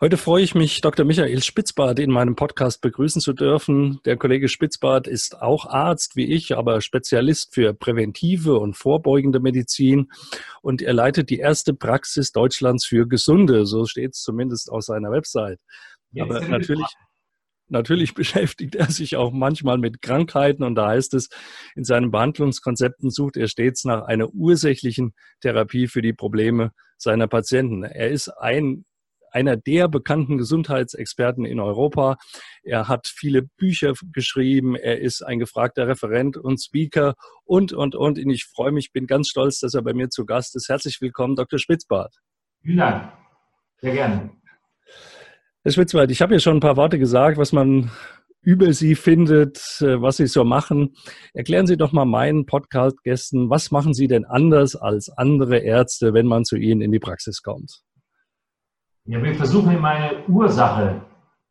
Heute 0.00 0.16
freue 0.16 0.42
ich 0.42 0.56
mich, 0.56 0.80
Dr. 0.80 1.06
Michael 1.06 1.40
Spitzbart 1.40 2.00
in 2.00 2.10
meinem 2.10 2.34
Podcast 2.34 2.80
begrüßen 2.80 3.20
zu 3.20 3.32
dürfen. 3.32 4.00
Der 4.04 4.16
Kollege 4.16 4.48
Spitzbart 4.48 5.06
ist 5.06 5.40
auch 5.40 5.66
Arzt 5.66 6.16
wie 6.16 6.32
ich, 6.32 6.56
aber 6.56 6.80
Spezialist 6.80 7.54
für 7.54 7.74
präventive 7.74 8.58
und 8.58 8.76
vorbeugende 8.76 9.38
Medizin. 9.38 10.10
Und 10.62 10.82
er 10.82 10.94
leitet 10.94 11.30
die 11.30 11.38
erste 11.38 11.74
Praxis 11.74 12.32
Deutschlands 12.32 12.84
für 12.84 13.06
Gesunde. 13.06 13.66
So 13.66 13.86
steht 13.86 14.14
es 14.14 14.22
zumindest 14.22 14.68
auf 14.68 14.82
seiner 14.82 15.12
Website. 15.12 15.60
Jetzt 16.10 16.24
aber 16.24 16.40
natürlich, 16.40 16.88
natürlich 17.68 18.14
beschäftigt 18.14 18.74
er 18.74 18.90
sich 18.90 19.14
auch 19.14 19.30
manchmal 19.30 19.78
mit 19.78 20.02
Krankheiten 20.02 20.64
und 20.64 20.74
da 20.74 20.88
heißt 20.88 21.14
es, 21.14 21.28
in 21.76 21.84
seinen 21.84 22.10
Behandlungskonzepten 22.10 23.10
sucht 23.10 23.36
er 23.36 23.46
stets 23.46 23.84
nach 23.84 24.02
einer 24.02 24.28
ursächlichen 24.34 25.14
Therapie 25.40 25.86
für 25.86 26.02
die 26.02 26.12
Probleme 26.12 26.72
seiner 26.98 27.28
Patienten. 27.28 27.84
Er 27.84 28.10
ist 28.10 28.28
ein 28.28 28.84
einer 29.34 29.56
der 29.56 29.88
bekannten 29.88 30.38
Gesundheitsexperten 30.38 31.44
in 31.44 31.60
Europa. 31.60 32.16
Er 32.62 32.88
hat 32.88 33.08
viele 33.08 33.42
Bücher 33.42 33.92
geschrieben. 34.12 34.76
Er 34.76 35.00
ist 35.00 35.22
ein 35.22 35.38
gefragter 35.38 35.88
Referent 35.88 36.36
und 36.36 36.62
Speaker 36.62 37.14
und, 37.44 37.72
und, 37.72 37.96
und. 37.96 38.18
Und 38.18 38.30
ich 38.30 38.44
freue 38.44 38.72
mich, 38.72 38.92
bin 38.92 39.06
ganz 39.06 39.28
stolz, 39.28 39.58
dass 39.58 39.74
er 39.74 39.82
bei 39.82 39.92
mir 39.92 40.08
zu 40.08 40.24
Gast 40.24 40.54
ist. 40.54 40.68
Herzlich 40.68 41.00
willkommen, 41.00 41.34
Dr. 41.34 41.58
Spitzbart. 41.58 42.14
Vielen 42.62 42.78
Dank. 42.78 43.12
Sehr 43.80 43.92
gerne. 43.92 44.30
Herr 45.62 45.72
Spitzbart, 45.72 46.10
ich 46.10 46.22
habe 46.22 46.34
ja 46.34 46.40
schon 46.40 46.58
ein 46.58 46.60
paar 46.60 46.76
Worte 46.76 46.98
gesagt, 46.98 47.36
was 47.36 47.52
man 47.52 47.90
über 48.42 48.72
Sie 48.72 48.94
findet, 48.94 49.56
äh, 49.80 50.00
was 50.00 50.18
Sie 50.18 50.26
so 50.26 50.44
machen. 50.44 50.94
Erklären 51.32 51.66
Sie 51.66 51.76
doch 51.76 51.92
mal 51.92 52.04
meinen 52.04 52.46
Podcast-Gästen, 52.46 53.50
was 53.50 53.70
machen 53.70 53.94
Sie 53.94 54.06
denn 54.06 54.26
anders 54.26 54.76
als 54.76 55.08
andere 55.08 55.58
Ärzte, 55.58 56.12
wenn 56.12 56.26
man 56.26 56.44
zu 56.44 56.56
Ihnen 56.56 56.82
in 56.82 56.92
die 56.92 56.98
Praxis 56.98 57.42
kommt? 57.42 57.82
Ja, 59.06 59.22
wir 59.22 59.34
versuchen 59.34 59.70
immer 59.70 59.88
eine 59.88 60.26
Ursache 60.28 61.02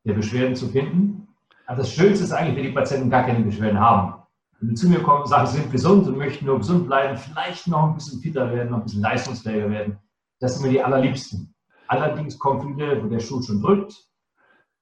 der 0.05 0.13
Beschwerden 0.13 0.55
zu 0.55 0.69
finden. 0.69 1.27
Aber 1.67 1.77
das 1.77 1.93
Schönste 1.93 2.23
ist 2.23 2.31
eigentlich, 2.31 2.55
wenn 2.55 2.63
die 2.63 2.71
Patienten 2.71 3.11
gar 3.11 3.23
keine 3.23 3.43
Beschwerden 3.43 3.79
haben. 3.79 4.15
Wenn 4.59 4.75
sie 4.75 4.83
zu 4.83 4.89
mir 4.89 5.03
kommen 5.03 5.21
und 5.21 5.27
sagen, 5.27 5.45
sie 5.45 5.57
sind 5.57 5.71
gesund 5.71 6.07
und 6.07 6.17
möchten 6.17 6.45
nur 6.45 6.57
gesund 6.57 6.87
bleiben, 6.87 7.15
vielleicht 7.15 7.67
noch 7.67 7.89
ein 7.89 7.93
bisschen 7.93 8.21
fitter 8.21 8.51
werden, 8.51 8.71
noch 8.71 8.79
ein 8.79 8.83
bisschen 8.83 9.03
leistungsfähiger 9.03 9.69
werden, 9.69 9.99
das 10.39 10.55
sind 10.55 10.65
mir 10.65 10.71
die 10.71 10.81
allerliebsten. 10.81 11.53
Allerdings 11.87 12.39
kommen 12.39 12.75
viele, 12.75 13.03
wo 13.03 13.07
der 13.07 13.19
Schuh 13.19 13.41
schon 13.43 13.61
drückt, 13.61 13.93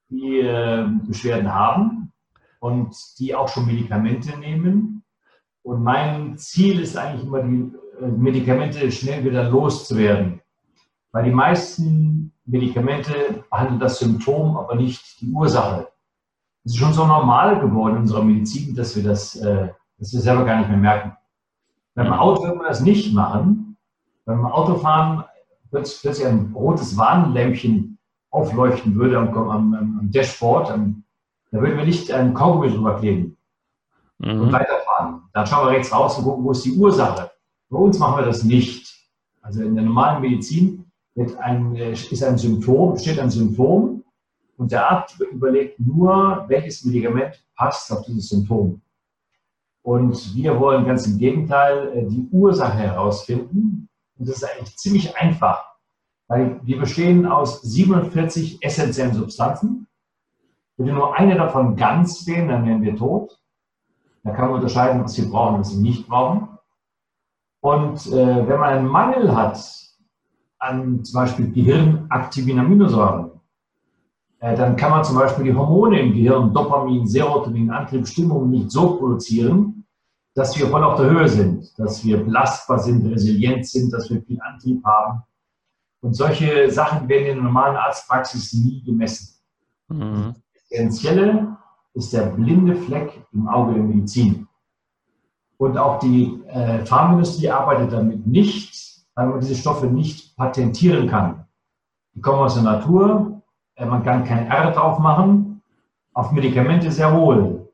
die 0.08 0.40
äh, 0.40 0.86
Beschwerden 1.06 1.52
haben 1.52 2.12
und 2.60 2.96
die 3.18 3.34
auch 3.34 3.48
schon 3.48 3.66
Medikamente 3.66 4.38
nehmen. 4.38 5.04
Und 5.62 5.82
mein 5.82 6.38
Ziel 6.38 6.80
ist 6.80 6.96
eigentlich 6.96 7.26
immer, 7.26 7.42
die 7.42 7.70
äh, 8.00 8.06
Medikamente 8.06 8.90
schnell 8.90 9.24
wieder 9.24 9.50
loszuwerden. 9.50 10.40
Weil 11.12 11.24
die 11.24 11.30
meisten 11.32 12.31
Medikamente 12.44 13.44
behandeln 13.50 13.80
das 13.80 13.98
Symptom, 13.98 14.56
aber 14.56 14.74
nicht 14.74 15.20
die 15.20 15.30
Ursache. 15.30 15.88
Es 16.64 16.72
ist 16.72 16.78
schon 16.78 16.92
so 16.92 17.06
normal 17.06 17.60
geworden 17.60 17.96
in 17.96 18.02
unserer 18.02 18.22
Medizin, 18.22 18.74
dass 18.74 18.96
wir 18.96 19.02
das, 19.02 19.36
äh, 19.36 19.68
dass 19.98 20.12
wir 20.12 20.20
selber 20.20 20.44
gar 20.44 20.58
nicht 20.58 20.68
mehr 20.68 20.78
merken. 20.78 21.16
Beim 21.94 22.12
Auto 22.12 22.42
würde 22.42 22.56
man 22.56 22.66
das 22.66 22.80
nicht 22.80 23.12
machen. 23.12 23.76
Beim 24.24 24.44
Autofahren 24.46 25.24
plötzlich 25.70 26.24
ein 26.24 26.52
rotes 26.54 26.96
Warnlämpchen 26.96 27.98
aufleuchten 28.30 28.94
würde 28.94 29.18
am, 29.18 29.36
am, 29.36 29.74
am 29.74 30.10
Dashboard, 30.10 30.70
am, 30.70 31.04
da 31.50 31.60
würden 31.60 31.76
wir 31.76 31.84
nicht 31.84 32.10
ein 32.10 32.34
Kaugummi 32.34 32.70
drüber 32.70 32.98
kleben 32.98 33.36
mhm. 34.18 34.40
und 34.40 34.52
weiterfahren. 34.52 35.22
Dann 35.32 35.46
schauen 35.46 35.66
wir 35.66 35.72
rechts 35.72 35.92
raus 35.92 36.18
und 36.18 36.24
gucken, 36.24 36.44
wo 36.44 36.52
ist 36.52 36.64
die 36.64 36.72
Ursache. 36.72 37.30
Bei 37.68 37.78
uns 37.78 37.98
machen 37.98 38.18
wir 38.18 38.24
das 38.24 38.44
nicht. 38.44 38.94
Also 39.42 39.62
in 39.62 39.74
der 39.74 39.84
normalen 39.84 40.20
Medizin 40.22 40.91
ein, 41.16 41.76
äh, 41.76 41.92
ist 41.92 42.22
ein 42.22 42.38
Symptom, 42.38 42.96
steht 42.96 43.18
ein 43.18 43.30
Symptom 43.30 44.04
und 44.56 44.72
der 44.72 44.90
Arzt 44.90 45.20
überlegt 45.20 45.78
nur, 45.80 46.44
welches 46.48 46.84
Medikament 46.84 47.44
passt 47.56 47.92
auf 47.92 48.04
dieses 48.06 48.28
Symptom. 48.28 48.80
Und 49.82 50.34
wir 50.34 50.58
wollen 50.60 50.86
ganz 50.86 51.06
im 51.06 51.18
Gegenteil 51.18 51.88
äh, 51.96 52.06
die 52.06 52.28
Ursache 52.30 52.78
herausfinden. 52.78 53.88
Und 54.18 54.28
das 54.28 54.36
ist 54.36 54.44
eigentlich 54.44 54.76
ziemlich 54.76 55.16
einfach, 55.16 55.74
weil 56.28 56.60
wir 56.62 56.78
bestehen 56.78 57.26
aus 57.26 57.62
47 57.62 58.62
essentiellen 58.62 59.14
Substanzen. 59.14 59.88
Wenn 60.76 60.86
wir 60.86 60.94
nur 60.94 61.16
eine 61.16 61.34
davon 61.34 61.76
ganz 61.76 62.26
wählen, 62.26 62.48
dann 62.48 62.66
wären 62.66 62.82
wir 62.82 62.96
tot. 62.96 63.38
Da 64.22 64.30
kann 64.30 64.46
man 64.46 64.54
unterscheiden, 64.54 65.02
was 65.02 65.18
wir 65.18 65.28
brauchen 65.28 65.56
und 65.56 65.60
was 65.62 65.72
wir 65.72 65.82
nicht 65.82 66.06
brauchen. 66.06 66.48
Und 67.60 68.06
äh, 68.06 68.48
wenn 68.48 68.60
man 68.60 68.74
einen 68.74 68.86
Mangel 68.86 69.34
hat 69.34 69.58
an 70.62 71.04
zum 71.04 71.14
Beispiel 71.14 71.50
gehirnaktiven 71.50 72.58
Aminosäuren, 72.58 73.32
äh, 74.40 74.56
dann 74.56 74.76
kann 74.76 74.90
man 74.90 75.04
zum 75.04 75.16
Beispiel 75.16 75.44
die 75.44 75.54
Hormone 75.54 76.00
im 76.00 76.14
Gehirn, 76.14 76.52
Dopamin, 76.52 77.06
Serotonin, 77.06 77.70
Antrieb, 77.70 78.06
Stimmung 78.06 78.50
nicht 78.50 78.70
so 78.70 78.96
produzieren, 78.96 79.84
dass 80.34 80.58
wir 80.58 80.68
voll 80.68 80.84
auf 80.84 80.96
der 80.96 81.10
Höhe 81.10 81.28
sind, 81.28 81.78
dass 81.78 82.04
wir 82.04 82.24
belastbar 82.24 82.78
sind, 82.78 83.06
resilient 83.06 83.66
sind, 83.66 83.92
dass 83.92 84.10
wir 84.10 84.22
viel 84.22 84.40
Antrieb 84.40 84.82
haben. 84.84 85.22
Und 86.00 86.14
solche 86.14 86.70
Sachen 86.70 87.08
werden 87.08 87.26
in 87.26 87.34
der 87.34 87.44
normalen 87.44 87.76
Arztpraxis 87.76 88.52
nie 88.54 88.82
gemessen. 88.82 89.36
Mhm. 89.88 90.34
Das 90.54 90.70
Essentielle 90.70 91.56
ist 91.94 92.12
der 92.12 92.22
blinde 92.22 92.74
Fleck 92.76 93.24
im 93.32 93.46
Auge 93.48 93.74
der 93.74 93.82
Medizin. 93.82 94.48
Und 95.58 95.76
auch 95.76 95.98
die 96.00 96.42
äh, 96.48 96.84
Pharmaindustrie 96.84 97.50
arbeitet 97.50 97.92
damit 97.92 98.26
nicht, 98.26 98.91
weil 99.14 99.26
man 99.26 99.40
diese 99.40 99.54
Stoffe 99.54 99.86
nicht 99.86 100.36
patentieren 100.36 101.08
kann. 101.08 101.46
Die 102.14 102.20
kommen 102.20 102.40
aus 102.40 102.54
der 102.54 102.62
Natur, 102.62 103.42
äh, 103.76 103.86
man 103.86 104.02
kann 104.02 104.24
kein 104.24 104.46
R 104.46 104.70
drauf 104.72 104.98
machen, 104.98 105.62
auf 106.12 106.32
Medikamente 106.32 106.90
sehr 106.90 107.14
wohl. 107.16 107.72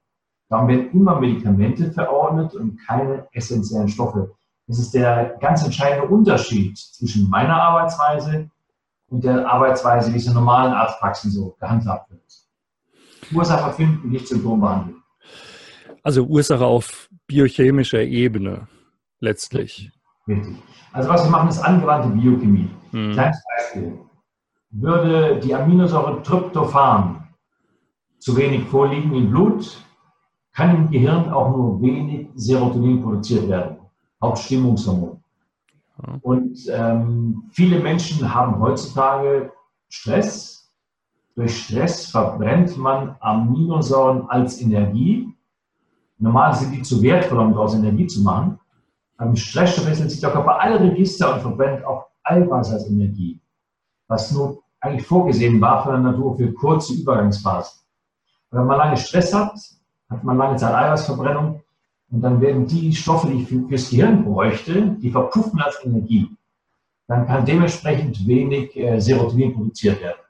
Darum 0.49 0.69
werden 0.69 0.91
immer 0.93 1.21
Medikamente 1.21 1.93
verordnet 1.93 2.55
und 2.55 2.79
keine 2.87 3.29
essentiellen 3.33 3.89
Stoffe. 3.89 4.35
Das 4.67 4.79
ist 4.79 4.95
der 4.95 5.37
ganz 5.41 5.65
entscheidende 5.65 6.09
Unterschied 6.09 6.77
zwischen 6.79 7.29
meiner 7.29 7.61
Arbeitsweise 7.61 8.51
und 9.09 9.25
der 9.25 9.51
Arbeitsweise, 9.51 10.13
wie 10.13 10.19
es 10.19 10.27
in 10.27 10.35
normalen 10.35 10.73
Arztpraxen 10.73 11.31
so 11.31 11.57
gehandhabt 11.59 12.11
wird. 12.11 12.23
Ursache 13.33 13.73
finden, 13.73 14.11
nicht 14.11 14.29
Symptom 14.29 14.61
behandeln. 14.61 15.03
Also 16.03 16.25
Ursache 16.25 16.65
auf 16.65 17.09
biochemischer 17.27 18.03
Ebene 18.03 18.69
letztlich. 19.21 19.91
Richtig. 20.29 20.63
Also 20.93 21.09
was 21.09 21.25
wir 21.25 21.31
machen, 21.31 21.49
ist 21.49 21.59
angewandte 21.59 22.11
Biochemie. 22.11 22.71
Mhm. 22.93 23.13
Kleines 23.13 23.43
Beispiel. 23.57 23.99
Würde 24.71 25.41
die 25.41 25.55
Aminosäure 25.55 26.23
Tryptophan 26.23 27.27
zu 28.19 28.37
wenig 28.37 28.65
vorliegen 28.65 29.15
im 29.15 29.31
Blut, 29.31 29.83
kann 30.53 30.77
im 30.77 30.91
Gehirn 30.91 31.31
auch 31.31 31.51
nur 31.57 31.81
wenig 31.81 32.29
Serotonin 32.35 33.03
produziert 33.03 33.49
werden, 33.49 33.77
Hauptstimmungshormon. 34.23 35.23
Mhm. 36.03 36.19
Und 36.21 36.59
ähm, 36.71 37.43
viele 37.51 37.81
Menschen 37.81 38.33
haben 38.33 38.61
heutzutage 38.61 39.53
Stress. 39.89 40.71
Durch 41.35 41.65
Stress 41.65 42.11
verbrennt 42.11 42.77
man 42.77 43.17
Aminosäuren 43.21 44.29
als 44.29 44.61
Energie. 44.61 45.33
Normal 46.19 46.55
sind 46.55 46.73
die 46.75 46.83
zu 46.83 47.01
wertvoll, 47.01 47.39
um 47.39 47.53
daraus 47.53 47.75
Energie 47.75 48.07
zu 48.07 48.23
machen. 48.23 48.59
Am 49.19 49.35
Stressstoffwechsel 49.35 50.09
zieht 50.09 50.23
der 50.23 50.31
Körper 50.31 50.61
alle 50.61 50.81
Register 50.81 51.35
und 51.35 51.41
verbrennt 51.41 51.85
auch 51.85 52.07
Eiweiß 52.23 52.73
als 52.73 52.89
Energie, 52.89 53.41
was 54.07 54.31
nur 54.33 54.63
eigentlich 54.81 55.07
vorgesehen 55.07 55.61
war 55.61 55.83
von 55.83 55.93
der 55.93 56.13
Natur 56.13 56.37
für 56.37 56.53
kurze 56.53 56.95
Übergangsphasen. 56.95 57.81
Wenn 58.51 58.65
man 58.65 58.79
lange 58.79 58.97
Stress 58.97 59.35
hat, 59.35 59.59
hat 60.09 60.23
man 60.23 60.39
lange 60.39 60.57
Zeit 60.57 60.73
Eiweißverbrennung 60.73 61.61
und 62.11 62.21
dann 62.21 62.41
werden 62.41 62.67
die 62.67 62.95
Stoffe, 62.95 63.27
die 63.27 63.43
ich 63.43 63.49
für, 63.49 63.67
fürs 63.67 63.91
Gehirn 63.91 64.25
bräuchte, 64.25 64.97
die 65.01 65.11
verpuffen 65.11 65.61
als 65.61 65.85
Energie. 65.85 66.31
Dann 67.09 67.27
kann 67.27 67.45
dementsprechend 67.45 68.25
wenig 68.27 68.77
äh, 68.77 69.01
Serotonin 69.01 69.53
produziert 69.53 70.01
werden. 70.01 70.21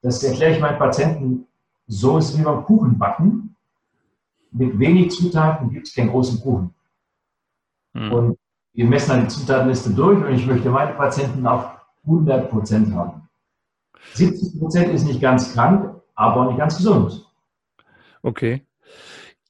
Das 0.00 0.22
erkläre 0.22 0.54
ich 0.54 0.60
meinen 0.60 0.78
Patienten 0.78 1.46
so, 1.86 2.18
ist 2.18 2.36
wie 2.38 2.42
beim 2.42 2.64
Kuchenbacken. 2.64 3.56
Mit 4.52 4.78
wenig 4.78 5.10
Zutaten 5.10 5.70
gibt 5.70 5.86
es 5.86 5.94
keinen 5.94 6.10
großen 6.10 6.40
Kuchen. 6.40 6.74
Mhm. 7.96 8.12
Und 8.12 8.38
wir 8.74 8.84
messen 8.84 9.10
dann 9.10 9.20
die 9.22 9.28
Zutatenliste 9.28 9.90
durch 9.90 10.22
und 10.22 10.32
ich 10.34 10.46
möchte 10.46 10.70
meine 10.70 10.92
Patienten 10.92 11.46
auf 11.46 11.70
100 12.04 12.50
Prozent 12.50 12.94
haben. 12.94 13.28
70 14.12 14.60
Prozent 14.60 14.94
ist 14.94 15.04
nicht 15.04 15.20
ganz 15.20 15.54
krank, 15.54 16.00
aber 16.14 16.46
nicht 16.46 16.58
ganz 16.58 16.76
gesund. 16.76 17.26
Okay. 18.22 18.62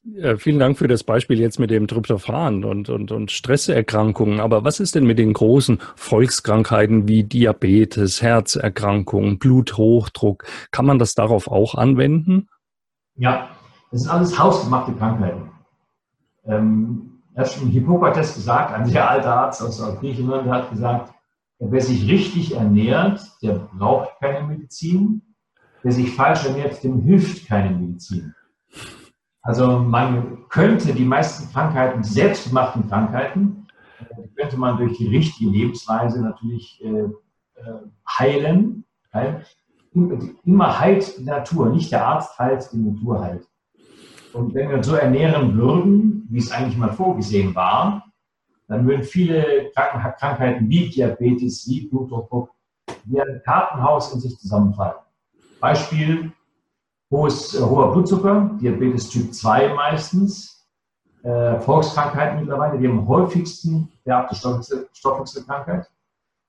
Ja, 0.03 0.37
vielen 0.37 0.59
Dank 0.59 0.77
für 0.77 0.87
das 0.87 1.03
Beispiel 1.03 1.37
jetzt 1.37 1.59
mit 1.59 1.69
dem 1.69 1.87
Tryptophan 1.87 2.63
und, 2.63 2.87
und, 2.87 3.11
und 3.11 3.29
Stresserkrankungen. 3.29 4.39
Aber 4.39 4.63
was 4.63 4.79
ist 4.79 4.95
denn 4.95 5.05
mit 5.05 5.19
den 5.19 5.33
großen 5.33 5.79
Volkskrankheiten 5.97 7.09
wie 7.09 7.25
Diabetes, 7.25 8.21
Herzerkrankungen, 8.21 9.37
Bluthochdruck? 9.37 10.45
Kann 10.71 10.85
man 10.85 10.97
das 10.97 11.13
darauf 11.13 11.49
auch 11.49 11.75
anwenden? 11.75 12.47
Ja, 13.15 13.49
das 13.91 14.03
sind 14.03 14.11
alles 14.11 14.39
hausgemachte 14.39 14.93
Krankheiten. 14.93 15.51
Ähm, 16.45 17.16
hat 17.37 17.51
schon 17.51 17.69
Hippokrates 17.69 18.33
gesagt, 18.33 18.73
ein 18.73 18.85
sehr 18.87 19.09
alter 19.09 19.35
Arzt 19.35 19.61
aus 19.61 19.79
Griechenland, 19.99 20.49
hat 20.49 20.71
gesagt, 20.71 21.13
wer 21.59 21.81
sich 21.81 22.09
richtig 22.09 22.55
ernährt, 22.55 23.21
der 23.41 23.53
braucht 23.77 24.19
keine 24.19 24.47
Medizin. 24.47 25.21
Wer 25.83 25.91
sich 25.91 26.13
falsch 26.15 26.45
ernährt, 26.45 26.83
dem 26.83 27.01
hilft 27.01 27.47
keine 27.47 27.75
Medizin. 27.75 28.33
Also 29.41 29.79
man 29.79 30.49
könnte 30.49 30.93
die 30.93 31.05
meisten 31.05 31.51
Krankheiten, 31.53 32.03
selbstgemachten 32.03 32.89
Krankheiten, 32.89 33.67
könnte 34.35 34.57
man 34.57 34.77
durch 34.77 34.97
die 34.97 35.07
richtige 35.07 35.49
Lebensweise 35.49 36.21
natürlich 36.21 36.83
äh, 36.83 37.03
äh 37.03 37.09
heilen. 38.19 38.83
Immer 40.43 40.79
heilt 40.79 41.17
die 41.17 41.23
Natur, 41.23 41.69
nicht 41.69 41.91
der 41.91 42.05
Arzt 42.05 42.37
heilt, 42.37 42.69
die 42.73 42.77
Natur 42.77 43.21
heilt. 43.21 43.47
Und 44.37 44.53
wenn 44.53 44.69
wir 44.69 44.77
uns 44.77 44.85
so 44.87 44.95
ernähren 44.95 45.57
würden, 45.57 46.27
wie 46.29 46.37
es 46.37 46.51
eigentlich 46.51 46.77
mal 46.77 46.93
vorgesehen 46.93 47.55
war, 47.55 48.05
dann 48.67 48.85
würden 48.85 49.03
viele 49.03 49.71
Krankheiten 49.73 50.69
wie 50.69 50.89
Diabetes, 50.89 51.67
wie 51.67 51.87
Bluthochdruck, 51.87 52.51
wie 53.05 53.19
ein 53.19 53.41
Kartenhaus 53.43 54.13
in 54.13 54.19
sich 54.19 54.37
zusammenfallen. 54.37 54.97
Beispiel 55.59 56.31
hohes, 57.09 57.55
äh, 57.55 57.63
hoher 57.63 57.91
Blutzucker, 57.93 58.51
Diabetes 58.61 59.09
Typ 59.09 59.33
2 59.33 59.73
meistens, 59.73 60.67
äh, 61.23 61.59
Volkskrankheiten 61.61 62.39
mittlerweile, 62.39 62.77
die 62.77 62.87
am 62.87 63.07
häufigsten 63.07 63.89
vererbte 64.03 64.35
Stoffwechsel, 64.35 64.87
Stoffwechselkrankheit. 64.93 65.89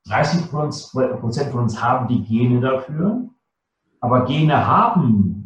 30 0.09 0.51
Prozent 0.51 1.53
von 1.53 1.63
uns 1.63 1.83
haben 1.83 2.09
die 2.09 2.23
Gene 2.23 2.61
dafür, 2.61 3.29
aber 4.01 4.27
Gene 4.27 4.67
haben 4.67 5.38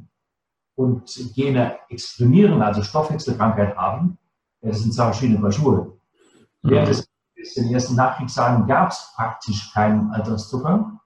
und 0.75 1.05
Gene 1.35 1.77
exprimieren, 1.89 2.63
also 2.63 2.83
Stoffwechselkrankheit 2.83 3.77
haben, 3.77 4.19
das 4.61 4.81
sind 4.81 4.95
zwei 4.95 5.05
verschiedene 5.05 5.41
Paar 5.41 5.53
Schuhe. 5.53 5.99
Während 6.63 6.89
des 6.89 7.13
in 7.57 7.65
den 7.65 7.75
ersten 7.75 7.97
Nachkriegsjahren 7.97 8.67
gab 8.67 8.91
es 8.91 9.13
praktisch 9.17 9.73
keinen 9.73 10.11
Alterszucker. 10.13 11.01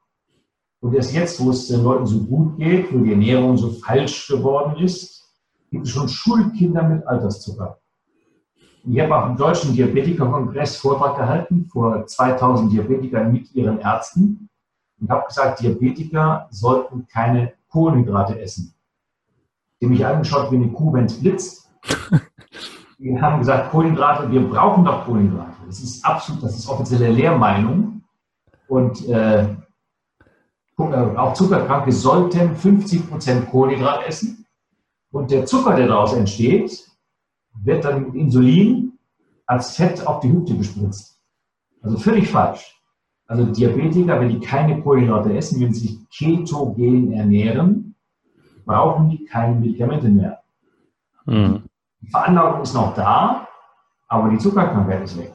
Und 0.80 0.94
erst 0.94 1.14
jetzt, 1.14 1.40
wo 1.40 1.50
es 1.50 1.68
den 1.68 1.82
Leuten 1.82 2.06
so 2.06 2.20
gut 2.20 2.58
geht, 2.58 2.92
wo 2.92 2.98
die 2.98 3.12
Ernährung 3.12 3.56
so 3.56 3.70
falsch 3.70 4.28
geworden 4.28 4.76
ist, 4.76 5.24
gibt 5.70 5.86
es 5.86 5.92
schon 5.92 6.08
Schulkinder 6.08 6.82
mit 6.82 7.06
Alterszucker. 7.06 7.80
Ich 8.88 9.00
habe 9.00 9.16
auf 9.16 9.26
dem 9.26 9.36
Deutschen 9.36 9.72
Diabetikerkongress 9.72 10.76
Vortrag 10.76 11.16
gehalten 11.16 11.66
vor 11.72 12.06
2000 12.06 12.72
Diabetikern 12.72 13.32
mit 13.32 13.52
ihren 13.52 13.80
Ärzten 13.80 14.48
und 15.00 15.10
habe 15.10 15.26
gesagt, 15.26 15.60
Diabetiker 15.60 16.46
sollten 16.50 17.08
keine 17.08 17.54
Kohlenhydrate 17.68 18.38
essen. 18.40 18.75
Die 19.86 19.90
mich 19.90 20.04
angeschaut 20.04 20.50
wie 20.50 20.56
eine 20.56 20.68
Kuh, 20.68 20.92
wenn 20.92 21.04
es 21.04 21.20
blitzt. 21.20 21.70
Wir 22.98 23.20
haben 23.20 23.38
gesagt, 23.38 23.70
Kohlenhydrate, 23.70 24.32
wir 24.32 24.40
brauchen 24.48 24.84
doch 24.84 25.04
Kohlenhydrate. 25.04 25.52
Das 25.66 25.80
ist 25.80 26.02
absolut, 26.02 26.42
das 26.42 26.56
ist 26.56 26.66
offizielle 26.66 27.10
Lehrmeinung. 27.10 28.02
Und 28.68 29.06
äh, 29.06 29.54
auch 30.78 31.34
Zuckerkranke 31.34 31.92
sollten 31.92 32.56
50 32.56 33.10
Prozent 33.10 33.50
Kohlenhydrat 33.50 34.06
essen. 34.06 34.46
Und 35.12 35.30
der 35.30 35.44
Zucker, 35.44 35.76
der 35.76 35.88
daraus 35.88 36.14
entsteht, 36.14 36.86
wird 37.62 37.84
dann 37.84 38.06
mit 38.06 38.14
Insulin 38.14 38.98
als 39.44 39.76
Fett 39.76 40.06
auf 40.06 40.20
die 40.20 40.32
Hüfte 40.32 40.56
gespritzt. 40.56 41.20
Also 41.82 41.98
völlig 41.98 42.30
falsch. 42.30 42.80
Also 43.26 43.44
Diabetiker, 43.44 44.18
wenn 44.18 44.30
die 44.30 44.40
keine 44.40 44.80
Kohlenhydrate 44.80 45.36
essen, 45.36 45.60
wenn 45.60 45.74
sie 45.74 45.88
sich 45.88 46.08
ketogen 46.08 47.12
ernähren, 47.12 47.85
brauchen 48.66 49.08
die 49.08 49.24
keine 49.24 49.54
Medikamente 49.54 50.08
mehr. 50.08 50.42
Mhm. 51.24 51.62
Die 52.02 52.10
Veranlagung 52.10 52.60
ist 52.60 52.74
noch 52.74 52.94
da, 52.94 53.48
aber 54.08 54.28
die 54.28 54.38
Zuckerkrankheit 54.38 55.02
ist 55.04 55.18
weg. 55.18 55.32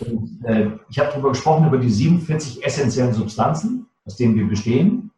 Und, 0.00 0.42
äh, 0.44 0.70
ich 0.88 0.98
habe 0.98 1.10
darüber 1.10 1.30
gesprochen, 1.30 1.66
über 1.66 1.78
die 1.78 1.90
47 1.90 2.64
essentiellen 2.64 3.12
Substanzen 3.12 3.88
aus 4.08 4.16
dem 4.16 4.34
wir 4.34 4.48
bestehen. 4.48 5.10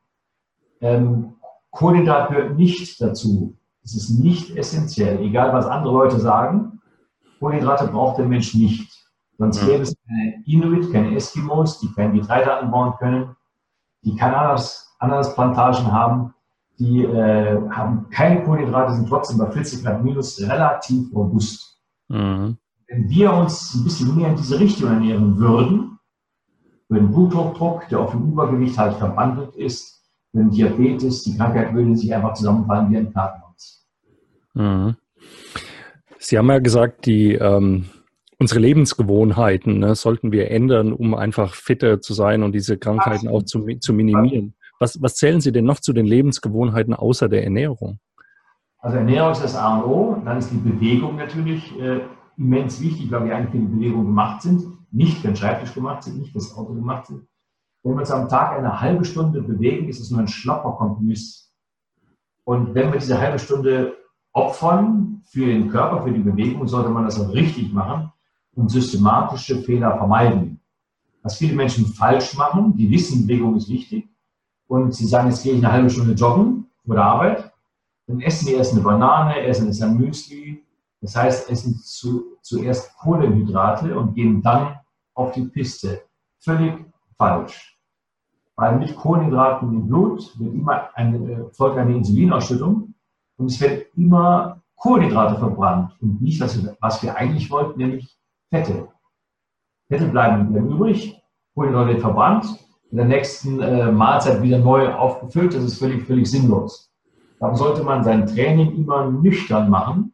Ähm, 0.80 1.36
Kohlenhydrat 1.70 2.28
gehört 2.30 2.58
nicht 2.58 3.00
dazu. 3.00 3.56
Es 3.84 3.94
ist 3.94 4.10
nicht 4.10 4.56
essentiell, 4.56 5.20
egal 5.20 5.52
was 5.52 5.66
andere 5.66 5.92
Leute 5.92 6.18
sagen. 6.18 6.80
Kohlenhydrate 7.38 7.86
braucht 7.86 8.18
der 8.18 8.26
Mensch 8.26 8.52
nicht. 8.54 8.90
Sonst 9.38 9.64
gäbe 9.64 9.84
es 9.84 9.94
keine 10.06 10.42
Inuit, 10.44 10.92
keine 10.92 11.14
Eskimos, 11.14 11.78
die 11.78 11.92
kein 11.94 12.12
Getreide 12.12 12.52
anbauen 12.52 12.94
können, 12.98 13.36
die 14.02 14.16
keine 14.16 14.36
Ananasplantagen 14.98 15.92
haben, 15.92 16.34
die 16.80 17.04
äh, 17.04 17.60
haben 17.70 18.08
keine 18.08 18.42
Kohlenhydrate, 18.42 18.94
sind 18.94 19.08
trotzdem 19.08 19.36
bei 19.38 19.50
40 19.50 19.84
Grad 19.84 20.02
minus 20.02 20.40
relativ 20.40 21.14
robust. 21.14 21.78
Mhm. 22.08 22.56
Wenn 22.88 23.08
wir 23.10 23.32
uns 23.34 23.74
ein 23.74 23.84
bisschen 23.84 24.16
mehr 24.16 24.30
in 24.30 24.36
diese 24.36 24.58
Richtung 24.58 24.88
ernähren 24.88 25.38
würden, 25.38 25.98
für 26.88 26.94
den 26.94 27.12
Bluthochdruck, 27.12 27.86
der 27.88 28.00
auf 28.00 28.12
dem 28.12 28.32
Übergewicht 28.32 28.78
halt 28.78 28.96
verbandelt 28.96 29.54
ist, 29.56 30.02
für 30.32 30.38
den 30.38 30.50
Diabetes, 30.50 31.22
die 31.22 31.36
Krankheit 31.36 31.74
würde 31.74 31.94
sich 31.94 32.12
einfach 32.14 32.32
zusammenfallen 32.32 32.90
wie 32.90 32.96
ein 32.96 33.12
Kartenhaus. 33.12 33.86
Mhm. 34.54 34.96
Sie 36.18 36.38
haben 36.38 36.48
ja 36.48 36.58
gesagt, 36.60 37.04
die 37.04 37.34
ähm, 37.34 37.90
unsere 38.38 38.60
Lebensgewohnheiten 38.60 39.80
ne, 39.80 39.94
sollten 39.94 40.32
wir 40.32 40.50
ändern, 40.50 40.94
um 40.94 41.14
einfach 41.14 41.54
fitter 41.54 42.00
zu 42.00 42.14
sein 42.14 42.42
und 42.42 42.52
diese 42.52 42.78
Krankheiten 42.78 43.28
auch 43.28 43.42
zu, 43.42 43.66
zu 43.80 43.92
minimieren. 43.92 44.54
Was, 44.80 45.00
was 45.00 45.14
zählen 45.14 45.40
Sie 45.40 45.52
denn 45.52 45.66
noch 45.66 45.78
zu 45.78 45.92
den 45.92 46.06
Lebensgewohnheiten 46.06 46.94
außer 46.94 47.28
der 47.28 47.44
Ernährung? 47.44 48.00
Also 48.78 48.96
Ernährung 48.96 49.32
ist 49.32 49.44
das 49.44 49.54
A 49.54 49.78
und 49.78 49.84
O. 49.84 50.16
Dann 50.24 50.38
ist 50.38 50.50
die 50.50 50.56
Bewegung 50.56 51.16
natürlich 51.16 51.78
äh, 51.78 52.00
immens 52.36 52.80
wichtig, 52.80 53.12
weil 53.12 53.26
wir 53.26 53.36
eigentlich 53.36 53.50
für 53.50 53.58
die 53.58 53.74
Bewegung 53.76 54.06
gemacht 54.06 54.42
sind 54.42 54.80
nicht 54.90 55.18
für 55.18 55.28
den 55.28 55.36
Schreibtisch 55.36 55.74
gemacht 55.74 56.02
sind, 56.02 56.18
nicht 56.18 56.34
das 56.34 56.56
Auto 56.56 56.74
gemacht 56.74 57.06
sind. 57.06 57.26
Wenn 57.82 57.94
wir 57.94 58.00
uns 58.00 58.10
am 58.10 58.28
Tag 58.28 58.58
eine 58.58 58.80
halbe 58.80 59.04
Stunde 59.04 59.42
bewegen, 59.42 59.88
ist 59.88 60.00
es 60.00 60.10
nur 60.10 60.20
ein 60.20 60.28
schlapper 60.28 60.72
Kompromiss. 60.72 61.52
Und 62.44 62.74
wenn 62.74 62.92
wir 62.92 62.98
diese 62.98 63.18
halbe 63.18 63.38
Stunde 63.38 63.96
opfern 64.32 65.22
für 65.24 65.46
den 65.46 65.68
Körper, 65.68 66.02
für 66.02 66.12
die 66.12 66.20
Bewegung, 66.20 66.66
sollte 66.66 66.90
man 66.90 67.04
das 67.04 67.20
auch 67.20 67.32
richtig 67.32 67.72
machen 67.72 68.12
und 68.54 68.70
systematische 68.70 69.62
Fehler 69.62 69.96
vermeiden. 69.96 70.60
Was 71.22 71.36
viele 71.36 71.54
Menschen 71.54 71.86
falsch 71.86 72.36
machen, 72.36 72.76
die 72.76 72.90
wissen, 72.90 73.26
Bewegung 73.26 73.56
ist 73.56 73.68
wichtig 73.68 74.08
und 74.70 74.94
sie 74.94 75.06
sagen, 75.06 75.28
jetzt 75.28 75.42
gehe 75.42 75.54
ich 75.54 75.58
eine 75.58 75.72
halbe 75.72 75.90
Stunde 75.90 76.12
joggen 76.12 76.68
vor 76.86 76.94
der 76.94 77.04
Arbeit, 77.04 77.52
dann 78.06 78.20
essen 78.20 78.46
die 78.46 78.54
erst 78.54 78.72
eine 78.72 78.82
Banane, 78.82 79.40
essen 79.40 79.68
es 79.68 79.82
ein 79.82 79.96
Müsli, 79.96 80.64
das 81.00 81.16
heißt, 81.16 81.50
essen 81.50 81.74
zu, 81.74 82.36
zuerst 82.40 82.96
Kohlenhydrate 82.98 83.98
und 83.98 84.14
gehen 84.14 84.40
dann 84.42 84.78
auf 85.14 85.32
die 85.32 85.42
Piste. 85.42 86.02
Völlig 86.38 86.72
falsch. 87.18 87.80
Weil 88.54 88.78
mit 88.78 88.94
Kohlenhydraten 88.94 89.72
im 89.72 89.88
Blut 89.88 90.38
wird 90.38 90.54
immer 90.54 90.88
eine, 90.94 91.16
äh, 91.16 91.50
folgt 91.52 91.76
eine 91.76 91.96
Insulinausschüttung 91.96 92.94
und 93.38 93.46
es 93.46 93.60
werden 93.60 93.82
immer 93.96 94.62
Kohlenhydrate 94.76 95.36
verbrannt 95.36 95.96
und 96.00 96.22
nicht, 96.22 96.40
wir, 96.40 96.76
was 96.80 97.02
wir 97.02 97.16
eigentlich 97.16 97.50
wollten, 97.50 97.76
nämlich 97.76 98.16
Fette. 98.50 98.86
Fette 99.88 100.06
bleiben, 100.06 100.52
bleiben 100.52 100.70
übrig, 100.70 101.20
Kohlenhydrate 101.54 101.98
verbrannt, 101.98 102.69
in 102.90 102.96
der 102.96 103.06
nächsten 103.06 103.60
äh, 103.60 103.90
Mahlzeit 103.92 104.42
wieder 104.42 104.58
neu 104.58 104.92
aufgefüllt. 104.92 105.54
Das 105.54 105.64
ist 105.64 105.78
völlig, 105.78 106.06
völlig 106.06 106.30
sinnlos. 106.30 106.90
Darum 107.38 107.56
sollte 107.56 107.82
man 107.82 108.04
sein 108.04 108.26
Training 108.26 108.76
immer 108.76 109.10
nüchtern 109.10 109.70
machen 109.70 110.12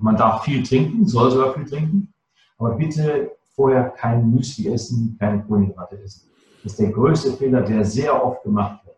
man 0.00 0.16
darf 0.16 0.44
viel 0.44 0.62
trinken, 0.62 1.06
soll 1.06 1.30
sogar 1.30 1.54
viel 1.54 1.64
trinken, 1.64 2.12
aber 2.58 2.76
bitte 2.76 3.32
vorher 3.54 3.90
kein 3.90 4.30
Müsli 4.30 4.68
essen, 4.68 5.16
keine 5.18 5.42
Kohlenhydrate 5.44 6.00
essen. 6.02 6.30
Das 6.62 6.72
ist 6.72 6.80
der 6.80 6.90
größte 6.90 7.32
Fehler, 7.32 7.62
der 7.62 7.84
sehr 7.84 8.24
oft 8.24 8.42
gemacht 8.42 8.84
wird. 8.84 8.96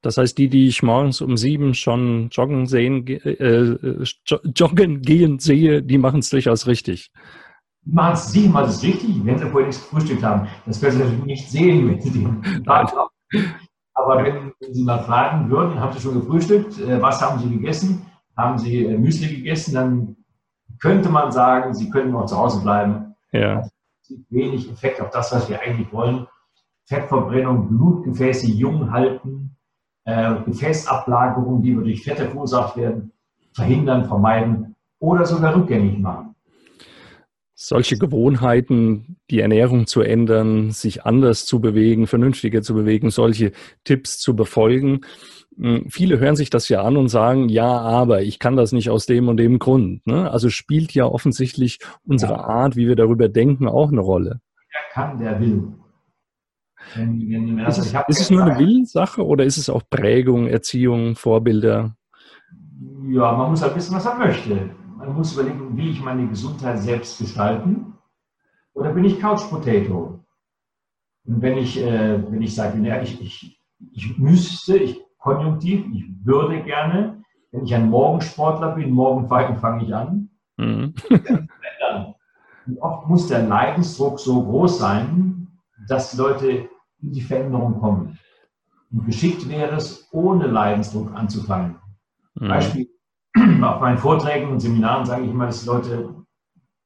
Das 0.00 0.16
heißt, 0.16 0.38
die, 0.38 0.48
die 0.48 0.68
ich 0.68 0.82
morgens 0.82 1.20
um 1.20 1.36
sieben 1.36 1.74
schon 1.74 2.28
joggen 2.30 2.66
sehen, 2.66 3.06
äh, 3.06 4.04
joggen 4.54 5.02
gehen 5.02 5.40
sehe, 5.40 5.82
die 5.82 5.98
machen 5.98 6.20
es 6.20 6.30
durchaus 6.30 6.68
richtig. 6.68 7.10
Machen 7.84 8.12
es 8.14 8.32
siebenmal 8.32 8.64
das 8.64 8.82
richtig, 8.82 9.24
wenn 9.24 9.38
sie 9.38 9.46
vorher 9.46 9.68
nichts 9.68 9.82
gefrühstückt 9.82 10.22
haben. 10.22 10.46
Das 10.66 10.80
können 10.80 10.92
sie 10.92 10.98
natürlich 10.98 11.24
nicht 11.24 11.50
sehen, 11.50 11.88
wenn 11.88 12.00
sie 12.00 12.10
den 12.10 12.64
Tag 12.64 12.92
haben. 12.94 13.10
Aber 13.94 14.24
wenn, 14.24 14.52
wenn, 14.60 14.74
Sie 14.74 14.84
mal 14.84 15.02
fragen 15.02 15.50
würden, 15.50 15.80
haben 15.80 15.92
Sie 15.92 16.00
schon 16.00 16.14
gefrühstückt? 16.14 16.78
Äh, 16.80 17.02
was 17.02 17.20
haben 17.20 17.40
Sie 17.40 17.50
gegessen? 17.50 18.06
Haben 18.36 18.58
Sie 18.58 18.84
äh, 18.84 18.96
Müsli 18.96 19.36
gegessen? 19.36 19.74
Dann 19.74 20.16
könnte 20.78 21.08
man 21.08 21.32
sagen, 21.32 21.74
sie 21.74 21.90
können 21.90 22.12
noch 22.12 22.26
zu 22.26 22.36
Hause 22.36 22.62
bleiben. 22.62 23.14
Ja. 23.32 23.68
Wenig 24.30 24.70
Effekt 24.70 25.00
auf 25.00 25.10
das, 25.10 25.32
was 25.32 25.48
wir 25.48 25.60
eigentlich 25.60 25.92
wollen. 25.92 26.26
Fettverbrennung, 26.86 27.68
Blutgefäße 27.68 28.46
jung 28.46 28.90
halten, 28.90 29.56
äh, 30.04 30.36
Gefäßablagerungen, 30.46 31.62
die 31.62 31.74
durch 31.74 32.02
Fette 32.02 32.26
verursacht 32.26 32.76
werden, 32.76 33.12
verhindern, 33.52 34.06
vermeiden 34.06 34.74
oder 34.98 35.26
sogar 35.26 35.54
rückgängig 35.54 35.98
machen. 35.98 36.34
Solche 37.60 37.98
Gewohnheiten, 37.98 39.16
die 39.32 39.40
Ernährung 39.40 39.88
zu 39.88 40.00
ändern, 40.00 40.70
sich 40.70 41.04
anders 41.04 41.44
zu 41.44 41.60
bewegen, 41.60 42.06
vernünftiger 42.06 42.62
zu 42.62 42.72
bewegen, 42.72 43.10
solche 43.10 43.50
Tipps 43.82 44.20
zu 44.20 44.36
befolgen. 44.36 45.00
Hm, 45.56 45.86
viele 45.90 46.20
hören 46.20 46.36
sich 46.36 46.50
das 46.50 46.68
ja 46.68 46.82
an 46.82 46.96
und 46.96 47.08
sagen, 47.08 47.48
ja, 47.48 47.66
aber 47.66 48.22
ich 48.22 48.38
kann 48.38 48.54
das 48.54 48.70
nicht 48.70 48.90
aus 48.90 49.06
dem 49.06 49.26
und 49.26 49.38
dem 49.38 49.58
Grund. 49.58 50.06
Ne? 50.06 50.30
Also 50.30 50.50
spielt 50.50 50.94
ja 50.94 51.06
offensichtlich 51.06 51.80
unsere 52.06 52.34
ja. 52.34 52.44
Art, 52.44 52.76
wie 52.76 52.86
wir 52.86 52.94
darüber 52.94 53.28
denken, 53.28 53.66
auch 53.66 53.90
eine 53.90 54.02
Rolle. 54.02 54.40
Wer 54.70 54.92
kann, 54.92 55.18
der 55.18 55.40
will. 55.40 55.64
Wenn, 56.94 57.28
wenn, 57.28 57.58
ist 57.58 57.78
es, 57.78 57.92
ist 58.06 58.20
es 58.20 58.30
nur 58.30 58.44
eine 58.44 58.56
Willenssache 58.56 59.26
oder 59.26 59.44
ist 59.44 59.56
es 59.56 59.68
auch 59.68 59.82
Prägung, 59.90 60.46
Erziehung, 60.46 61.16
Vorbilder? 61.16 61.96
Ja, 63.10 63.32
man 63.32 63.50
muss 63.50 63.62
halt 63.62 63.74
wissen, 63.74 63.96
was 63.96 64.06
er 64.06 64.14
möchte. 64.14 64.70
Man 65.08 65.16
muss 65.16 65.32
überlegen, 65.32 65.74
wie 65.74 65.88
ich 65.88 66.02
meine 66.02 66.28
Gesundheit 66.28 66.80
selbst 66.80 67.18
gestalten. 67.18 67.94
Oder 68.74 68.92
bin 68.92 69.04
ich 69.04 69.18
Couch 69.18 69.40
Potato? 69.48 70.22
Und 71.24 71.42
wenn 71.42 71.56
ich, 71.56 71.80
äh, 71.82 72.30
wenn 72.30 72.42
ich 72.42 72.54
sage, 72.54 72.78
ja, 72.86 73.00
ich, 73.00 73.18
ich, 73.22 73.58
ich 73.92 74.18
müsste, 74.18 74.76
ich 74.76 75.00
konjunktiv, 75.16 75.86
ich 75.94 76.04
würde 76.24 76.62
gerne, 76.62 77.22
wenn 77.52 77.64
ich 77.64 77.74
ein 77.74 77.88
Morgensportler 77.88 78.74
bin, 78.74 78.90
morgen 78.90 79.28
fange 79.28 79.82
ich 79.82 79.94
an. 79.94 80.28
Mhm. 80.58 80.94
Und 82.66 82.78
oft 82.82 83.08
muss 83.08 83.28
der 83.28 83.44
Leidensdruck 83.44 84.20
so 84.20 84.44
groß 84.44 84.78
sein, 84.78 85.48
dass 85.88 86.10
die 86.10 86.18
Leute 86.18 86.68
in 87.00 87.12
die 87.12 87.22
Veränderung 87.22 87.80
kommen. 87.80 88.18
Und 88.90 89.06
geschickt 89.06 89.48
wäre 89.48 89.76
es, 89.76 90.06
ohne 90.12 90.46
Leidensdruck 90.46 91.14
anzufangen. 91.14 91.76
Mhm. 92.34 92.48
Beispiel, 92.48 92.88
auf 93.36 93.80
meinen 93.80 93.98
Vorträgen 93.98 94.50
und 94.50 94.60
Seminaren 94.60 95.04
sage 95.04 95.24
ich 95.24 95.30
immer, 95.30 95.46
dass 95.46 95.60
die 95.60 95.66
Leute 95.66 96.14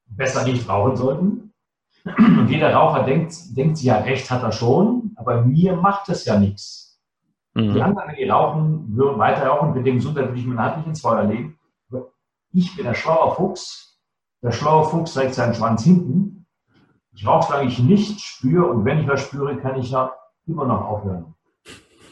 besser 0.07 0.45
nicht 0.45 0.69
rauchen 0.69 0.97
sollten. 0.97 1.53
Und 2.05 2.49
jeder 2.49 2.75
Raucher 2.75 3.05
denkt, 3.05 3.35
denkt 3.57 3.77
sich 3.77 3.87
ja, 3.87 3.99
recht 3.99 4.31
hat 4.31 4.43
er 4.43 4.53
schon, 4.53 5.13
aber 5.17 5.43
mir 5.43 5.77
macht 5.77 6.09
das 6.09 6.25
ja 6.25 6.39
nichts. 6.39 7.01
Mhm. 7.55 7.75
Die 7.75 7.83
anderen, 7.83 8.15
die 8.17 8.29
rauchen, 8.29 8.97
würden 8.97 9.19
weiter 9.19 9.47
rauchen, 9.47 9.75
mit 9.75 9.87
dem 9.87 9.97
Gesundheit 9.97 10.29
würde 10.29 10.41
ich 10.41 10.47
meine 10.47 10.63
Hand 10.63 10.79
nicht 10.79 10.89
ins 10.89 11.01
Feuer 11.01 11.25
legen. 11.25 11.59
Ich 12.53 12.75
bin 12.77 12.85
der 12.85 12.95
schlaue 12.95 13.35
Fuchs. 13.35 14.01
Der 14.43 14.53
schlaue 14.53 14.85
Fuchs 14.85 15.15
trägt 15.15 15.35
seinen 15.35 15.55
Schwanz 15.55 15.85
hinten. 15.85 16.47
Ich 17.15 17.27
rauche, 17.27 17.49
solange 17.49 17.69
ich 17.69 17.79
nicht 17.79 18.21
spüre 18.21 18.67
und 18.67 18.85
wenn 18.85 19.01
ich 19.01 19.09
was 19.09 19.23
spüre, 19.23 19.57
kann 19.59 19.79
ich 19.79 19.91
ja 19.91 20.13
immer 20.47 20.67
noch 20.67 20.83
aufhören. 20.83 21.35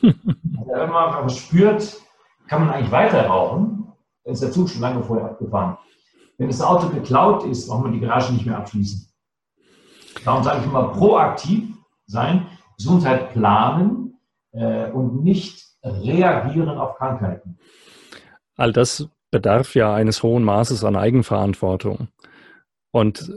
also, 0.02 0.14
wenn 0.32 0.90
man 0.90 1.24
was 1.24 1.36
spürt, 1.36 2.00
kann 2.46 2.66
man 2.66 2.74
eigentlich 2.74 2.90
weiter 2.90 3.26
rauchen, 3.26 3.79
dann 4.24 4.34
ist 4.34 4.42
der 4.42 4.52
Zug 4.52 4.68
schon 4.68 4.80
lange 4.80 5.02
vorher 5.02 5.26
abgefahren. 5.26 5.78
Wenn 6.38 6.48
das 6.48 6.62
Auto 6.62 6.88
geklaut 6.88 7.44
ist, 7.44 7.68
braucht 7.68 7.82
man 7.82 7.92
die 7.92 8.00
Garage 8.00 8.32
nicht 8.32 8.46
mehr 8.46 8.56
abschließen. 8.56 9.06
Darum 10.24 10.42
sage 10.42 10.60
ich 10.60 10.66
immer 10.66 10.88
proaktiv 10.88 11.74
sein, 12.06 12.46
Gesundheit 12.76 13.32
planen 13.32 14.18
äh, 14.52 14.90
und 14.90 15.22
nicht 15.22 15.66
reagieren 15.82 16.78
auf 16.78 16.96
Krankheiten. 16.96 17.58
All 18.56 18.72
das 18.72 19.08
bedarf 19.30 19.74
ja 19.74 19.94
eines 19.94 20.22
hohen 20.22 20.44
Maßes 20.44 20.84
an 20.84 20.96
Eigenverantwortung. 20.96 22.08
Und 22.90 23.32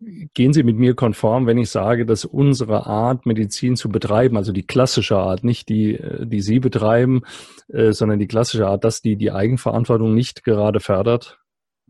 gehen 0.00 0.52
Sie 0.52 0.62
mit 0.62 0.78
mir 0.78 0.94
konform, 0.94 1.46
wenn 1.46 1.58
ich 1.58 1.70
sage, 1.70 2.06
dass 2.06 2.24
unsere 2.24 2.86
Art, 2.86 3.26
Medizin 3.26 3.76
zu 3.76 3.88
betreiben, 3.88 4.36
also 4.36 4.52
die 4.52 4.66
klassische 4.66 5.18
Art, 5.18 5.44
nicht 5.44 5.68
die, 5.68 5.94
äh, 5.94 6.26
die 6.26 6.40
Sie 6.40 6.60
betreiben, 6.60 7.22
äh, 7.68 7.92
sondern 7.92 8.18
die 8.18 8.28
klassische 8.28 8.66
Art, 8.66 8.84
dass 8.84 9.02
die 9.02 9.16
die 9.16 9.32
Eigenverantwortung 9.32 10.14
nicht 10.14 10.44
gerade 10.44 10.80
fördert? 10.80 11.40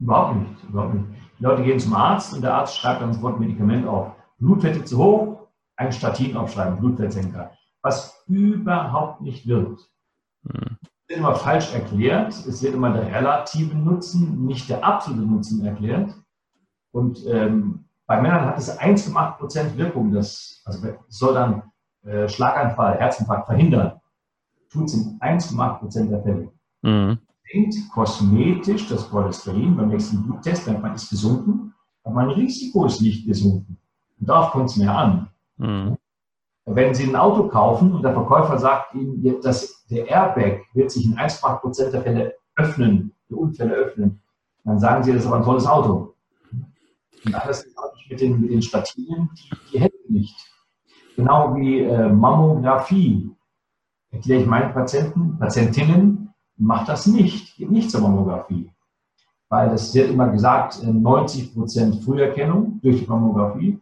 Überhaupt 0.00 0.36
nicht, 0.36 0.64
überhaupt 0.68 0.94
nicht. 0.94 1.06
Die 1.38 1.42
Leute 1.44 1.62
gehen 1.62 1.78
zum 1.78 1.94
Arzt 1.94 2.34
und 2.34 2.42
der 2.42 2.54
Arzt 2.54 2.76
schreibt 2.76 3.02
dann 3.02 3.12
sofort 3.12 3.36
ein 3.36 3.40
Medikament 3.40 3.86
auf. 3.86 4.12
Blutfette 4.38 4.84
zu 4.84 4.98
hoch, 4.98 5.48
ein 5.76 5.92
Statin 5.92 6.36
aufschreiben, 6.36 6.78
Blutfettsenker. 6.78 7.52
Was 7.82 8.24
überhaupt 8.26 9.20
nicht 9.20 9.46
wirkt. 9.46 9.88
Hm. 10.44 10.78
Es 10.82 11.16
wird 11.16 11.20
immer 11.20 11.34
falsch 11.34 11.72
erklärt. 11.72 12.32
Es 12.32 12.62
wird 12.62 12.74
immer 12.74 12.92
der 12.92 13.06
relative 13.06 13.76
Nutzen, 13.76 14.44
nicht 14.44 14.68
der 14.68 14.84
absolute 14.84 15.22
Nutzen 15.22 15.64
erklärt. 15.64 16.14
Und 16.92 17.24
ähm, 17.26 17.87
bei 18.08 18.20
Männern 18.22 18.46
hat 18.46 18.58
es 18.58 18.76
1,8% 18.76 19.76
Wirkung. 19.76 20.10
Das 20.12 20.62
also 20.64 20.88
soll 21.08 21.34
dann 21.34 21.62
äh, 22.04 22.26
Schlaganfall, 22.26 22.98
Herzinfarkt 22.98 23.46
verhindern. 23.46 24.00
Tut 24.70 24.86
es 24.86 24.94
in 24.94 25.20
1,8% 25.20 26.08
der 26.08 26.22
Fälle. 26.22 26.52
Mhm. 26.82 27.18
Sinkt 27.52 27.76
kosmetisch 27.92 28.88
das 28.88 29.08
Cholesterin 29.10 29.76
beim 29.76 29.88
nächsten 29.88 30.22
Bluttest, 30.22 30.66
wenn 30.66 30.80
man 30.80 30.94
ist 30.94 31.10
gesunken, 31.10 31.74
aber 32.02 32.14
mein 32.14 32.30
Risiko 32.30 32.86
ist 32.86 33.00
nicht 33.02 33.26
gesunken. 33.26 33.78
Und 34.18 34.28
darauf 34.28 34.52
kommt 34.52 34.70
es 34.70 34.76
mir 34.76 34.90
an. 34.90 35.28
Mhm. 35.58 35.96
Wenn 36.64 36.94
Sie 36.94 37.04
ein 37.04 37.16
Auto 37.16 37.48
kaufen 37.48 37.94
und 37.94 38.02
der 38.02 38.12
Verkäufer 38.12 38.58
sagt 38.58 38.94
Ihnen, 38.94 39.40
dass 39.42 39.86
der 39.86 40.06
Airbag 40.08 40.62
wird 40.72 40.90
sich 40.90 41.06
in 41.06 41.16
1,8% 41.16 41.90
der 41.90 42.02
Fälle 42.02 42.34
öffnen, 42.56 43.14
die 43.28 43.34
Unfälle 43.34 43.74
öffnen, 43.74 44.22
dann 44.64 44.78
sagen 44.78 45.02
Sie, 45.02 45.12
das 45.12 45.22
ist 45.22 45.26
aber 45.26 45.36
ein 45.36 45.44
tolles 45.44 45.66
Auto. 45.66 46.14
Und 47.24 47.34
alles 47.34 47.66
mit 48.08 48.20
den, 48.20 48.40
mit 48.40 48.50
den 48.50 48.62
Statinen, 48.62 49.30
die, 49.34 49.50
die 49.72 49.80
helfen 49.80 50.12
nicht. 50.12 50.36
Genau 51.16 51.54
wie 51.56 51.80
äh, 51.80 52.08
Mammographie. 52.08 53.30
Erkläre 54.10 54.42
ich 54.42 54.46
meinen 54.46 54.72
Patienten, 54.72 55.38
Patientinnen, 55.38 56.32
macht 56.56 56.88
das 56.88 57.06
nicht, 57.06 57.56
geht 57.56 57.70
nicht 57.70 57.90
zur 57.90 58.00
Mammographie. 58.00 58.70
Weil 59.48 59.70
das 59.70 59.94
wird 59.94 60.10
immer 60.10 60.28
gesagt, 60.28 60.82
90 60.82 61.54
Prozent 61.54 62.04
Früherkennung 62.04 62.80
durch 62.82 63.00
die 63.00 63.06
Mammographie. 63.06 63.80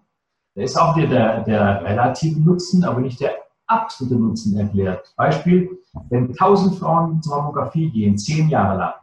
Da 0.54 0.62
ist 0.62 0.76
auch 0.76 0.96
wieder 0.96 1.08
der, 1.08 1.40
der 1.44 1.84
relative 1.84 2.40
Nutzen, 2.40 2.84
aber 2.84 3.00
nicht 3.00 3.20
der 3.20 3.36
absolute 3.66 4.14
Nutzen 4.14 4.56
erklärt. 4.56 5.12
Beispiel, 5.16 5.78
wenn 6.08 6.28
1000 6.28 6.76
Frauen 6.76 7.22
zur 7.22 7.36
Mammographie 7.36 7.90
gehen, 7.90 8.16
zehn 8.16 8.48
Jahre 8.48 8.78
lang, 8.78 8.94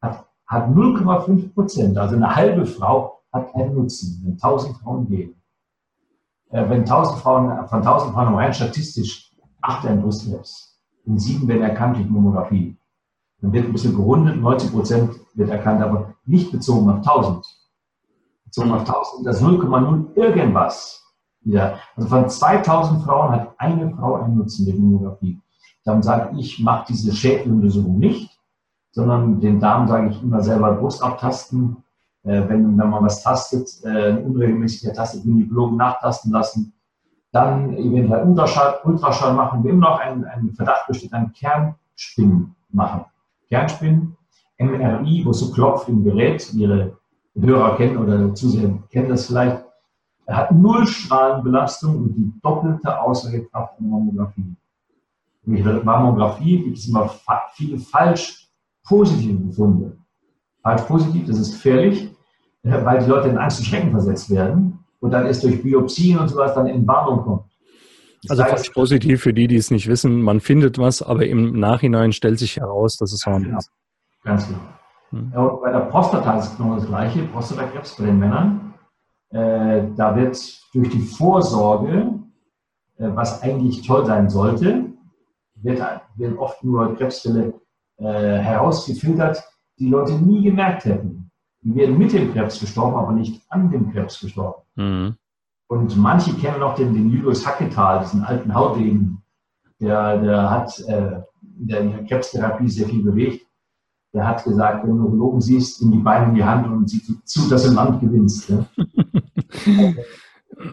hat, 0.00 0.26
hat 0.46 0.68
0,5 0.68 1.52
Prozent, 1.52 1.98
also 1.98 2.16
eine 2.16 2.34
halbe 2.34 2.64
Frau, 2.66 3.21
hat 3.32 3.52
keinen 3.52 3.74
Nutzen, 3.74 4.20
wenn 4.24 4.32
1000 4.32 4.76
Frauen 4.78 5.06
gehen. 5.08 5.34
Äh, 6.50 6.68
wenn 6.68 6.80
1000 6.80 7.18
Frauen, 7.20 7.68
von 7.68 7.78
1000 7.78 8.12
Frauen 8.12 8.34
rein 8.34 8.52
statistisch 8.52 9.32
acht 9.60 9.86
ein 9.86 10.02
Brustkrebs 10.02 10.80
und 11.06 11.18
sieben 11.18 11.48
werden 11.48 11.62
erkannt 11.62 11.96
durch 11.96 12.08
Mammographie. 12.08 12.76
Dann 13.40 13.52
wird 13.52 13.66
ein 13.66 13.72
bisschen 13.72 13.96
gerundet, 13.96 14.36
90 14.36 14.72
Prozent 14.72 15.14
wird 15.34 15.50
erkannt, 15.50 15.82
aber 15.82 16.14
nicht 16.24 16.52
bezogen 16.52 16.88
auf 16.90 16.98
1000. 16.98 17.44
Bezogen 18.44 18.70
auf 18.72 18.80
1000 18.80 19.26
das 19.26 19.42
0,0 19.42 20.14
irgendwas. 20.14 21.02
Ja, 21.44 21.78
also 21.96 22.08
von 22.08 22.28
2000 22.28 23.02
Frauen 23.02 23.32
hat 23.32 23.54
eine 23.58 23.90
Frau 23.96 24.14
einen 24.14 24.36
Nutzen 24.36 24.64
durch 24.64 24.78
Mammographie. 24.78 25.40
Darum 25.84 26.02
sage 26.02 26.38
ich, 26.38 26.58
ich 26.58 26.64
mache 26.64 26.86
diese 26.88 27.12
Schädeluntersuchung 27.12 27.98
nicht, 27.98 28.38
sondern 28.92 29.40
den 29.40 29.58
Damen 29.58 29.88
sage 29.88 30.10
ich 30.10 30.22
immer 30.22 30.40
selber 30.42 30.74
Brust 30.74 31.02
abtasten, 31.02 31.82
äh, 32.24 32.48
wenn, 32.48 32.78
wenn 32.78 32.90
man 32.90 33.04
was 33.04 33.22
tastet, 33.22 33.68
äh, 33.84 33.88
eine 33.88 34.20
Unregelmäßigkeit 34.20 34.96
tastet, 34.96 35.24
Gynäkologen 35.24 35.76
nachtasten 35.76 36.32
lassen, 36.32 36.72
dann 37.32 37.72
eventuell 37.76 38.26
Ultraschall, 38.26 38.80
Ultraschall 38.84 39.34
machen, 39.34 39.64
wenn 39.64 39.70
immer 39.72 39.90
noch 39.90 40.00
ein, 40.00 40.24
ein 40.24 40.52
Verdacht 40.52 40.86
besteht, 40.86 41.12
dann 41.12 41.32
Kernspinnen 41.32 42.54
machen. 42.70 43.04
Kernspinnen, 43.48 44.16
MRI, 44.58 45.22
wo 45.24 45.32
so 45.32 45.50
klopft 45.50 45.88
im 45.88 46.04
Gerät, 46.04 46.52
Ihre 46.54 46.96
Hörer 47.34 47.76
kennen 47.76 47.96
oder 47.96 48.34
Zuseher 48.34 48.78
kennen 48.90 49.08
das 49.08 49.26
vielleicht, 49.26 49.64
er 50.26 50.36
hat 50.36 50.52
null 50.52 50.86
Strahlenbelastung 50.86 51.96
und 51.96 52.14
die 52.14 52.32
doppelte 52.42 53.00
Aussagekraft 53.00 53.80
in 53.80 53.90
Mammographie. 53.90 54.54
Durch 55.44 55.84
Mammographie 55.84 56.62
gibt 56.62 56.78
es 56.78 56.88
immer 56.88 57.10
viele 57.54 57.78
falsch 57.78 58.48
positive 58.84 59.34
Befunde. 59.34 59.96
Falsch 60.62 60.82
positiv, 60.82 61.26
das 61.26 61.38
ist 61.38 61.52
gefährlich, 61.52 62.11
weil 62.62 63.00
die 63.00 63.10
Leute 63.10 63.28
in 63.28 63.38
Angst 63.38 63.60
und 63.60 63.66
Schrecken 63.66 63.90
versetzt 63.90 64.30
werden 64.30 64.78
und 65.00 65.10
dann 65.10 65.26
ist 65.26 65.42
durch 65.42 65.62
Biopsien 65.62 66.18
und 66.18 66.28
sowas 66.28 66.54
dann 66.54 66.66
in 66.66 66.86
Warnung 66.86 67.22
kommt. 67.22 67.44
Das 68.22 68.38
also 68.38 68.54
falsch 68.54 68.70
positiv 68.70 69.22
für 69.22 69.34
die, 69.34 69.48
die 69.48 69.56
es 69.56 69.70
nicht 69.72 69.88
wissen, 69.88 70.22
man 70.22 70.40
findet 70.40 70.78
was, 70.78 71.02
aber 71.02 71.26
im 71.26 71.58
Nachhinein 71.58 72.12
stellt 72.12 72.38
sich 72.38 72.56
heraus, 72.56 72.96
dass 72.96 73.12
es 73.12 73.26
harmlos 73.26 73.46
genau. 73.46 73.58
ist. 73.58 73.70
Ganz 74.22 74.46
genau. 74.46 74.60
Hm. 75.10 75.32
Ja, 75.34 75.46
bei 75.48 75.72
der 75.72 75.80
Prostata 75.80 76.38
ist 76.38 76.52
es 76.52 76.56
genau 76.56 76.76
das 76.76 76.86
Gleiche, 76.86 77.24
Prostatakrebs 77.24 77.96
bei 77.96 78.06
den 78.06 78.18
Männern. 78.20 78.74
Äh, 79.30 79.88
da 79.96 80.14
wird 80.14 80.38
durch 80.72 80.90
die 80.90 81.00
Vorsorge, 81.00 82.12
äh, 82.98 83.08
was 83.14 83.42
eigentlich 83.42 83.84
toll 83.84 84.06
sein 84.06 84.30
sollte, 84.30 84.84
wird, 85.56 85.80
werden 86.16 86.38
oft 86.38 86.62
nur 86.62 86.96
Krebsfälle 86.96 87.54
äh, 87.96 88.04
herausgefiltert, 88.04 89.42
die 89.78 89.88
Leute 89.88 90.12
nie 90.12 90.44
gemerkt 90.44 90.84
hätten. 90.84 91.31
Die 91.62 91.74
werden 91.74 91.98
mit 91.98 92.12
dem 92.12 92.32
Krebs 92.32 92.60
gestorben, 92.60 92.96
aber 92.96 93.12
nicht 93.12 93.40
an 93.48 93.70
dem 93.70 93.92
Krebs 93.92 94.20
gestorben. 94.20 94.62
Mhm. 94.76 95.16
Und 95.68 95.96
manche 95.96 96.34
kennen 96.34 96.60
noch 96.60 96.74
den, 96.74 96.92
den 96.92 97.10
Julius 97.10 97.46
Hacketal, 97.46 98.00
diesen 98.00 98.22
alten 98.22 98.54
Haudegen, 98.54 99.22
der, 99.80 100.20
der 100.20 100.50
hat 100.50 100.78
äh, 100.86 101.20
in 101.58 101.66
der 101.66 102.04
Krebstherapie 102.04 102.68
sehr 102.68 102.88
viel 102.88 103.02
bewegt. 103.02 103.46
Der 104.12 104.26
hat 104.26 104.44
gesagt, 104.44 104.86
wenn 104.86 104.96
du 104.96 105.04
Urologen 105.04 105.40
siehst, 105.40 105.80
nimm 105.80 105.92
die 105.92 105.98
Beine 105.98 106.26
in 106.28 106.34
die 106.34 106.44
Hand 106.44 106.66
und 106.66 106.88
sieh 106.90 107.00
zu, 107.24 107.48
dass 107.48 107.64
du 107.64 107.74
Land 107.74 108.00
gewinnst. 108.00 108.50
Ne? 108.50 108.66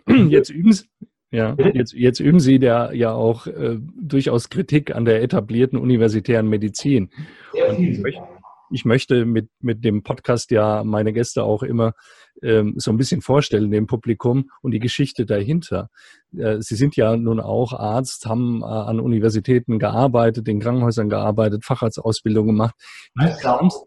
Jetzt 0.27 0.50
üben 0.50 0.74
Sie, 0.74 0.84
ja, 1.31 1.55
jetzt, 1.74 1.93
jetzt 1.93 2.19
üben 2.19 2.39
Sie 2.39 2.60
da 2.60 2.91
ja 2.91 3.13
auch 3.13 3.46
äh, 3.48 3.77
durchaus 4.00 4.50
Kritik 4.50 4.96
an 4.96 5.05
der 5.05 5.22
etablierten 5.22 5.77
universitären 5.77 6.50
Medizin. 6.50 7.10
Sehr 7.53 7.75
viel. 7.75 7.93
Ich 7.93 8.00
möchte, 8.00 8.22
ich 8.71 8.85
möchte 8.85 9.25
mit, 9.25 9.49
mit 9.59 9.83
dem 9.83 10.03
Podcast 10.03 10.51
ja 10.51 10.83
meine 10.83 11.13
Gäste 11.13 11.43
auch 11.43 11.63
immer 11.63 11.93
ähm, 12.41 12.75
so 12.77 12.91
ein 12.91 12.97
bisschen 12.97 13.21
vorstellen, 13.21 13.71
dem 13.71 13.88
Publikum 13.88 14.49
und 14.61 14.71
die 14.71 14.79
Geschichte 14.79 15.25
dahinter. 15.25 15.89
Äh, 16.35 16.57
Sie 16.61 16.75
sind 16.75 16.95
ja 16.95 17.15
nun 17.15 17.39
auch 17.39 17.73
Arzt, 17.73 18.25
haben 18.25 18.61
äh, 18.61 18.65
an 18.65 18.99
Universitäten 18.99 19.79
gearbeitet, 19.79 20.47
in 20.47 20.59
Krankenhäusern 20.59 21.09
gearbeitet, 21.09 21.65
Facharztausbildung 21.65 22.47
gemacht. 22.47 22.75
Wie 23.15 23.41
kam's, 23.41 23.83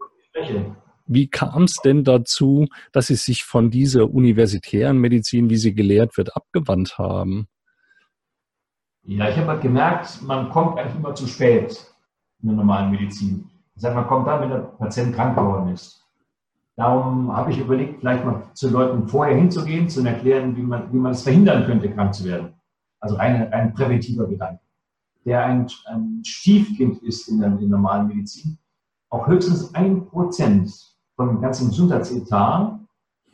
wie 1.05 1.27
kam 1.27 1.63
es 1.63 1.77
denn 1.83 2.03
dazu, 2.03 2.67
dass 2.91 3.07
Sie 3.07 3.15
sich 3.15 3.43
von 3.43 3.69
dieser 3.69 4.09
universitären 4.09 4.97
Medizin, 4.97 5.49
wie 5.49 5.57
sie 5.57 5.73
gelehrt 5.73 6.17
wird, 6.17 6.35
abgewandt 6.35 6.97
haben? 6.97 7.47
Ja, 9.03 9.29
ich 9.29 9.37
habe 9.37 9.47
halt 9.47 9.61
gemerkt, 9.61 10.21
man 10.21 10.49
kommt 10.49 10.79
eigentlich 10.79 10.95
immer 10.95 11.13
zu 11.13 11.27
spät 11.27 11.93
in 12.41 12.49
der 12.49 12.57
normalen 12.57 12.91
Medizin. 12.91 13.49
Heißt, 13.75 13.95
man 13.95 14.07
kommt 14.07 14.27
dann, 14.27 14.41
wenn 14.41 14.49
der 14.49 14.59
Patient 14.59 15.15
krank 15.15 15.35
geworden 15.35 15.69
ist. 15.69 16.03
Darum 16.75 17.35
habe 17.35 17.51
ich 17.51 17.59
überlegt, 17.59 17.99
vielleicht 17.99 18.25
mal 18.25 18.43
zu 18.53 18.69
Leuten 18.69 19.07
vorher 19.07 19.35
hinzugehen, 19.35 19.89
zu 19.89 20.03
erklären, 20.05 20.55
wie 20.55 20.63
man, 20.63 20.91
wie 20.91 20.97
man 20.97 21.11
es 21.11 21.21
verhindern 21.21 21.65
könnte, 21.65 21.91
krank 21.91 22.13
zu 22.13 22.25
werden. 22.25 22.53
Also 22.99 23.15
rein, 23.15 23.43
rein 23.51 23.73
präventiver 23.73 24.27
Gedanke. 24.27 24.61
Der 25.25 25.45
ein, 25.45 25.67
ein 25.85 26.21
Stiefkind 26.25 27.01
ist 27.03 27.27
in 27.27 27.39
der, 27.39 27.49
in 27.49 27.59
der 27.59 27.69
normalen 27.69 28.07
Medizin, 28.07 28.57
auch 29.09 29.27
höchstens 29.27 29.73
ein 29.75 30.07
Prozent 30.07 30.71
von 31.15 31.27
dem 31.27 31.41
ganzen 31.41 31.69
Gesundheitsetat 31.69 32.79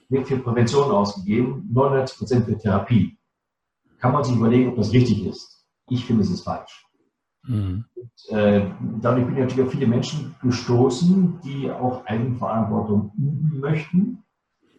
wird 0.10 0.27
für 0.27 0.39
Prävention 0.39 0.91
ausgegeben, 0.91 1.69
99 1.72 2.17
Prozent 2.17 2.46
für 2.46 2.58
Therapie. 2.58 3.17
Kann 4.00 4.12
man 4.12 4.24
sich 4.24 4.36
überlegen, 4.36 4.69
ob 4.69 4.75
das 4.75 4.91
richtig 4.91 5.25
ist. 5.25 5.65
Ich 5.88 6.05
finde, 6.05 6.24
es 6.24 6.29
ist 6.29 6.41
falsch. 6.41 6.88
Und, 7.50 7.86
äh, 8.29 8.62
dadurch 9.01 9.25
bin 9.25 9.36
ich 9.36 9.41
natürlich 9.41 9.65
auf 9.65 9.72
viele 9.72 9.88
Menschen 9.88 10.36
gestoßen, 10.41 11.39
die 11.44 11.72
auch 11.72 12.06
Eigenverantwortung 12.06 13.12
üben 13.18 13.60
möchten 13.60 14.24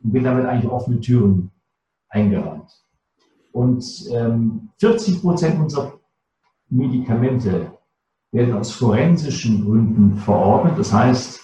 und 0.02 0.12
bin 0.12 0.24
damit 0.24 0.46
eigentlich 0.46 0.70
offene 0.70 1.00
Türen 1.00 1.50
eingerannt. 2.08 2.70
Und 3.52 3.84
ähm, 4.12 4.70
40 4.78 5.20
Prozent 5.20 5.60
unserer 5.60 5.94
Medikamente 6.68 7.72
werden 8.32 8.54
aus 8.54 8.70
forensischen 8.70 9.64
Gründen 9.64 10.16
verordnet. 10.18 10.78
Das 10.78 10.92
heißt, 10.92 11.40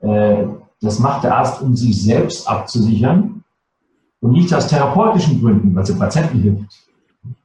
äh, 0.00 0.46
das 0.80 1.00
macht 1.00 1.24
der 1.24 1.36
Arzt, 1.36 1.60
um 1.60 1.74
sich 1.74 2.00
selbst 2.00 2.48
abzusichern 2.48 3.42
und 4.20 4.32
nicht 4.32 4.52
aus 4.54 4.68
therapeutischen 4.68 5.40
Gründen, 5.40 5.74
weil 5.74 5.82
es 5.82 5.88
dem 5.88 5.98
Patienten 5.98 6.38
hilft. 6.38 6.87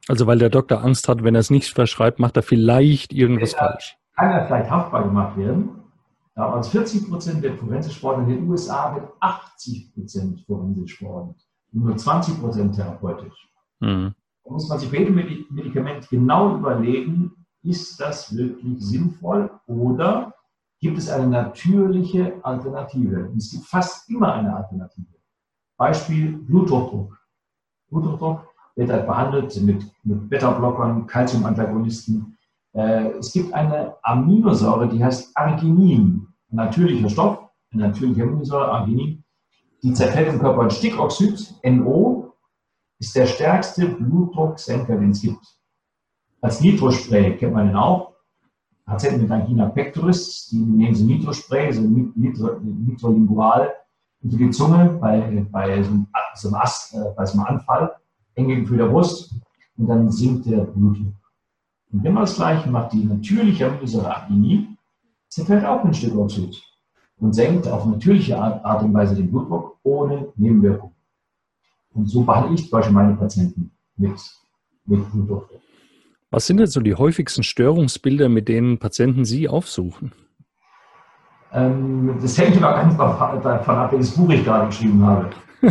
Also 0.08 0.26
weil 0.26 0.38
der 0.38 0.50
Doktor 0.50 0.82
Angst 0.82 1.08
hat, 1.08 1.24
wenn 1.24 1.34
er 1.34 1.40
es 1.40 1.50
nicht 1.50 1.72
verschreibt, 1.72 2.18
macht 2.18 2.36
er 2.36 2.42
vielleicht 2.42 3.12
irgendwas 3.12 3.52
ja, 3.52 3.58
falsch. 3.58 3.96
Kann 4.16 4.30
er 4.30 4.46
vielleicht 4.46 4.70
haftbar 4.70 5.04
gemacht 5.04 5.36
werden. 5.36 5.70
Aber 6.36 6.56
als 6.56 6.68
40 6.68 7.08
Prozent 7.08 7.46
forensisch 7.58 8.00
verordnet. 8.00 8.28
In 8.28 8.36
den 8.36 8.50
USA 8.50 8.94
wird 8.94 9.08
80 9.20 9.94
Prozent 9.94 10.40
forensisch 10.46 10.98
verordnet. 10.98 11.40
Und 11.72 11.84
nur 11.84 11.96
20 11.96 12.40
Prozent 12.40 12.74
therapeutisch. 12.74 13.48
Mhm. 13.80 14.14
Da 14.44 14.50
muss 14.50 14.68
man 14.68 14.78
sich 14.78 14.90
bei 14.90 14.98
jedem 14.98 15.14
Medikament 15.14 16.08
genau 16.08 16.56
überlegen, 16.56 17.32
ist 17.62 17.98
das 17.98 18.36
wirklich 18.36 18.76
sinnvoll 18.78 19.50
oder 19.66 20.34
gibt 20.80 20.98
es 20.98 21.08
eine 21.08 21.26
natürliche 21.26 22.34
Alternative. 22.42 23.28
Und 23.30 23.38
es 23.38 23.50
gibt 23.50 23.64
fast 23.64 24.10
immer 24.10 24.34
eine 24.34 24.54
Alternative. 24.54 25.06
Beispiel 25.78 26.36
Bluthochdruck. 26.36 27.18
Bluthochdruck 27.88 28.53
wird 28.76 28.90
halt 28.90 29.06
behandelt 29.06 29.60
mit, 29.62 29.84
mit 30.02 30.28
Beta-Blockern, 30.28 31.06
Calcium-Antagonisten. 31.06 32.36
Äh, 32.72 33.10
es 33.18 33.32
gibt 33.32 33.52
eine 33.52 33.94
Aminosäure, 34.02 34.88
die 34.88 35.02
heißt 35.02 35.36
Arginin, 35.36 36.26
ein 36.50 36.56
natürlicher 36.56 37.08
Stoff, 37.08 37.38
eine 37.72 37.88
natürliche 37.88 38.22
Aminosäure, 38.22 38.70
Arginin, 38.70 39.24
die 39.82 39.92
zerfällt 39.92 40.32
im 40.32 40.40
Körper 40.40 40.64
in 40.64 40.70
Stickoxid, 40.70 41.54
NO, 41.64 42.32
ist 42.98 43.14
der 43.14 43.26
stärkste 43.26 43.86
Blutdrucksenker, 43.86 44.96
den 44.96 45.10
es 45.10 45.20
gibt. 45.20 45.44
Als 46.40 46.60
Nitrospray 46.60 47.36
kennt 47.36 47.54
man 47.54 47.68
den 47.68 47.76
auch. 47.76 48.14
Patienten 48.86 49.22
mit 49.22 49.30
Angina 49.30 49.68
pectoris, 49.68 50.48
die 50.50 50.58
nehmen 50.58 50.94
sie 50.94 51.04
Nitrospray, 51.04 51.72
so 51.72 51.80
Nitro, 51.80 52.60
Nitrolingual, 52.60 53.72
unter 54.22 54.36
die 54.36 54.50
Zunge 54.50 54.98
bei, 55.00 55.46
bei 55.50 55.82
so 55.82 55.90
einem, 55.90 56.06
so 56.34 56.48
einem, 56.48 56.54
Ast, 56.56 56.94
äh, 56.94 56.98
bei 57.16 57.24
so 57.24 57.38
einem 57.38 57.46
Anfall, 57.46 57.96
enge 58.34 58.60
Gefühl 58.60 58.78
der 58.78 58.86
Brust 58.86 59.34
und 59.76 59.86
dann 59.88 60.10
sinkt 60.10 60.46
der 60.46 60.64
Blutdruck. 60.64 61.14
Und 61.92 62.04
immer 62.04 62.22
das 62.22 62.36
Gleiche 62.36 62.68
macht 62.70 62.92
die 62.92 63.04
natürliche 63.04 63.66
Aminosäure 63.66 64.16
Arginin, 64.16 64.76
zerfällt 65.28 65.64
auch 65.64 65.84
ein 65.84 65.94
Stück 65.94 66.16
Oxid 66.16 66.60
und 67.18 67.32
senkt 67.32 67.68
auf 67.68 67.86
natürliche 67.86 68.38
Art 68.38 68.82
und 68.82 68.92
Weise 68.94 69.14
den 69.14 69.30
Blutdruck 69.30 69.78
ohne 69.82 70.28
Nebenwirkung. 70.36 70.92
Und 71.92 72.06
so 72.08 72.24
behandle 72.24 72.54
ich 72.54 72.62
zum 72.62 72.70
Beispiel 72.70 72.94
meine 72.94 73.14
Patienten 73.14 73.70
mit, 73.96 74.18
mit 74.86 75.10
Blutdruck. 75.12 75.48
Was 76.30 76.46
sind 76.46 76.56
denn 76.56 76.66
so 76.66 76.80
die 76.80 76.96
häufigsten 76.96 77.44
Störungsbilder, 77.44 78.28
mit 78.28 78.48
denen 78.48 78.78
Patienten 78.78 79.24
Sie 79.24 79.48
aufsuchen? 79.48 80.10
Ähm, 81.52 82.18
das 82.20 82.36
hängt 82.36 82.56
immer 82.56 82.72
ganz 82.72 82.96
davon 82.96 83.76
ab, 83.76 83.92
welches 83.92 84.16
Buch 84.16 84.28
ich 84.30 84.44
gerade 84.44 84.66
geschrieben 84.66 85.00
habe. 85.04 85.30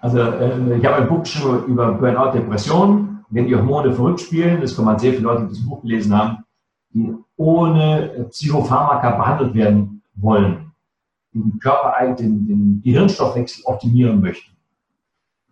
also 0.00 0.18
äh, 0.18 0.78
ich 0.78 0.84
habe 0.84 0.96
ein 0.96 1.08
Buch 1.08 1.22
geschrieben 1.22 1.64
über 1.66 1.92
Burnout, 1.92 2.32
Depression. 2.32 3.24
Wenn 3.30 3.46
die 3.46 3.54
Hormone 3.54 3.92
verrückt 3.92 4.20
spielen, 4.20 4.60
das 4.60 4.74
kommen 4.74 4.88
halt 4.88 5.00
sehr 5.00 5.12
viele 5.12 5.24
Leute, 5.24 5.42
die 5.44 5.50
das 5.50 5.66
Buch 5.66 5.82
gelesen 5.82 6.16
haben, 6.16 6.44
die 6.94 7.14
ohne 7.36 8.26
Psychopharmaka 8.30 9.10
behandelt 9.16 9.54
werden 9.54 10.02
wollen, 10.14 10.72
die 11.34 11.40
den 11.40 11.58
Körper, 11.58 12.14
den, 12.14 12.46
den 12.46 12.80
Gehirnstoffwechsel 12.82 13.64
optimieren 13.66 14.20
möchten. 14.20 14.56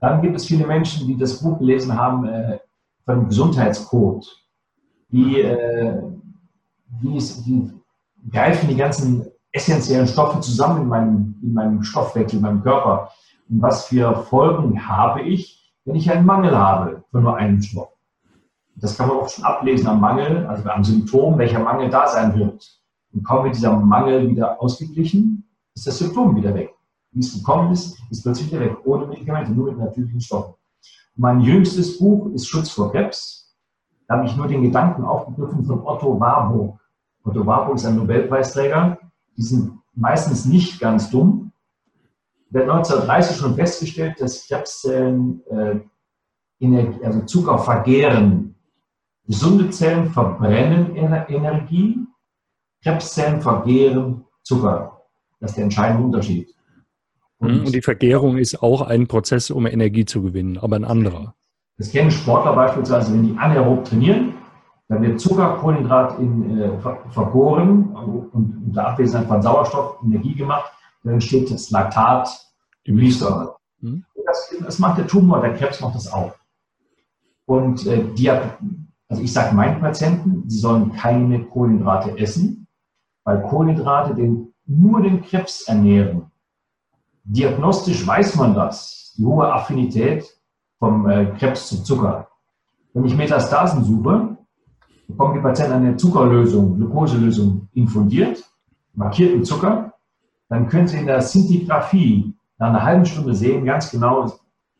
Dann 0.01 0.23
gibt 0.23 0.37
es 0.37 0.47
viele 0.47 0.67
Menschen, 0.67 1.07
die 1.07 1.17
das 1.17 1.43
Buch 1.43 1.59
gelesen 1.59 1.95
haben, 1.97 2.27
äh, 2.27 2.59
von 3.05 3.29
Gesundheitscode. 3.29 4.27
Wie, 5.09 5.41
äh, 5.41 6.03
ist, 7.15 7.47
wie 7.47 7.71
greifen 8.31 8.69
die 8.69 8.77
ganzen 8.77 9.27
essentiellen 9.53 10.07
Stoffe 10.07 10.41
zusammen 10.41 10.83
in 10.83 10.89
meinem, 10.89 11.35
in 11.43 11.55
meinem 11.55 11.83
Stoffwechsel, 11.83 12.39
in 12.39 12.43
meinem 12.43 12.63
Körper? 12.63 13.11
Was 13.49 13.87
für 13.87 14.15
Folgen 14.25 14.89
habe 14.89 15.23
ich, 15.23 15.73
wenn 15.85 15.95
ich 15.95 16.11
einen 16.11 16.27
Mangel 16.27 16.57
habe 16.57 17.05
von 17.11 17.23
nur 17.23 17.37
einem 17.37 17.63
Stoff? 17.63 17.93
Das 18.75 18.97
kann 18.97 19.09
man 19.09 19.19
auch 19.19 19.29
schon 19.29 19.45
ablesen 19.45 19.87
am 19.87 20.01
Mangel, 20.01 20.47
also 20.47 20.69
am 20.69 20.83
Symptom, 20.83 21.39
welcher 21.39 21.61
Mangel 21.61 21.89
da 21.89 22.07
sein 22.09 22.37
wird. 22.37 22.81
Und 23.13 23.23
kaum 23.25 23.45
wird 23.45 23.55
dieser 23.55 23.75
Mangel 23.77 24.29
wieder 24.29 24.61
ausgeglichen, 24.61 25.49
ist 25.75 25.87
das 25.87 25.99
Symptom 25.99 26.35
wieder 26.37 26.55
weg. 26.55 26.75
Wie 27.13 27.21
es 27.21 27.33
gekommen 27.33 27.73
ist, 27.73 27.99
ist 28.11 28.23
plötzlich 28.23 28.51
wieder 28.51 28.61
weg, 28.61 28.77
ohne 28.85 29.07
Medikamente, 29.07 29.53
nur 29.53 29.67
mit 29.67 29.79
natürlichen 29.79 30.21
Stoffen. 30.21 30.55
Mein 31.15 31.41
jüngstes 31.41 31.99
Buch 31.99 32.31
ist 32.33 32.47
Schutz 32.47 32.69
vor 32.71 32.91
Krebs. 32.91 33.57
Da 34.07 34.17
habe 34.17 34.27
ich 34.27 34.37
nur 34.37 34.49
den 34.49 34.63
Gedanken 34.63 35.05
aufgegriffen 35.05 35.65
von 35.65 35.87
Otto 35.87 36.21
Warburg. 36.21 36.79
Otto 37.25 37.47
Warburg 37.47 37.77
ist 37.77 37.87
ein 37.87 37.97
Nobelpreisträger. 37.97 38.99
Die 39.37 39.43
sind 39.43 39.79
meistens 39.95 40.45
nicht 40.45 40.79
ganz 40.79 41.11
dumm. 41.11 41.46
Hat 42.55 42.63
1930 42.63 43.37
schon 43.37 43.55
festgestellt, 43.55 44.21
dass 44.21 44.47
Krebszellen 44.47 45.43
äh, 45.51 45.81
Energie, 46.61 47.05
also 47.05 47.21
Zucker 47.23 47.59
vergehren. 47.59 48.55
Gesunde 49.27 49.71
Zellen 49.71 50.11
verbrennen 50.11 50.95
Energie, 50.95 51.99
Krebszellen 52.83 53.41
vergehren 53.41 54.25
Zucker. 54.43 55.03
Das 55.41 55.51
ist 55.51 55.57
der 55.57 55.65
entscheidende 55.65 56.05
Unterschied. 56.05 56.55
Und, 57.39 57.67
und 57.67 57.75
die 57.75 57.83
Vergärung 57.83 58.39
ist 58.39 58.63
auch 58.63 58.83
ein 58.83 59.07
Prozess, 59.07 59.51
um 59.51 59.67
Energie 59.67 60.05
zu 60.05 60.23
gewinnen, 60.23 60.59
aber 60.59 60.77
ein 60.77 60.85
anderer. 60.85 61.35
Das 61.77 61.91
kennen 61.91 62.11
Sportler 62.11 62.55
beispielsweise, 62.55 63.13
wenn 63.13 63.25
die 63.25 63.37
anaerob 63.37 63.85
trainieren, 63.85 64.35
dann 64.89 65.03
wird 65.03 65.21
Zucker, 65.21 65.57
Kohlenhydrat 65.61 66.19
in, 66.19 66.59
äh, 66.61 66.71
vergoren 67.11 67.91
und 68.33 68.63
unter 68.67 68.87
Abwesenheit 68.87 69.27
von 69.27 69.43
Sauerstoff 69.43 69.99
Energie 70.05 70.35
gemacht. 70.35 70.73
Dann 71.07 71.15
entsteht 71.15 71.53
das 71.53 71.71
Laktat, 71.71 72.29
die 72.85 72.97
Wiessäure. 72.97 73.55
Mhm. 73.81 74.05
Das, 74.27 74.53
das, 74.61 74.79
macht 74.81 74.99
der 74.99 75.07
Tumor, 75.07 75.41
der 75.41 75.55
Krebs 75.55 75.81
macht 75.81 75.95
das 75.95 76.13
auch. 76.13 76.35
Und 77.45 77.87
äh, 77.87 78.13
die, 78.15 78.29
also 78.29 79.23
ich 79.23 79.33
sage 79.33 79.55
meinen 79.55 79.81
Patienten, 79.81 80.43
sie 80.49 80.59
sollen 80.59 80.93
keine 80.95 81.45
Kohlenhydrate 81.45 82.19
essen, 82.19 82.67
weil 83.23 83.41
Kohlenhydrate 83.43 84.17
den, 84.17 84.53
nur 84.67 85.01
den 85.01 85.23
Krebs 85.23 85.69
ernähren. 85.69 86.33
Diagnostisch 87.23 88.05
weiß 88.05 88.35
man 88.35 88.55
das, 88.55 89.15
die 89.17 89.25
hohe 89.25 89.47
Affinität 89.47 90.27
vom 90.81 91.09
äh, 91.09 91.27
Krebs 91.39 91.69
zum 91.69 91.85
Zucker. 91.85 92.27
Wenn 92.95 93.05
ich 93.05 93.17
Metastasen 93.17 93.85
suche, 93.85 94.37
bekommen 95.07 95.35
die 95.35 95.41
Patienten 95.41 95.75
eine 95.75 95.97
Zuckerlösung, 95.97 96.75
Glukoselösung 96.75 97.69
infundiert, 97.75 98.43
markiert 98.95 99.37
mit 99.37 99.47
Zucker. 99.47 99.93
Dann 100.49 100.69
können 100.69 100.87
Sie 100.87 100.99
in 100.99 101.07
der 101.07 101.21
Sintigraphie 101.21 102.35
nach 102.59 102.69
einer 102.69 102.83
halben 102.83 103.07
Stunde 103.07 103.35
sehen, 103.35 103.65
ganz 103.65 103.91
genau, 103.91 104.33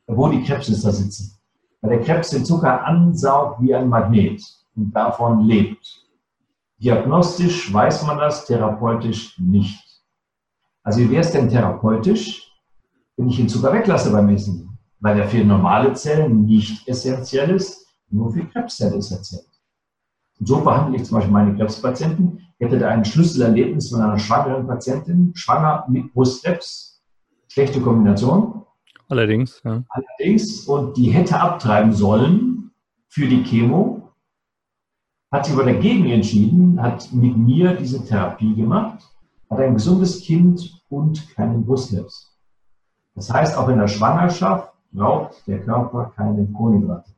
wo 0.07 0.29
die 0.29 0.43
Krebse 0.43 0.73
da 0.81 0.91
sitzen. 0.91 1.37
Weil 1.81 1.99
der 1.99 2.05
Krebs 2.05 2.31
den 2.31 2.45
Zucker 2.45 2.85
ansaugt 2.85 3.61
wie 3.61 3.75
ein 3.75 3.89
Magnet 3.89 4.43
und 4.75 4.93
davon 4.93 5.41
lebt. 5.41 6.07
Diagnostisch 6.79 7.73
weiß 7.73 8.07
man 8.07 8.19
das, 8.19 8.47
therapeutisch 8.47 9.39
nicht. 9.39 9.83
Also 10.83 11.01
wie 11.01 11.11
wäre 11.11 11.23
es 11.23 11.33
denn 11.33 11.49
therapeutisch, 11.49 12.53
wenn 13.17 13.29
ich 13.29 13.37
den 13.37 13.49
Zucker 13.49 13.73
weglasse 13.73 14.13
beim 14.13 14.29
Essen? 14.29 14.79
Weil 15.01 15.19
er 15.19 15.29
für 15.29 15.45
normale 15.45 15.93
Zellen 15.95 16.45
nicht 16.45 16.87
essentiell 16.87 17.51
ist, 17.51 17.87
nur 18.09 18.33
für 18.33 18.45
Krebszellen 18.47 18.99
essentiell. 18.99 19.45
Und 20.39 20.47
so 20.47 20.61
behandle 20.61 20.97
ich 20.97 21.05
zum 21.05 21.17
Beispiel 21.17 21.33
meine 21.33 21.57
Krebspatienten. 21.57 22.46
Hätte 22.59 22.79
da 22.79 22.89
ein 22.89 23.05
Schlüsselerlebnis 23.05 23.91
von 23.91 24.01
einer 24.01 24.19
schwangeren 24.19 24.67
Patientin, 24.67 25.33
schwanger 25.35 25.85
mit 25.89 26.13
Brustkrebs. 26.13 27.03
Schlechte 27.49 27.81
Kombination. 27.81 28.65
Allerdings, 29.09 29.61
ja. 29.65 29.85
Allerdings, 29.89 30.67
und 30.67 30.97
die 30.97 31.11
hätte 31.11 31.39
abtreiben 31.39 31.93
sollen 31.93 32.71
für 33.09 33.27
die 33.27 33.43
Chemo, 33.45 34.13
hat 35.31 35.47
sich 35.47 35.55
aber 35.55 35.65
dagegen 35.65 36.07
entschieden, 36.07 36.81
hat 36.81 37.13
mit 37.13 37.37
mir 37.37 37.75
diese 37.75 38.05
Therapie 38.05 38.55
gemacht, 38.55 39.03
hat 39.51 39.61
ein 39.61 39.75
gesundes 39.75 40.21
Kind 40.23 40.83
und 40.89 41.35
keinen 41.35 41.65
Brustkrebs. 41.65 42.37
Das 43.15 43.33
heißt, 43.33 43.57
auch 43.57 43.69
in 43.69 43.79
der 43.79 43.89
Schwangerschaft 43.89 44.73
braucht 44.93 45.47
der 45.47 45.63
Körper 45.63 46.13
keine 46.17 46.47
Kohlenhydrate. 46.53 47.13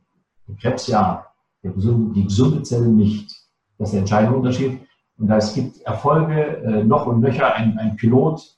Der 0.47 0.55
Krebs 0.55 0.87
ja, 0.87 1.25
gesunde, 1.61 2.13
die 2.13 2.23
gesunde 2.23 2.63
Zelle 2.63 2.87
nicht. 2.87 3.35
Das 3.77 3.89
ist 3.89 3.93
der 3.93 4.01
entscheidende 4.01 4.37
Unterschied. 4.37 4.81
Und 5.19 5.29
es 5.31 5.53
gibt 5.53 5.81
Erfolge 5.81 6.57
äh, 6.63 6.83
noch 6.83 7.05
und 7.05 7.19
nöcher. 7.19 7.53
Ein, 7.53 7.77
ein 7.77 7.95
Pilot, 7.97 8.57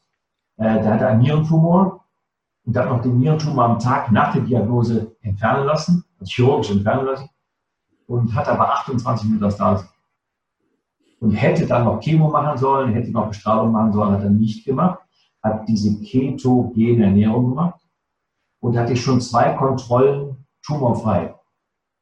äh, 0.58 0.82
der 0.82 0.94
hatte 0.94 1.08
einen 1.08 1.22
Nierentumor 1.22 2.06
und 2.66 2.78
hat 2.78 2.88
noch 2.88 3.02
den 3.02 3.18
Nierentumor 3.18 3.66
am 3.66 3.80
Tag 3.80 4.12
nach 4.12 4.34
der 4.34 4.44
Diagnose 4.44 5.16
entfernen 5.22 5.66
lassen, 5.66 6.06
also 6.20 6.30
chirurgisch 6.32 6.70
entfernen 6.70 7.08
lassen, 7.08 7.30
und 8.06 8.36
hat 8.36 8.48
aber 8.48 8.72
28 8.74 9.32
Metastasen. 9.32 9.90
Und 11.20 11.32
hätte 11.32 11.66
dann 11.66 11.86
noch 11.86 12.00
Chemo 12.00 12.30
machen 12.30 12.58
sollen, 12.58 12.94
hätte 12.94 13.12
noch 13.12 13.28
Bestrahlung 13.28 13.72
machen 13.72 13.94
sollen, 13.94 14.14
hat 14.14 14.24
er 14.24 14.30
nicht 14.30 14.64
gemacht, 14.64 15.00
hat 15.42 15.68
diese 15.68 16.00
ketogene 16.04 17.06
Ernährung 17.06 17.50
gemacht 17.50 17.80
und 18.60 18.78
hatte 18.78 18.96
schon 18.96 19.20
zwei 19.20 19.54
Kontrollen 19.54 20.46
tumorfrei. 20.64 21.34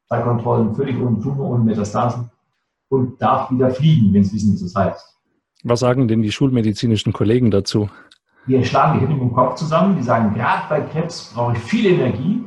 Zwei 0.06 0.20
Kontrollen 0.20 0.74
völlig 0.74 1.00
ohne 1.00 1.18
Tumor, 1.20 1.50
ohne 1.50 1.64
Metastasen 1.64 2.30
und 2.90 3.20
darf 3.22 3.50
wieder 3.50 3.70
fliegen, 3.70 4.12
wenn 4.12 4.24
Sie 4.24 4.34
wissen, 4.34 4.54
wie 4.54 4.62
das 4.62 4.74
heißt. 4.74 5.16
Was 5.64 5.80
sagen 5.80 6.08
denn 6.08 6.22
die 6.22 6.32
schulmedizinischen 6.32 7.12
Kollegen 7.12 7.50
dazu? 7.50 7.88
Die 8.46 8.64
schlagen 8.64 8.98
die 8.98 9.06
Hände 9.06 9.22
im 9.22 9.32
Kopf 9.32 9.54
zusammen. 9.54 9.96
Die 9.96 10.02
sagen, 10.02 10.34
gerade 10.34 10.62
bei 10.68 10.80
Krebs 10.80 11.32
brauche 11.34 11.52
ich 11.52 11.58
viel 11.60 11.86
Energie. 11.86 12.42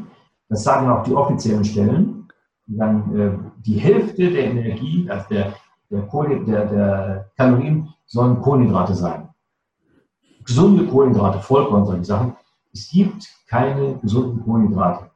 Das 0.49 0.63
sagen 0.63 0.89
auch 0.89 1.03
die 1.03 1.13
offiziellen 1.13 1.63
Stellen. 1.63 2.27
Die 2.67 2.75
sagen, 2.75 3.17
äh, 3.17 3.31
die 3.61 3.77
Hälfte 3.77 4.29
der 4.31 4.45
Energie, 4.45 5.07
also 5.09 5.25
der, 5.29 5.53
der, 5.89 6.01
Kohle, 6.03 6.43
der, 6.43 6.65
der 6.65 7.31
Kalorien, 7.37 7.89
sollen 8.05 8.41
Kohlenhydrate 8.41 8.95
sein. 8.95 9.29
Gesunde 10.43 10.85
Kohlenhydrate, 10.87 11.39
Vollkorn, 11.39 11.85
solche 11.85 12.03
Sachen. 12.03 12.35
Es 12.73 12.89
gibt 12.89 13.27
keine 13.47 13.99
gesunden 14.01 14.43
Kohlenhydrate. 14.43 15.09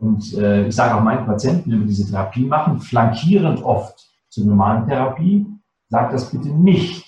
Und 0.00 0.34
äh, 0.34 0.66
ich 0.66 0.74
sage 0.74 0.96
auch 0.96 1.02
meinen 1.02 1.26
Patienten, 1.26 1.70
wenn 1.70 1.80
wir 1.80 1.86
diese 1.86 2.10
Therapie 2.10 2.46
machen, 2.46 2.80
flankierend 2.80 3.62
oft 3.62 4.13
zur 4.34 4.46
normalen 4.46 4.86
Therapie, 4.86 5.46
sagt 5.88 6.12
das 6.12 6.30
bitte 6.30 6.48
nicht, 6.48 7.06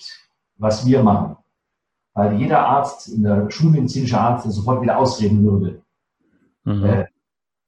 was 0.57 0.85
wir 0.85 1.03
machen. 1.03 1.35
Weil 2.13 2.39
jeder 2.39 2.65
Arzt, 2.65 3.09
in 3.09 3.23
der 3.23 3.49
schulmedizinische 3.51 4.19
Arzt, 4.19 4.45
das 4.45 4.55
sofort 4.55 4.81
wieder 4.81 4.97
ausreden 4.97 5.43
würde. 5.43 5.81
Mhm. 6.63 6.83
Äh, 6.83 7.05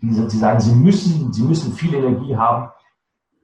die, 0.01 0.13
sagen, 0.37 0.59
sie 0.59 0.73
müssen, 0.73 1.33
sie 1.33 1.43
müssen 1.43 1.73
viel 1.73 1.93
Energie 1.93 2.35
haben. 2.35 2.71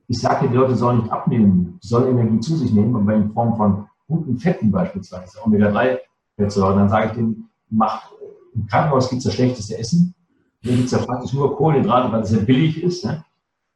Ich 0.07 0.19
sage, 0.19 0.47
die 0.47 0.55
Leute 0.55 0.75
sollen 0.75 0.99
nicht 0.99 1.11
abnehmen, 1.11 1.77
sie 1.81 1.89
sollen 1.89 2.17
Energie 2.17 2.39
zu 2.39 2.55
sich 2.55 2.71
nehmen, 2.71 2.95
aber 2.95 3.13
in 3.13 3.33
Form 3.33 3.57
von 3.57 3.87
guten 4.07 4.37
Fetten 4.37 4.71
beispielsweise, 4.71 5.39
Omega-3-Fettsäuren. 5.43 6.77
Dann 6.77 6.89
sage 6.89 7.07
ich 7.07 7.11
denen, 7.13 7.49
macht, 7.69 8.11
im 8.53 8.65
Krankenhaus 8.67 9.09
gibt 9.09 9.19
es 9.19 9.25
das 9.25 9.33
schlechteste 9.33 9.77
Essen. 9.77 10.15
Hier 10.61 10.75
gibt 10.75 10.85
es 10.85 10.91
ja 10.91 10.99
praktisch 10.99 11.33
nur 11.33 11.55
Kohlenhydrate, 11.57 12.11
weil 12.11 12.21
es 12.21 12.29
sehr 12.29 12.41
billig 12.41 12.81
ist. 12.81 13.03
Ne? 13.03 13.23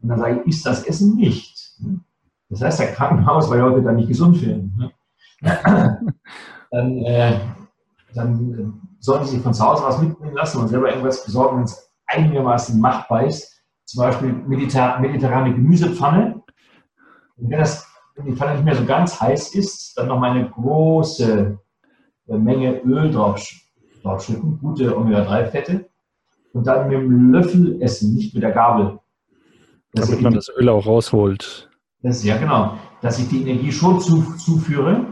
Und 0.02 0.10
dann 0.10 0.20
sage 0.20 0.42
ich, 0.42 0.48
ist 0.48 0.66
das 0.66 0.84
Essen 0.84 1.18
nicht. 1.18 1.74
Ne? 1.80 2.00
Das 2.50 2.62
heißt, 2.62 2.80
der 2.80 2.94
Krankenhaus, 2.94 3.50
weil 3.50 3.60
Leute 3.60 3.84
dann 3.84 3.96
nicht 3.96 4.08
gesund 4.08 4.38
finden. 4.38 4.74
Ne? 4.78 4.92
dann, 6.72 6.98
äh, 7.04 7.40
dann 8.14 8.54
äh, 8.54 8.90
sollen 9.00 9.26
sie 9.26 9.36
sich 9.36 9.42
von 9.42 9.54
zu 9.54 9.64
Hause 9.64 9.84
was 9.84 10.02
mitbringen 10.02 10.36
lassen 10.36 10.60
und 10.60 10.68
selber 10.68 10.90
irgendwas 10.90 11.24
besorgen, 11.24 11.58
wenn 11.58 11.64
es 11.66 11.92
einigermaßen 12.08 12.80
machbar 12.80 13.26
ist. 13.26 13.62
Zum 13.86 14.04
Beispiel 14.04 14.34
mediter 14.34 15.00
mediterrane 15.00 15.54
Gemüsepfanne. 15.54 16.42
Und 17.38 17.50
wenn, 17.50 17.60
das, 17.60 17.88
wenn 18.16 18.26
die 18.26 18.36
Pfanne 18.36 18.56
nicht 18.56 18.66
mehr 18.66 18.76
so 18.76 18.86
ganz 18.86 19.20
heiß 19.22 19.56
ist, 19.56 19.98
dann 19.98 20.08
noch 20.08 20.20
mal 20.20 20.32
eine 20.32 20.50
große 20.50 21.58
äh, 22.28 22.38
Menge 22.38 22.82
Öl 22.82 23.12
drauf, 23.12 23.42
draufschütten, 24.02 24.60
gute 24.60 24.98
Omega-3-Fette 24.98 25.90
und 26.54 26.66
dann 26.66 26.90
mit 26.90 26.98
dem 26.98 27.32
Löffel 27.32 27.82
essen, 27.82 28.16
nicht 28.16 28.34
mit 28.34 28.44
der 28.44 28.52
Gabel. 28.52 29.00
Damit 29.94 30.22
man 30.22 30.34
das 30.34 30.50
Öl 30.50 30.70
auch 30.70 30.86
rausholt. 30.86 31.69
Das, 32.02 32.24
ja, 32.24 32.38
genau. 32.38 32.78
Dass 33.02 33.20
ich 33.20 33.28
die 33.30 33.42
Energie 33.42 33.72
schon 33.72 34.00
zu, 34.00 34.36
zuführe, 34.38 35.06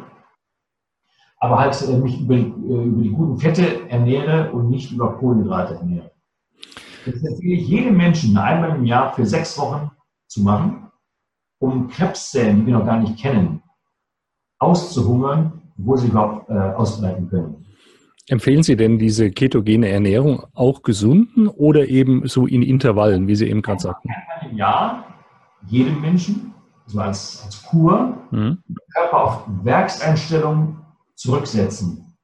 aber 1.40 1.60
halt 1.60 1.82
äh, 1.82 1.98
mich 1.98 2.22
über 2.22 2.36
die, 2.36 2.44
äh, 2.44 2.84
über 2.84 3.02
die 3.02 3.12
guten 3.12 3.38
Fette 3.38 3.90
ernähre 3.90 4.52
und 4.52 4.70
nicht 4.70 4.92
über 4.92 5.18
Kohlenhydrate 5.18 5.76
ernähre. 5.76 6.12
Das 7.06 7.24
empfehle 7.24 7.56
ich 7.56 7.68
jedem 7.68 7.98
Menschen 7.98 8.38
einmal 8.38 8.76
im 8.76 8.86
Jahr 8.86 9.14
für 9.14 9.26
sechs 9.26 9.58
Wochen 9.58 9.92
zu 10.28 10.42
machen, 10.42 10.92
um 11.60 11.88
Krebszellen, 11.88 12.60
die 12.60 12.68
wir 12.68 12.80
noch 12.80 12.86
gar 12.86 13.00
nicht 13.00 13.18
kennen, 13.18 13.62
auszuhungern, 14.60 15.62
wo 15.78 15.96
sie 15.96 16.08
überhaupt 16.08 16.50
äh, 16.50 16.54
ausbreiten 16.54 17.30
können. 17.30 17.66
Empfehlen 18.30 18.62
Sie 18.62 18.76
denn 18.76 19.00
diese 19.00 19.32
ketogene 19.32 19.88
Ernährung 19.88 20.44
auch 20.54 20.82
gesunden 20.82 21.48
oder 21.48 21.88
eben 21.88 22.28
so 22.28 22.46
in 22.46 22.62
Intervallen, 22.62 23.26
wie 23.28 23.36
Sie 23.36 23.48
eben 23.48 23.62
gerade 23.62 23.80
sagten? 23.80 24.10
Ja, 24.54 25.06
jedem 25.66 26.02
Menschen, 26.02 26.54
so 26.88 27.00
als, 27.00 27.44
als 27.46 27.64
Kur, 27.64 28.18
mhm. 28.32 28.64
Körper 28.94 29.24
auf 29.24 29.44
Werkseinstellung 29.64 30.78
zurücksetzen. 31.16 32.18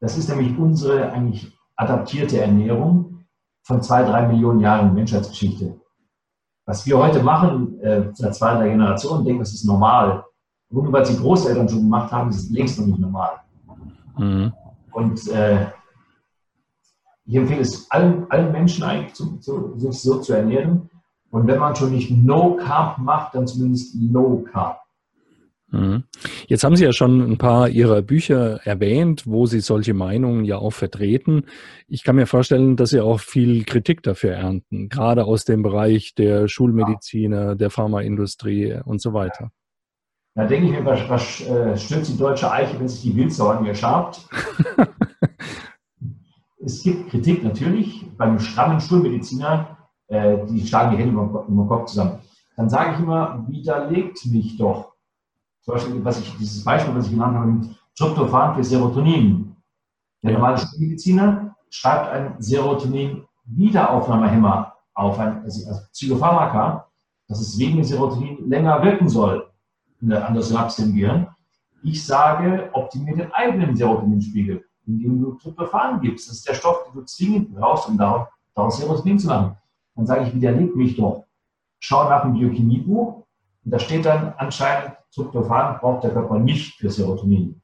Das 0.00 0.16
ist 0.18 0.28
nämlich 0.28 0.56
unsere 0.58 1.10
eigentlich 1.10 1.56
adaptierte 1.76 2.40
Ernährung 2.40 3.24
von 3.62 3.82
zwei, 3.82 4.02
drei 4.04 4.28
Millionen 4.28 4.60
Jahren 4.60 4.94
Menschheitsgeschichte. 4.94 5.80
Was 6.66 6.86
wir 6.86 6.98
heute 6.98 7.22
machen, 7.22 7.80
äh, 7.80 8.10
seit 8.12 8.34
zwei, 8.34 8.54
drei 8.54 8.68
Generationen, 8.70 9.24
denken, 9.24 9.40
das 9.40 9.54
ist 9.54 9.64
normal. 9.64 10.24
Nur 10.70 10.92
weil 10.92 11.04
die 11.04 11.16
Großeltern 11.16 11.68
schon 11.68 11.80
gemacht 11.80 12.12
haben, 12.12 12.30
ist 12.30 12.44
es 12.44 12.50
längst 12.50 12.78
noch 12.78 12.86
nicht 12.86 12.98
normal. 12.98 13.40
Mhm. 14.18 14.52
Und 14.92 15.28
äh, 15.28 15.66
ich 17.26 17.36
empfehle 17.36 17.60
es 17.60 17.90
allen, 17.90 18.30
allen 18.30 18.52
Menschen 18.52 18.84
eigentlich, 18.84 19.14
zu, 19.14 19.38
zu, 19.38 19.78
sich 19.78 20.00
so 20.00 20.20
zu 20.20 20.34
ernähren. 20.34 20.90
Und 21.34 21.48
wenn 21.48 21.58
man 21.58 21.74
schon 21.74 21.90
nicht 21.90 22.12
No 22.12 22.54
Carb 22.54 22.98
macht, 22.98 23.34
dann 23.34 23.48
zumindest 23.48 23.96
Low 24.00 24.44
Carb. 24.52 24.78
Mhm. 25.72 26.04
Jetzt 26.46 26.62
haben 26.62 26.76
Sie 26.76 26.84
ja 26.84 26.92
schon 26.92 27.20
ein 27.28 27.38
paar 27.38 27.68
Ihrer 27.68 28.02
Bücher 28.02 28.60
erwähnt, 28.64 29.24
wo 29.26 29.44
Sie 29.44 29.58
solche 29.58 29.94
Meinungen 29.94 30.44
ja 30.44 30.58
auch 30.58 30.72
vertreten. 30.72 31.46
Ich 31.88 32.04
kann 32.04 32.14
mir 32.14 32.26
vorstellen, 32.26 32.76
dass 32.76 32.90
Sie 32.90 33.00
auch 33.00 33.18
viel 33.18 33.64
Kritik 33.64 34.04
dafür 34.04 34.34
ernten, 34.34 34.88
gerade 34.88 35.24
aus 35.24 35.44
dem 35.44 35.64
Bereich 35.64 36.14
der 36.14 36.46
Schulmediziner, 36.46 37.56
der 37.56 37.70
Pharmaindustrie 37.70 38.78
und 38.84 39.02
so 39.02 39.12
weiter. 39.12 39.50
Da 40.36 40.44
denke 40.44 40.66
ich 40.66 40.70
mir, 40.70 40.84
was, 40.84 41.08
was 41.08 41.40
äh, 41.48 41.76
stürzt 41.76 42.12
die 42.12 42.16
deutsche 42.16 42.48
Eiche, 42.48 42.78
wenn 42.78 42.86
sich 42.86 43.02
die 43.02 43.16
Wildsau 43.16 43.48
an 43.48 43.66
ihr 43.66 43.74
schabt? 43.74 44.28
es 46.64 46.80
gibt 46.84 47.10
Kritik 47.10 47.42
natürlich 47.42 48.06
beim 48.16 48.38
strammen 48.38 48.80
Schulmediziner, 48.80 49.83
äh, 50.14 50.46
die 50.46 50.66
schlagen 50.66 50.92
die 50.92 50.98
Hände 51.02 51.12
über 51.12 51.44
den 51.48 51.68
Kopf 51.68 51.86
zusammen. 51.86 52.20
Dann 52.56 52.68
sage 52.68 52.92
ich 52.94 53.00
immer, 53.00 53.44
widerlegt 53.48 54.24
mich 54.26 54.56
doch. 54.56 54.92
Zum 55.62 55.74
Beispiel, 55.74 56.04
was 56.04 56.20
ich, 56.20 56.36
dieses 56.36 56.62
Beispiel, 56.62 56.94
was 56.94 57.06
ich 57.06 57.12
genannt 57.12 57.36
habe, 57.36 57.46
mit 57.46 57.70
Tryptophan 57.96 58.54
für 58.54 58.62
Serotonin. 58.62 59.56
Der 60.22 60.32
normale 60.32 60.58
Schulmediziner 60.58 61.56
schreibt 61.70 62.12
ein 62.12 62.36
Serotonin-Wiederaufnahmehemmer 62.38 64.74
auf, 64.94 65.18
ein 65.18 65.42
also 65.42 65.80
Psychopharmaka, 65.92 66.86
dass 67.28 67.40
es 67.40 67.58
wegen 67.58 67.82
Serotonin 67.82 68.48
länger 68.48 68.80
wirken 68.82 69.08
soll 69.08 69.50
an 70.00 70.34
das 70.34 70.48
Synapse 70.48 70.84
im 70.84 70.94
Gehirn. 70.94 71.26
Ich 71.82 72.06
sage, 72.06 72.70
optimiere 72.72 73.16
den 73.16 73.32
eigenen 73.32 73.74
Serotoninspiegel, 73.74 74.64
indem 74.86 75.20
du 75.20 75.32
Tryptophan 75.32 76.00
gibst. 76.00 76.28
Das 76.28 76.36
ist 76.36 76.48
der 76.48 76.54
Stoff, 76.54 76.84
den 76.84 76.94
du 76.94 77.02
zwingend 77.04 77.52
brauchst, 77.54 77.88
um 77.88 77.98
daraus 77.98 78.78
Serotonin 78.78 79.18
zu 79.18 79.26
machen. 79.26 79.56
Dann 79.94 80.06
sage 80.06 80.26
ich, 80.26 80.34
widerleg 80.34 80.74
mich 80.76 80.96
doch. 80.96 81.24
Schau 81.78 82.08
nach 82.08 82.22
dem 82.22 82.34
Biochemiebuch 82.34 83.24
Und 83.64 83.70
da 83.70 83.78
steht 83.78 84.04
dann 84.04 84.34
anscheinend, 84.36 84.96
Tryptophan 85.14 85.78
braucht 85.80 86.04
der 86.04 86.12
Körper 86.12 86.38
nicht 86.38 86.74
für 86.74 86.90
Serotonin. 86.90 87.60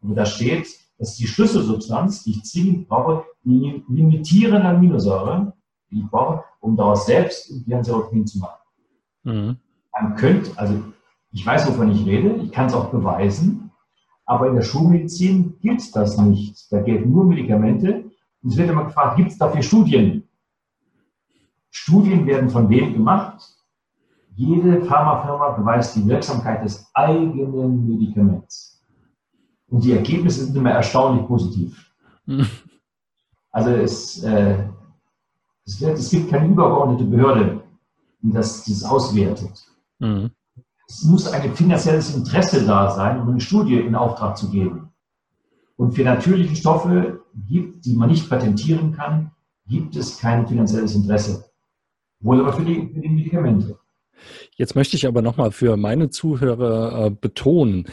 Und 0.00 0.14
da 0.14 0.26
steht, 0.26 0.66
das 0.98 1.10
ist 1.10 1.18
die 1.20 1.26
Schlüsselsubstanz, 1.26 2.24
die 2.24 2.30
ich 2.30 2.44
zwingend 2.44 2.88
brauche, 2.88 3.24
die 3.44 3.84
limitierende 3.88 4.68
Aminosäure, 4.68 5.52
die 5.90 6.00
ich 6.00 6.06
brauche, 6.10 6.44
um 6.60 6.76
daraus 6.76 7.06
selbst 7.06 7.50
ein 7.50 7.84
Serotonin 7.84 8.26
zu 8.26 8.38
machen. 8.38 8.60
Mhm. 9.22 9.56
Man 9.92 10.16
könnte, 10.16 10.50
also 10.56 10.82
ich 11.32 11.44
weiß, 11.44 11.68
wovon 11.68 11.92
ich 11.92 12.06
rede, 12.06 12.36
ich 12.42 12.50
kann 12.50 12.66
es 12.66 12.74
auch 12.74 12.90
beweisen, 12.90 13.70
aber 14.24 14.48
in 14.48 14.54
der 14.56 14.62
Schulmedizin 14.62 15.58
gilt 15.60 15.94
das 15.94 16.18
nicht. 16.18 16.70
Da 16.72 16.80
gelten 16.80 17.12
nur 17.12 17.24
Medikamente. 17.24 18.04
Und 18.42 18.50
es 18.50 18.56
wird 18.56 18.70
immer 18.70 18.84
gefragt, 18.84 19.16
gibt 19.16 19.30
es 19.30 19.38
dafür 19.38 19.62
Studien? 19.62 20.15
Studien 21.76 22.26
werden 22.26 22.48
von 22.48 22.70
wem 22.70 22.94
gemacht? 22.94 23.42
Jede 24.34 24.82
Pharmafirma 24.84 25.50
beweist 25.50 25.94
die 25.94 26.06
Wirksamkeit 26.06 26.64
des 26.64 26.90
eigenen 26.94 27.86
Medikaments. 27.86 28.82
Und 29.68 29.84
die 29.84 29.92
Ergebnisse 29.92 30.44
sind 30.44 30.56
immer 30.56 30.70
erstaunlich 30.70 31.26
positiv. 31.26 31.92
Also 33.52 33.70
es, 33.70 34.22
äh, 34.22 34.68
es, 35.64 35.80
wird, 35.80 35.98
es, 35.98 36.10
gibt 36.10 36.30
keine 36.30 36.48
übergeordnete 36.48 37.04
Behörde, 37.04 37.62
die 38.20 38.30
das, 38.30 38.66
das 38.66 38.84
auswertet. 38.84 39.66
Mhm. 39.98 40.30
Es 40.86 41.04
muss 41.04 41.26
ein 41.26 41.54
finanzielles 41.54 42.14
Interesse 42.14 42.66
da 42.66 42.90
sein, 42.90 43.18
um 43.18 43.30
eine 43.30 43.40
Studie 43.40 43.80
in 43.80 43.94
Auftrag 43.94 44.36
zu 44.36 44.50
geben. 44.50 44.90
Und 45.76 45.92
für 45.92 46.04
natürliche 46.04 46.54
Stoffe, 46.54 47.22
gibt, 47.48 47.86
die 47.86 47.96
man 47.96 48.10
nicht 48.10 48.28
patentieren 48.28 48.92
kann, 48.92 49.30
gibt 49.66 49.96
es 49.96 50.18
kein 50.18 50.46
finanzielles 50.46 50.94
Interesse. 50.94 51.45
Wohl 52.26 52.40
aber 52.40 52.52
für 52.52 52.64
die, 52.64 52.90
für 52.92 53.00
die 53.00 53.08
Medikamente. 53.08 53.78
Jetzt 54.56 54.74
möchte 54.74 54.96
ich 54.96 55.06
aber 55.06 55.22
nochmal 55.22 55.52
für 55.52 55.76
meine 55.76 56.10
Zuhörer 56.10 57.06
äh, 57.06 57.10
betonen, 57.10 57.86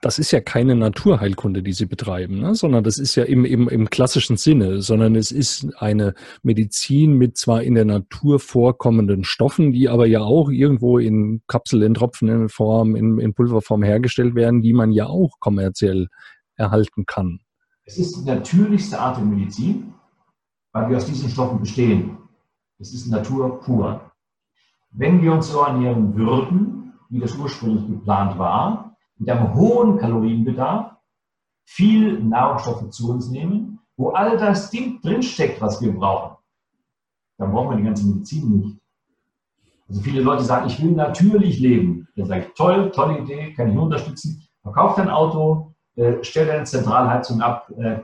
das 0.00 0.18
ist 0.18 0.32
ja 0.32 0.40
keine 0.40 0.76
Naturheilkunde, 0.76 1.62
die 1.62 1.72
sie 1.72 1.86
betreiben, 1.86 2.38
ne? 2.38 2.54
sondern 2.54 2.84
das 2.84 2.98
ist 2.98 3.14
ja 3.14 3.24
im, 3.24 3.46
im, 3.46 3.70
im 3.70 3.88
klassischen 3.88 4.36
Sinne, 4.36 4.82
sondern 4.82 5.14
es 5.16 5.32
ist 5.32 5.66
eine 5.78 6.14
Medizin 6.42 7.14
mit 7.14 7.38
zwar 7.38 7.62
in 7.62 7.74
der 7.74 7.86
Natur 7.86 8.38
vorkommenden 8.38 9.24
Stoffen, 9.24 9.72
die 9.72 9.88
aber 9.88 10.06
ja 10.06 10.20
auch 10.20 10.50
irgendwo 10.50 10.98
in 10.98 11.40
Kapsel, 11.46 11.82
in 11.82 11.94
Tropfenform, 11.94 12.96
in, 12.96 13.18
in 13.18 13.32
Pulverform 13.32 13.82
hergestellt 13.82 14.34
werden, 14.34 14.60
die 14.60 14.74
man 14.74 14.92
ja 14.92 15.06
auch 15.06 15.40
kommerziell 15.40 16.08
erhalten 16.56 17.06
kann. 17.06 17.40
Es 17.84 17.98
ist 17.98 18.16
die 18.16 18.26
natürlichste 18.26 18.98
Art 18.98 19.16
der 19.16 19.24
Medizin, 19.24 19.94
weil 20.72 20.90
wir 20.90 20.98
aus 20.98 21.06
diesen 21.06 21.30
Stoffen 21.30 21.60
bestehen. 21.60 22.18
Es 22.84 22.92
ist 22.92 23.06
Natur 23.06 23.62
pur. 23.62 24.12
Wenn 24.90 25.22
wir 25.22 25.32
uns 25.32 25.48
so 25.48 25.62
ernähren 25.62 26.14
würden, 26.14 26.92
wie 27.08 27.18
das 27.18 27.34
ursprünglich 27.34 27.86
geplant 27.86 28.38
war, 28.38 28.94
mit 29.16 29.30
einem 29.30 29.54
hohen 29.54 29.96
Kalorienbedarf 29.96 30.94
viel 31.64 32.22
Nahrungsstoffe 32.22 32.90
zu 32.90 33.10
uns 33.10 33.30
nehmen, 33.30 33.80
wo 33.96 34.10
all 34.10 34.36
das 34.36 34.68
Ding 34.68 35.00
drinsteckt, 35.00 35.62
was 35.62 35.80
wir 35.80 35.94
brauchen, 35.94 36.36
dann 37.38 37.52
brauchen 37.52 37.70
wir 37.70 37.76
die 37.78 37.84
ganze 37.84 38.06
Medizin 38.06 38.50
nicht. 38.50 38.78
Also 39.88 40.02
viele 40.02 40.20
Leute 40.20 40.42
sagen, 40.42 40.66
ich 40.66 40.82
will 40.82 40.92
natürlich 40.92 41.60
leben. 41.60 42.06
Dann 42.16 42.26
sage 42.26 42.42
ich, 42.42 42.54
toll, 42.54 42.90
tolle 42.90 43.20
Idee, 43.20 43.54
kann 43.54 43.68
ich 43.68 43.74
nur 43.74 43.84
unterstützen. 43.84 44.46
Verkauf 44.60 44.96
dein 44.96 45.08
Auto, 45.08 45.72
äh, 45.96 46.16
stell 46.20 46.46
deine 46.46 46.64
Zentralheizung 46.64 47.40
ab, 47.40 47.70
äh, 47.78 48.00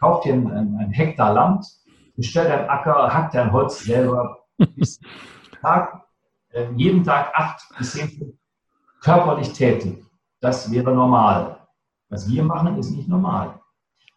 kauf 0.00 0.24
dir 0.24 0.34
ein, 0.34 0.48
ein, 0.48 0.90
Hektar 0.90 1.32
Land, 1.32 1.64
bestell 2.16 2.48
deinen 2.48 2.68
Acker, 2.68 3.12
hack 3.12 3.32
dein 3.32 3.52
Holz 3.52 3.80
selber. 3.80 4.44
Tag, 5.60 6.04
äh, 6.50 6.66
jeden 6.76 7.04
Tag 7.04 7.32
acht 7.34 7.62
bis 7.78 7.92
zehn 7.92 8.08
Stunden 8.08 8.38
körperlich 9.00 9.52
tätig. 9.52 10.04
Das 10.40 10.70
wäre 10.70 10.92
normal. 10.92 11.60
Was 12.08 12.28
wir 12.28 12.42
machen, 12.42 12.78
ist 12.78 12.90
nicht 12.90 13.08
normal. 13.08 13.60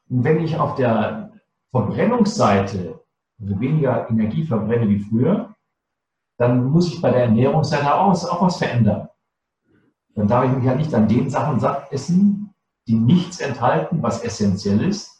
Und 0.09 0.23
wenn 0.23 0.43
ich 0.43 0.57
auf 0.57 0.75
der 0.75 1.31
Verbrennungsseite 1.71 2.99
also 3.39 3.59
weniger 3.59 4.09
Energie 4.09 4.45
verbrenne 4.45 4.87
wie 4.89 4.99
früher, 4.99 5.53
dann 6.37 6.65
muss 6.65 6.87
ich 6.87 7.01
bei 7.01 7.11
der 7.11 7.23
Ernährungsseite 7.23 7.93
auch, 7.93 8.11
auch 8.11 8.41
was 8.41 8.57
verändern. 8.57 9.09
Dann 10.15 10.27
darf 10.27 10.45
ich 10.45 10.51
mich 10.51 10.65
ja 10.65 10.75
nicht 10.75 10.93
an 10.93 11.07
den 11.07 11.29
Sachen 11.29 11.59
satt 11.59 11.91
essen, 11.91 12.53
die 12.87 12.95
nichts 12.95 13.39
enthalten, 13.39 14.01
was 14.01 14.23
essentiell 14.23 14.81
ist, 14.81 15.16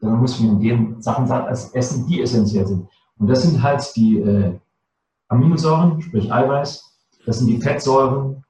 sondern 0.00 0.20
muss 0.20 0.34
ich 0.34 0.40
mich 0.40 0.50
an 0.50 0.60
den 0.60 1.02
Sachen 1.02 1.30
essen, 1.74 2.06
die 2.06 2.22
essentiell 2.22 2.66
sind. 2.66 2.88
Und 3.18 3.28
das 3.28 3.42
sind 3.42 3.62
halt 3.62 3.84
die 3.96 4.18
äh, 4.18 4.58
Aminosäuren, 5.28 6.00
sprich 6.00 6.32
Eiweiß, 6.32 6.98
das 7.26 7.38
sind 7.38 7.48
die 7.48 7.60
Fettsäuren, 7.60 8.44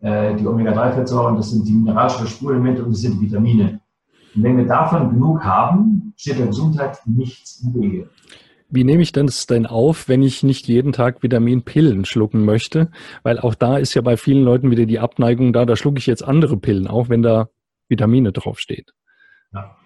äh, 0.00 0.34
die 0.36 0.46
Omega-3-Fettsäuren, 0.46 1.36
das 1.36 1.50
sind 1.50 1.66
die 1.66 1.72
mineralstoffe 1.72 2.30
Spurenelemente 2.30 2.84
und 2.84 2.92
das 2.92 3.00
sind 3.00 3.20
die 3.20 3.26
Vitamine. 3.26 3.80
Und 4.34 4.42
wenn 4.42 4.56
wir 4.56 4.66
davon 4.66 5.10
genug 5.10 5.42
haben, 5.42 6.14
steht 6.16 6.38
der 6.38 6.46
Gesundheit 6.46 6.98
nichts 7.06 7.62
im 7.62 7.74
Wege. 7.74 8.10
Wie 8.70 8.84
nehme 8.84 9.02
ich 9.02 9.12
das 9.12 9.46
denn 9.46 9.66
auf, 9.66 10.08
wenn 10.08 10.22
ich 10.22 10.42
nicht 10.42 10.66
jeden 10.66 10.92
Tag 10.92 11.22
Vitaminpillen 11.22 12.04
schlucken 12.04 12.44
möchte? 12.44 12.90
Weil 13.22 13.38
auch 13.38 13.54
da 13.54 13.76
ist 13.76 13.94
ja 13.94 14.02
bei 14.02 14.16
vielen 14.16 14.42
Leuten 14.42 14.70
wieder 14.70 14.86
die 14.86 14.98
Abneigung 14.98 15.52
da, 15.52 15.64
da 15.64 15.76
schlucke 15.76 15.98
ich 15.98 16.06
jetzt 16.06 16.24
andere 16.24 16.56
Pillen, 16.56 16.88
auch 16.88 17.08
wenn 17.08 17.22
da 17.22 17.48
Vitamine 17.88 18.32
draufsteht. 18.32 18.92
Ja. 19.52 19.76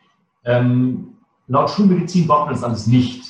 Ähm, 0.44 1.16
laut 1.46 1.70
Schulmedizin 1.70 2.26
braucht 2.26 2.46
man 2.46 2.54
das 2.54 2.64
alles 2.64 2.86
nicht. 2.86 3.20
Das 3.20 3.28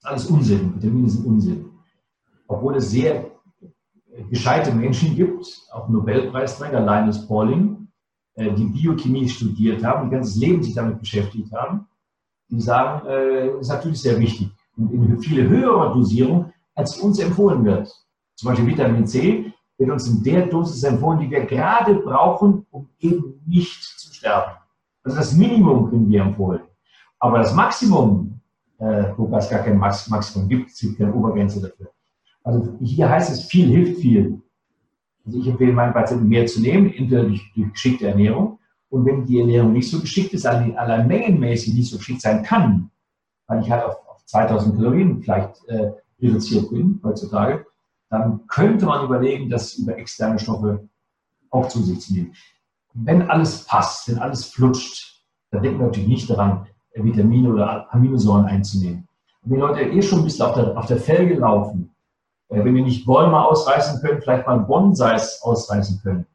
ist 0.00 0.06
alles 0.06 0.26
Unsinn. 0.26 0.74
Vitamine 0.74 1.08
sind 1.08 1.26
Unsinn. 1.26 1.70
Obwohl 2.46 2.76
es 2.76 2.90
sehr 2.90 3.30
gescheite 4.30 4.72
Menschen 4.72 5.14
gibt, 5.14 5.46
auch 5.72 5.88
Nobelpreisträger, 5.88 6.80
Linus 6.80 7.26
Pauling, 7.26 7.88
äh, 8.34 8.52
die 8.52 8.66
Biochemie 8.66 9.28
studiert 9.28 9.84
haben, 9.84 10.08
die 10.08 10.14
ganzes 10.14 10.36
Leben 10.36 10.62
sich 10.62 10.74
damit 10.74 10.98
beschäftigt 10.98 11.52
haben, 11.52 11.86
die 12.50 12.60
sagen, 12.60 13.06
äh, 13.06 13.58
ist 13.58 13.68
natürlich 13.68 14.00
sehr 14.00 14.18
wichtig 14.18 14.50
und 14.76 14.92
in 14.92 15.20
viel 15.20 15.48
höherer 15.48 15.92
Dosierung, 15.92 16.52
als 16.74 16.98
uns 16.98 17.18
empfohlen 17.18 17.64
wird. 17.64 17.92
Zum 18.36 18.48
Beispiel 18.48 18.68
Vitamin 18.68 19.06
C 19.06 19.52
wird 19.76 19.90
uns 19.90 20.08
in 20.08 20.22
der 20.22 20.46
Dosis 20.46 20.82
empfohlen, 20.84 21.20
die 21.20 21.30
wir 21.30 21.44
gerade 21.44 21.94
brauchen, 21.94 22.66
um 22.70 22.88
eben 23.00 23.42
nicht 23.46 23.82
zu 23.82 24.14
sterben. 24.14 24.52
Also 25.08 25.20
das 25.20 25.34
Minimum 25.34 25.88
kriegen 25.88 26.10
wir 26.10 26.20
empfohlen. 26.20 26.60
Aber 27.18 27.38
das 27.38 27.54
Maximum, 27.54 28.40
äh, 28.78 29.04
wobei 29.16 29.38
es 29.38 29.48
gar 29.48 29.60
kein 29.60 29.78
Maximum 29.78 30.46
gibt, 30.46 30.70
es 30.70 30.78
gibt 30.80 30.98
keine 30.98 31.14
Obergrenze 31.14 31.62
dafür, 31.62 31.90
also 32.44 32.76
hier 32.80 33.08
heißt 33.08 33.30
es, 33.32 33.42
viel 33.42 33.68
hilft 33.68 34.02
viel. 34.02 34.42
Also 35.24 35.38
ich 35.38 35.46
empfehle 35.46 35.72
meinen 35.72 35.94
Patienten 35.94 36.28
mehr 36.28 36.44
zu 36.44 36.60
nehmen, 36.60 36.92
entweder 36.92 37.24
durch, 37.24 37.42
durch 37.54 37.72
geschickte 37.72 38.06
Ernährung. 38.06 38.58
Und 38.90 39.06
wenn 39.06 39.24
die 39.24 39.40
Ernährung 39.40 39.72
nicht 39.72 39.90
so 39.90 39.98
geschickt 39.98 40.34
ist, 40.34 40.46
allein 40.46 41.08
mengenmäßig 41.08 41.72
nicht 41.72 41.90
so 41.90 41.96
geschickt 41.96 42.20
sein 42.20 42.42
kann, 42.42 42.90
weil 43.46 43.62
ich 43.62 43.70
halt 43.70 43.84
auf, 43.84 43.96
auf 44.08 44.24
2000 44.26 44.76
Kalorien 44.76 45.22
vielleicht 45.22 45.64
äh, 45.68 45.92
reduziert 46.20 46.68
bin 46.70 47.00
heutzutage, 47.02 47.64
dann 48.10 48.46
könnte 48.46 48.84
man 48.84 49.06
überlegen, 49.06 49.48
das 49.48 49.74
über 49.74 49.96
externe 49.96 50.38
Stoffe 50.38 50.86
auch 51.50 51.68
zu 51.68 51.82
sich 51.82 52.00
zu 52.00 52.12
nehmen. 52.12 52.34
Wenn 53.04 53.30
alles 53.30 53.64
passt, 53.64 54.08
wenn 54.08 54.18
alles 54.18 54.46
flutscht, 54.46 55.22
dann 55.50 55.62
denken 55.62 55.78
wir 55.78 55.86
natürlich 55.86 56.08
nicht 56.08 56.30
daran, 56.30 56.66
Vitamine 56.94 57.52
oder 57.52 57.92
Aminosäuren 57.94 58.46
einzunehmen. 58.46 59.08
Und 59.42 59.52
wenn 59.52 59.60
Leute 59.60 59.82
eh 59.82 60.02
schon 60.02 60.20
ein 60.20 60.24
bisschen 60.24 60.46
auf 60.46 60.54
der, 60.54 60.76
auf 60.76 60.86
der 60.86 60.98
Felge 60.98 61.34
laufen, 61.36 61.94
äh, 62.48 62.64
wenn 62.64 62.74
wir 62.74 62.82
nicht 62.82 63.06
Bäume 63.06 63.40
ausreißen 63.40 64.00
können, 64.00 64.20
vielleicht 64.20 64.46
mal 64.46 64.58
Bonsais 64.58 65.40
ausreißen 65.42 66.00
können. 66.02 66.26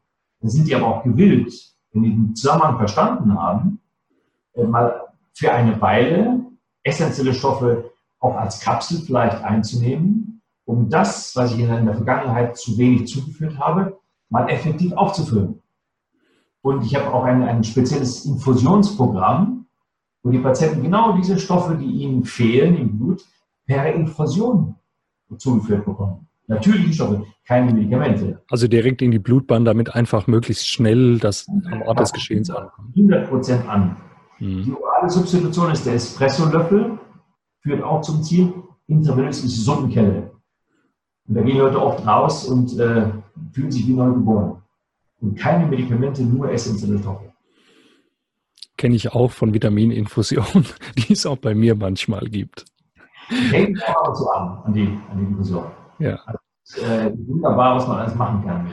Dann 0.42 0.50
sind 0.50 0.68
die 0.68 0.76
aber 0.76 0.88
auch 0.88 1.04
gewillt, 1.04 1.54
wenn 1.92 2.04
die 2.04 2.12
den 2.12 2.36
Zusammenhang 2.36 2.78
verstanden 2.78 3.38
haben, 3.40 3.82
äh, 4.54 4.64
mal 4.64 5.02
für 5.34 5.52
eine 5.52 5.80
Weile 5.82 6.42
essentielle 6.84 7.34
Stoffe 7.34 7.92
auch 8.20 8.36
als 8.36 8.60
Kapsel 8.60 9.00
vielleicht 9.00 9.44
einzunehmen, 9.44 10.42
um 10.66 10.90
das, 10.90 11.36
was 11.36 11.54
ich 11.54 11.60
in 11.60 11.86
der 11.86 11.96
Vergangenheit 11.96 12.58
zu 12.58 12.78
wenig 12.78 13.08
zugeführt 13.08 13.58
habe, 13.58 13.98
mal 14.30 14.50
effektiv 14.50 14.94
aufzufüllen. 14.94 15.62
Und 16.64 16.86
ich 16.86 16.96
habe 16.96 17.14
auch 17.14 17.26
ein, 17.26 17.44
ein 17.44 17.64
spezielles 17.64 18.26
Infusionsprogramm, 18.26 19.66
wo 20.24 20.32
die 20.32 20.40
Patienten 20.40 20.82
genau 20.82 21.12
diese 21.18 21.38
Stoffe, 21.38 21.76
die 21.76 21.86
ihnen 21.86 22.24
fehlen 22.24 22.78
im 22.78 22.98
Blut, 22.98 23.22
per 23.66 23.94
Infusion 23.94 24.76
zugeführt 25.38 25.86
bekommen. 25.86 26.28
Natürliche 26.48 26.94
Stoffe, 26.94 27.26
keine 27.46 27.74
Medikamente. 27.74 28.42
Also 28.50 28.68
direkt 28.70 29.02
in 29.02 29.12
die 29.12 29.20
Blutbahn, 29.20 29.66
damit 29.66 29.94
einfach 29.94 30.28
möglichst 30.28 30.68
schnell 30.68 31.20
das 31.20 31.48
am 31.50 31.82
Ort 31.82 32.00
des 32.00 32.14
Geschehens 32.14 32.50
ankommt. 32.50 32.96
100 32.96 33.30
Prozent 33.30 33.68
an. 33.68 33.98
Hm. 34.38 34.64
Die 34.64 34.74
orale 34.74 35.10
Substitution 35.10 35.72
ist 35.72 35.86
der 35.86 35.96
Espresso-Löffel, 35.96 36.98
führt 37.60 37.84
auch 37.84 38.02
zum 38.02 38.24
Ziel. 38.24 38.54
Intravenös 38.88 39.44
ist 39.44 39.58
die 39.58 39.62
Suppenkelle. 39.62 40.32
Und 41.28 41.36
da 41.36 41.42
gehen 41.42 41.58
Leute 41.58 41.82
oft 41.82 42.06
raus 42.06 42.46
und 42.46 42.80
äh, 42.80 43.06
fühlen 43.52 43.72
sich 43.72 43.86
wie 43.88 43.94
neu 43.94 44.12
geboren. 44.12 44.63
Und 45.24 45.36
keine 45.36 45.66
Medikamente, 45.66 46.22
nur 46.22 46.52
essentielle 46.52 47.00
Stoffe. 47.00 47.32
Kenne 48.78 48.96
ich 48.96 49.14
auch 49.14 49.32
von 49.32 49.54
Vitamininfusionen, 49.54 50.68
die 50.98 51.14
es 51.14 51.26
auch 51.26 51.38
bei 51.38 51.56
mir 51.56 51.76
manchmal 51.76 52.26
gibt. 52.26 52.66
Denken 53.52 53.82
auch 53.82 54.14
so 54.14 54.30
an, 54.30 54.62
an 54.66 54.74
die, 54.74 55.00
an 55.10 55.18
die 55.18 55.34
Illusion. 55.34 55.66
Ja. 56.00 56.20
Also 56.26 56.86
äh, 56.86 57.12
wunderbar, 57.26 57.78
was 57.78 57.88
man 57.88 58.00
alles 58.00 58.16
machen 58.16 58.46
kann. 58.46 58.70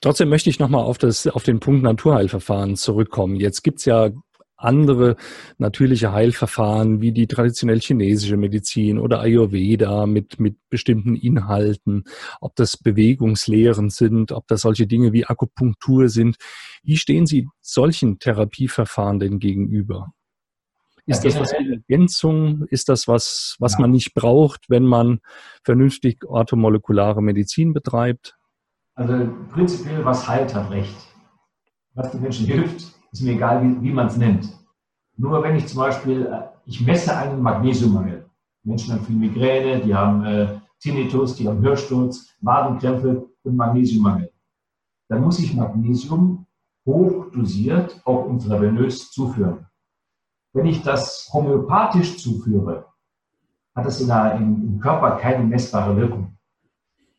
Trotzdem 0.00 0.28
möchte 0.28 0.48
ich 0.50 0.60
nochmal 0.60 0.82
auf, 0.84 0.98
auf 1.02 1.42
den 1.42 1.58
Punkt 1.58 1.82
Naturheilverfahren 1.82 2.76
zurückkommen. 2.76 3.34
Jetzt 3.34 3.64
gibt's 3.64 3.84
ja 3.84 4.10
andere 4.58 5.16
natürliche 5.56 6.12
Heilverfahren 6.12 7.00
wie 7.00 7.12
die 7.12 7.26
traditionell 7.26 7.80
chinesische 7.80 8.36
Medizin 8.36 8.98
oder 8.98 9.20
Ayurveda 9.20 10.06
mit, 10.06 10.40
mit 10.40 10.56
bestimmten 10.68 11.14
Inhalten, 11.14 12.04
ob 12.40 12.56
das 12.56 12.76
Bewegungslehren 12.76 13.88
sind, 13.88 14.32
ob 14.32 14.46
das 14.48 14.62
solche 14.62 14.86
Dinge 14.86 15.12
wie 15.12 15.24
Akupunktur 15.24 16.08
sind. 16.08 16.36
Wie 16.82 16.96
stehen 16.96 17.26
Sie 17.26 17.48
solchen 17.60 18.18
Therapieverfahren 18.18 19.20
denn 19.20 19.38
gegenüber? 19.38 20.12
Ist 21.06 21.24
das 21.24 21.40
was 21.40 21.52
wie 21.52 21.72
Ergänzung? 21.72 22.66
Ist 22.68 22.90
das 22.90 23.08
was, 23.08 23.56
was 23.58 23.74
ja. 23.74 23.80
man 23.80 23.92
nicht 23.92 24.12
braucht, 24.12 24.68
wenn 24.68 24.84
man 24.84 25.20
vernünftig 25.64 26.26
orthomolekulare 26.26 27.22
Medizin 27.22 27.72
betreibt? 27.72 28.36
Also 28.94 29.30
prinzipiell, 29.50 30.04
was 30.04 30.28
heilt, 30.28 30.54
hat 30.54 30.70
recht. 30.70 30.96
Was 31.94 32.10
den 32.10 32.20
Menschen 32.20 32.46
hilft, 32.46 32.97
ist 33.12 33.22
mir 33.22 33.32
egal, 33.32 33.62
wie, 33.62 33.82
wie 33.82 33.92
man 33.92 34.06
es 34.06 34.16
nennt. 34.16 34.52
Nur 35.16 35.42
wenn 35.42 35.56
ich 35.56 35.66
zum 35.66 35.78
Beispiel, 35.78 36.26
äh, 36.26 36.42
ich 36.66 36.80
messe 36.80 37.16
einen 37.16 37.42
Magnesiummangel. 37.42 38.26
Menschen 38.62 38.94
haben 38.94 39.04
viel 39.04 39.16
Migräne, 39.16 39.80
die 39.80 39.94
haben 39.94 40.24
äh, 40.24 40.60
Tinnitus, 40.80 41.36
die 41.36 41.48
haben 41.48 41.60
Hörsturz, 41.60 42.28
Magenkrämpfe 42.40 43.28
und 43.42 43.56
Magnesiummangel. 43.56 44.30
Dann 45.08 45.22
muss 45.22 45.38
ich 45.38 45.54
Magnesium 45.54 46.46
hochdosiert, 46.86 48.00
auch 48.04 48.28
intravenös 48.28 49.10
zuführen. 49.10 49.66
Wenn 50.52 50.66
ich 50.66 50.82
das 50.82 51.28
homöopathisch 51.32 52.18
zuführe, 52.18 52.86
hat 53.74 53.86
das 53.86 54.00
in 54.00 54.08
der, 54.08 54.36
im 54.36 54.78
Körper 54.80 55.16
keine 55.16 55.44
messbare 55.44 55.96
Wirkung. 55.96 56.36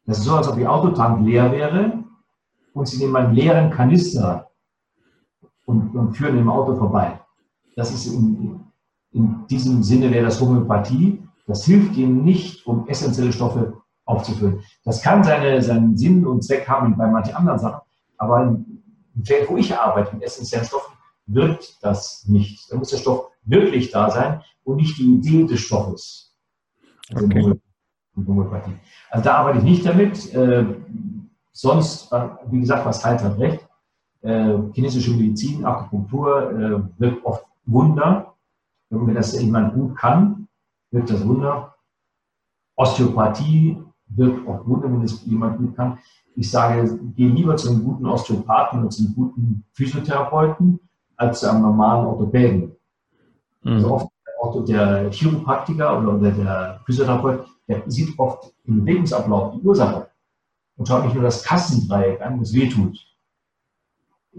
Das 0.06 0.20
ist 0.20 0.26
so, 0.26 0.36
als 0.36 0.48
ob 0.48 0.58
Ihr 0.58 0.72
Autotank 0.72 1.26
leer 1.26 1.52
wäre 1.52 2.04
und 2.74 2.88
Sie 2.88 2.98
nehmen 2.98 3.16
einen 3.16 3.34
leeren 3.34 3.70
Kanister 3.70 4.49
und, 5.70 5.96
und 5.96 6.14
führen 6.14 6.40
im 6.40 6.50
Auto 6.50 6.76
vorbei. 6.76 7.20
Das 7.76 7.94
ist 7.94 8.08
in, 8.08 8.60
in 9.12 9.46
diesem 9.48 9.84
Sinne 9.84 10.12
wäre 10.12 10.26
das 10.26 10.42
Homöopathie. 10.42 11.22
Das 11.46 11.64
hilft 11.66 11.96
Ihnen 11.96 12.24
nicht, 12.24 12.66
um 12.66 12.88
essentielle 12.88 13.32
Stoffe 13.32 13.78
aufzufüllen. 14.06 14.62
Das 14.84 15.02
kann 15.02 15.24
seine, 15.24 15.62
seinen 15.62 15.96
Sinn 15.96 16.26
und 16.26 16.44
Zweck 16.44 16.68
haben 16.68 16.98
bei 16.98 17.08
manchen 17.08 17.36
anderen 17.36 17.60
Sachen, 17.60 17.82
aber 18.18 18.44
im 18.44 19.24
Feld, 19.24 19.48
wo 19.50 19.58
ich 19.58 19.76
arbeite 19.78 20.16
mit 20.16 20.24
essentiellen 20.24 20.66
Stoffen, 20.66 20.94
wirkt 21.28 21.78
das 21.84 22.26
nicht. 22.28 22.72
Da 22.72 22.78
muss 22.78 22.90
der 22.90 22.98
Stoff 22.98 23.30
wirklich 23.44 23.92
da 23.92 24.10
sein 24.10 24.42
und 24.64 24.78
nicht 24.78 24.98
die 24.98 25.14
Idee 25.16 25.46
des 25.46 25.60
Stoffes. 25.60 26.36
Also 27.14 27.26
okay. 27.26 27.54
Homöopathie. 28.16 28.74
Also 29.12 29.24
da 29.24 29.36
arbeite 29.36 29.60
ich 29.60 29.64
nicht 29.64 29.86
damit. 29.86 30.34
Äh, 30.34 30.66
sonst, 31.52 32.12
wie 32.50 32.60
gesagt, 32.60 32.86
was 32.86 33.06
halt 33.06 33.22
hat 33.22 33.38
recht. 33.38 33.69
Äh, 34.22 34.58
chinesische 34.74 35.12
Medizin, 35.12 35.66
Akupunktur 35.66 36.52
äh, 36.52 37.00
wirkt 37.00 37.26
oft 37.26 37.46
Wunder. 37.66 38.34
Wenn 38.90 39.16
das 39.16 39.40
jemand 39.40 39.74
gut 39.74 39.96
kann, 39.96 40.48
wirkt 40.92 41.10
das 41.10 41.26
Wunder. 41.26 41.76
Osteopathie 42.76 43.78
wirkt 44.08 44.48
oft 44.48 44.68
Wunder, 44.68 44.92
wenn 44.92 45.04
es 45.04 45.24
jemand 45.26 45.58
gut 45.58 45.76
kann. 45.76 46.00
Ich 46.36 46.50
sage, 46.50 47.00
geh 47.16 47.28
lieber 47.28 47.56
zu 47.56 47.70
einem 47.70 47.84
guten 47.84 48.06
Osteopathen 48.06 48.84
und 48.84 48.92
zu 48.92 49.04
einem 49.04 49.16
guten 49.16 49.66
Physiotherapeuten 49.74 50.80
als 51.16 51.42
zu 51.42 51.50
einem 51.50 51.62
normalen 51.62 52.06
Orthopäden. 52.08 52.76
Mhm. 53.64 53.74
Also 53.74 53.92
oft 53.92 54.70
der 54.70 55.12
Chiropraktiker 55.12 56.00
oder 56.00 56.32
der 56.32 56.82
Physiotherapeut, 56.86 57.46
der 57.68 57.84
sieht 57.88 58.18
oft 58.18 58.54
im 58.64 58.80
Bewegungsablauf 58.80 59.54
die 59.54 59.62
Ursache 59.62 60.10
und 60.78 60.88
schaut 60.88 61.04
nicht 61.04 61.14
nur 61.14 61.24
das 61.24 61.44
Kassendreieck 61.44 62.22
an, 62.22 62.40
das 62.40 62.54
wehtut. 62.54 62.98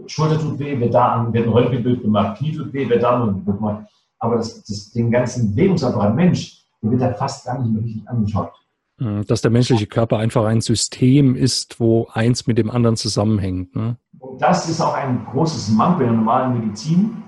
Schulter 0.07 0.40
tut 0.40 0.59
weh, 0.59 0.79
wird 0.79 0.94
da 0.94 1.12
an, 1.12 1.33
wird 1.33 1.46
ein 1.46 1.53
Röntgenbild 1.53 2.03
gemacht, 2.03 2.38
Knie 2.38 2.57
tut 2.57 2.72
weh, 2.72 2.88
wird 2.88 3.03
da 3.03 3.16
ein 3.16 3.22
Röntgenbild 3.22 3.59
gemacht. 3.59 3.87
Aber 4.18 4.37
das, 4.37 4.62
das, 4.64 4.92
den 4.92 5.11
ganzen 5.11 5.55
Bewegungsapparat 5.55 6.14
Mensch, 6.14 6.64
der 6.83 6.90
wird 6.90 7.03
da 7.03 7.12
fast 7.14 7.46
gar 7.46 7.59
nicht 7.59 7.72
mehr 7.72 7.83
richtig 7.83 8.09
angeschaut. 8.09 8.53
Hm, 8.98 9.24
dass 9.26 9.40
der 9.40 9.50
menschliche 9.50 9.87
Körper 9.87 10.18
einfach 10.18 10.44
ein 10.44 10.61
System 10.61 11.35
ist, 11.35 11.81
wo 11.81 12.07
eins 12.12 12.46
mit 12.46 12.59
dem 12.59 12.70
anderen 12.70 12.96
zusammenhängt. 12.96 13.74
Ne? 13.74 13.96
Und 14.18 14.40
das 14.40 14.68
ist 14.68 14.81
auch 14.81 14.94
ein 14.94 15.24
großes 15.24 15.70
Manko 15.70 16.00
in 16.00 16.09
der 16.09 16.16
normalen 16.16 16.61
Medizin. 16.61 17.22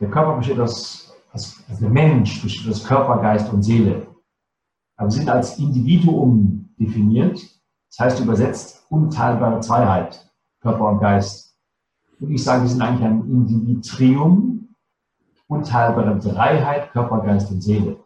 Der 0.00 0.10
Körper 0.10 0.36
besteht 0.36 0.60
aus, 0.60 1.14
also 1.32 1.56
der 1.80 1.90
Mensch 1.90 2.42
besteht 2.42 2.70
aus 2.70 2.84
Körper, 2.84 3.20
Geist 3.22 3.52
und 3.52 3.62
Seele. 3.62 4.06
Aber 4.96 5.08
wir 5.08 5.12
sind 5.12 5.30
als 5.30 5.58
Individuum 5.58 6.68
definiert. 6.78 7.40
Das 7.90 8.06
heißt 8.06 8.20
übersetzt 8.20 8.86
unteilbare 8.90 9.60
Zweiheit, 9.60 10.30
Körper 10.60 10.88
und 10.90 11.00
Geist 11.00 11.43
ich 12.30 12.42
sagen, 12.42 12.62
wir 12.62 12.68
sind 12.68 12.82
eigentlich 12.82 13.04
ein 13.04 13.20
Individuum, 13.22 14.68
unteilbare 15.46 16.18
Dreiheit, 16.18 16.92
Körper, 16.92 17.20
Geist 17.20 17.50
und 17.50 17.60
Seele. 17.60 17.96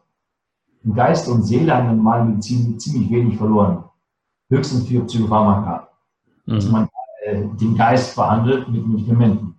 Und 0.84 0.94
Geist 0.94 1.28
und 1.28 1.42
Seele 1.42 1.74
haben 1.74 1.82
in 1.82 1.86
der 1.88 1.96
normalen 1.96 2.28
Medizin 2.30 2.78
ziemlich 2.78 3.10
wenig 3.10 3.36
verloren. 3.36 3.84
Höchstens 4.48 4.86
für 4.86 5.04
Psychopharmaka. 5.04 5.88
Mhm. 6.46 6.54
Dass 6.54 6.68
man 6.68 6.88
äh, 7.24 7.44
den 7.60 7.76
Geist 7.76 8.16
behandelt 8.16 8.68
mit 8.68 8.86
Medikamenten. 8.86 9.54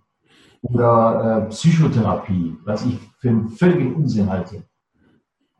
Oder 0.62 1.44
äh, 1.46 1.48
Psychotherapie, 1.48 2.56
was 2.64 2.84
ich 2.84 2.98
für 3.18 3.30
einen 3.30 3.48
völligen 3.48 3.94
Unsinn 3.94 4.28
halte. 4.28 4.64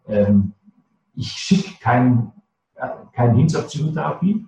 Ähm, 0.07 0.53
ich 1.15 1.29
schicke 1.29 1.79
keinen 1.81 2.33
äh, 2.75 2.89
kein 3.13 3.35
hin 3.35 3.49
zur 3.49 3.63
Psychotherapie, 3.63 4.47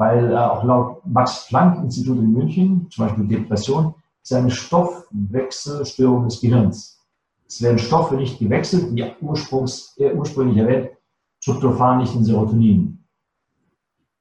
weil 0.00 0.32
äh, 0.32 0.34
auch 0.34 0.64
laut 0.64 1.06
Max-Planck-Institut 1.06 2.16
in 2.16 2.32
München, 2.32 2.88
zum 2.90 3.04
Beispiel 3.04 3.28
Depression, 3.28 3.94
ist 4.22 4.32
eine 4.32 4.50
Stoffwechselstörung 4.50 6.24
des 6.24 6.40
Gehirns. 6.40 6.98
Es 7.46 7.60
werden 7.60 7.78
Stoffe 7.78 8.14
nicht 8.14 8.38
gewechselt, 8.38 8.94
wie 8.94 9.04
ursprungs, 9.20 9.94
äh, 9.98 10.14
ursprünglich 10.14 10.56
erwähnt, 10.56 10.88
Tryptophan 11.44 11.98
nicht 11.98 12.14
in 12.14 12.24
Serotonin. 12.24 13.04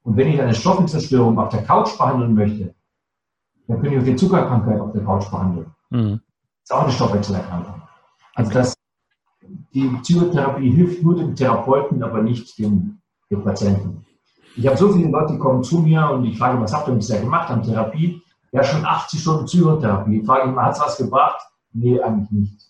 Und 0.04 0.18
wenn 0.18 0.28
ich 0.28 0.42
eine 0.42 0.54
Stoffwechselstörung 0.54 1.40
auf 1.40 1.48
der 1.48 1.64
Couch 1.64 1.98
behandeln 1.98 2.34
möchte, 2.34 2.76
dann 3.68 3.80
können 3.80 3.94
ich 3.94 4.00
auch 4.00 4.06
die 4.06 4.16
Zuckerkrankheit 4.18 4.82
auf 4.82 4.92
der 4.92 5.06
Couch 5.06 5.32
behandeln. 5.32 5.68
Mhm. 5.92 6.20
Das 6.20 6.64
ist 6.64 6.74
auch 6.74 6.84
eine 6.84 6.92
Stoffwechselerkrankung. 6.92 7.82
Also 8.36 8.52
das, 8.52 8.76
die 9.74 9.88
Psychotherapie 10.02 10.72
hilft 10.72 11.02
nur 11.04 11.16
dem 11.16 11.34
Therapeuten, 11.36 12.04
aber 12.04 12.22
nicht 12.22 12.60
dem, 12.60 13.00
dem 13.32 13.44
Patienten. 13.46 14.06
Ich 14.56 14.68
habe 14.68 14.78
so 14.78 14.92
viele 14.92 15.10
Leute, 15.10 15.34
die 15.34 15.40
kommen 15.40 15.64
zu 15.64 15.80
mir 15.80 16.10
und 16.10 16.26
ich 16.26 16.38
frage, 16.38 16.60
was 16.62 16.74
habt 16.74 16.88
ihr 16.88 16.94
bisher 16.94 17.22
gemacht 17.22 17.50
an 17.50 17.64
Therapie? 17.64 18.22
Ja, 18.52 18.64
schon 18.64 18.86
80 18.86 19.22
Stunden 19.22 19.46
Psychotherapie. 19.46 20.20
Ich 20.20 20.26
frage 20.26 20.50
immer, 20.50 20.64
hat 20.64 20.74
es 20.74 20.82
was 20.82 20.98
gebracht? 20.98 21.40
Nee, 21.72 22.02
eigentlich 22.02 22.32
nicht. 22.32 22.70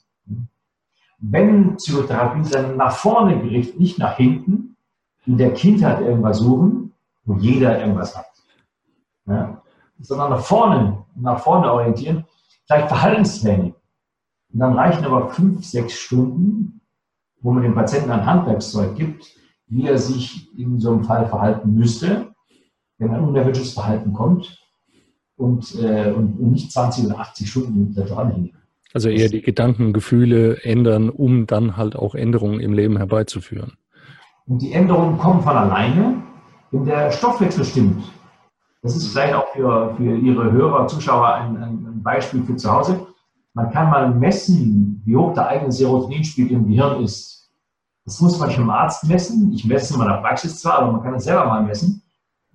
Wenn 1.19 1.75
Psychotherapie 1.77 2.49
dann 2.49 2.77
nach 2.77 2.91
vorne 2.91 3.39
gerichtet, 3.39 3.79
nicht 3.79 3.97
nach 3.97 4.15
hinten, 4.15 4.75
in 5.25 5.37
der 5.37 5.53
Kindheit 5.53 6.01
irgendwas 6.01 6.39
suchen, 6.39 6.93
wo 7.23 7.35
jeder 7.35 7.79
irgendwas 7.79 8.17
hat, 8.17 8.25
ja, 9.25 9.61
sondern 9.99 10.31
nach 10.31 10.39
vorne, 10.39 11.05
nach 11.15 11.39
vorne 11.39 11.71
orientieren, 11.71 12.25
vielleicht 12.65 12.87
Verhaltenstraining. 12.87 13.75
Und 14.53 14.59
dann 14.59 14.73
reichen 14.73 15.05
aber 15.05 15.29
fünf, 15.29 15.65
sechs 15.65 15.93
Stunden, 15.93 16.81
wo 17.41 17.51
man 17.51 17.63
dem 17.63 17.75
Patienten 17.75 18.11
ein 18.11 18.25
Handwerkszeug 18.25 18.95
gibt, 18.95 19.27
wie 19.69 19.87
er 19.87 19.97
sich 19.97 20.49
in 20.57 20.79
so 20.79 20.91
einem 20.91 21.03
Fall 21.03 21.27
verhalten 21.27 21.73
müsste, 21.75 22.29
wenn 22.97 23.11
ein 23.11 23.23
unerwünschtes 23.23 23.73
Verhalten 23.73 24.13
kommt 24.13 24.59
und, 25.37 25.75
äh, 25.81 26.11
und 26.11 26.39
nicht 26.51 26.71
20 26.71 27.05
oder 27.05 27.19
80 27.19 27.49
Stunden 27.49 27.93
da 27.95 28.03
dranhängen. 28.03 28.51
Also 28.93 29.09
eher 29.09 29.29
die 29.29 29.41
Gedanken, 29.41 29.93
Gefühle 29.93 30.63
ändern, 30.63 31.09
um 31.09 31.45
dann 31.45 31.77
halt 31.77 31.95
auch 31.95 32.15
Änderungen 32.15 32.59
im 32.59 32.73
Leben 32.73 32.97
herbeizuführen. 32.97 33.73
Und 34.47 34.63
die 34.63 34.73
Änderungen 34.73 35.19
kommen 35.19 35.41
von 35.41 35.55
alleine, 35.55 36.23
wenn 36.71 36.85
der 36.85 37.11
Stoffwechsel 37.11 37.63
stimmt. 37.63 38.03
Das 38.81 38.95
ist 38.95 39.09
vielleicht 39.09 39.35
auch 39.35 39.47
für, 39.49 39.93
für 39.95 40.17
Ihre 40.17 40.51
Hörer, 40.51 40.87
Zuschauer 40.87 41.35
ein, 41.35 41.57
ein 41.57 42.01
Beispiel 42.01 42.41
für 42.43 42.55
zu 42.55 42.71
Hause. 42.71 43.05
Man 43.53 43.69
kann 43.69 43.91
mal 43.91 44.11
messen, 44.11 45.03
wie 45.05 45.15
hoch 45.15 45.33
der 45.35 45.47
eigene 45.47 45.71
Serotoninspiegel 45.71 46.57
im 46.57 46.67
Gehirn 46.67 47.03
ist 47.03 47.38
das 48.09 48.21
muss 48.21 48.39
man 48.39 48.49
schon 48.49 48.71
Arzt 48.71 49.07
messen. 49.07 49.53
Ich 49.53 49.65
messe 49.65 49.85
es 49.85 49.91
in 49.91 49.99
meiner 49.99 50.17
Praxis 50.17 50.59
zwar, 50.59 50.79
aber 50.79 50.93
man 50.93 51.03
kann 51.03 51.13
es 51.13 51.25
selber 51.25 51.45
mal 51.45 51.61
messen. 51.61 52.01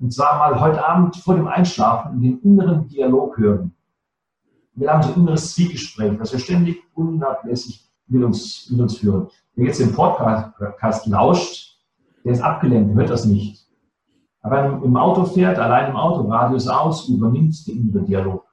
Und 0.00 0.12
zwar 0.12 0.36
mal 0.38 0.60
heute 0.60 0.84
Abend 0.84 1.14
vor 1.14 1.36
dem 1.36 1.46
Einschlafen 1.46 2.20
den 2.20 2.40
inneren 2.40 2.88
Dialog 2.88 3.38
hören. 3.38 3.72
Wir 4.74 4.92
haben 4.92 5.04
so 5.04 5.10
ein 5.10 5.20
inneres 5.20 5.54
Zwiegespräch, 5.54 6.18
das 6.18 6.32
wir 6.32 6.40
ständig 6.40 6.82
unablässig 6.94 7.88
mit 8.08 8.24
uns, 8.24 8.68
mit 8.68 8.80
uns 8.80 8.98
führen. 8.98 9.28
Wer 9.54 9.66
jetzt 9.66 9.78
den 9.78 9.92
Podcast 9.92 11.06
lauscht, 11.06 11.78
der 12.24 12.32
ist 12.32 12.42
abgelenkt, 12.42 12.96
hört 12.96 13.10
das 13.10 13.24
nicht. 13.24 13.64
Aber 14.42 14.82
im 14.82 14.96
Auto 14.96 15.24
fährt, 15.24 15.60
allein 15.60 15.90
im 15.90 15.96
Auto, 15.96 16.28
Radius 16.28 16.66
aus, 16.66 17.08
übernimmt 17.08 17.64
der 17.68 17.74
innere 17.76 18.02
Dialog. 18.02 18.44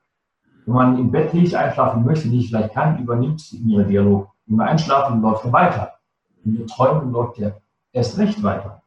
Wenn 0.67 0.75
man 0.75 0.99
im 0.99 1.09
Bett 1.09 1.33
liegt, 1.33 1.55
einschlafen 1.55 2.05
möchte, 2.05 2.27
nicht 2.27 2.49
vielleicht 2.49 2.75
kann, 2.75 2.99
übernimmt 2.99 3.51
der 3.51 3.59
innere 3.59 3.85
Dialog. 3.85 4.27
Wenn 4.45 4.57
man 4.57 4.67
einschlafen, 4.67 5.19
läuft 5.19 5.45
er 5.45 5.51
weiter. 5.51 5.93
Und 6.43 6.57
wir 6.57 6.67
träumen 6.67 7.11
läuft 7.11 7.37
ja 7.37 7.51
erst 7.91 8.17
recht 8.17 8.41
weiter. 8.43 8.81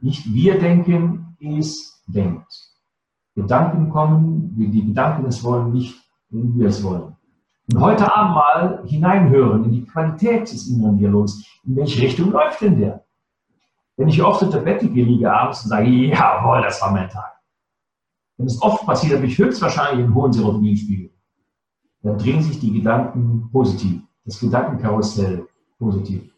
Nicht 0.00 0.32
wir 0.32 0.58
denken, 0.58 1.36
es 1.40 2.02
denkt. 2.06 2.70
Gedanken 3.34 3.90
kommen, 3.90 4.54
die 4.56 4.86
Gedanken 4.86 5.26
es 5.26 5.42
wollen, 5.44 5.72
nicht 5.72 5.96
wir 6.30 6.68
es 6.68 6.82
wollen. 6.82 7.16
Und 7.72 7.80
heute 7.80 8.14
Abend 8.14 8.34
mal 8.34 8.82
hineinhören 8.86 9.64
in 9.64 9.72
die 9.72 9.84
Qualität 9.84 10.50
des 10.50 10.68
inneren 10.68 10.98
Dialogs. 10.98 11.44
In 11.64 11.76
welche 11.76 12.02
Richtung 12.02 12.30
läuft 12.30 12.60
denn 12.60 12.78
der? 12.78 13.04
Wenn 13.96 14.08
ich 14.08 14.22
oft 14.22 14.42
unter 14.42 14.60
Bettdecke 14.60 15.02
liege 15.02 15.32
abends 15.32 15.62
und 15.64 15.70
sage, 15.70 15.86
jawohl, 15.86 16.62
das 16.62 16.80
war 16.82 16.90
mein 16.90 17.08
Tag. 17.08 17.32
Wenn 18.36 18.46
es 18.46 18.60
oft 18.62 18.86
passiert, 18.86 19.16
habe 19.16 19.26
ich 19.26 19.38
höchstwahrscheinlich 19.38 20.04
einen 20.06 20.14
hohen 20.14 20.32
Serotoninspiegel. 20.32 21.10
Dann 22.02 22.18
drehen 22.18 22.42
sich 22.42 22.58
die 22.58 22.72
Gedanken 22.72 23.50
positiv. 23.52 24.00
Das 24.24 24.40
Gedankenkarussell 24.40 25.46
positiv. 25.78 26.32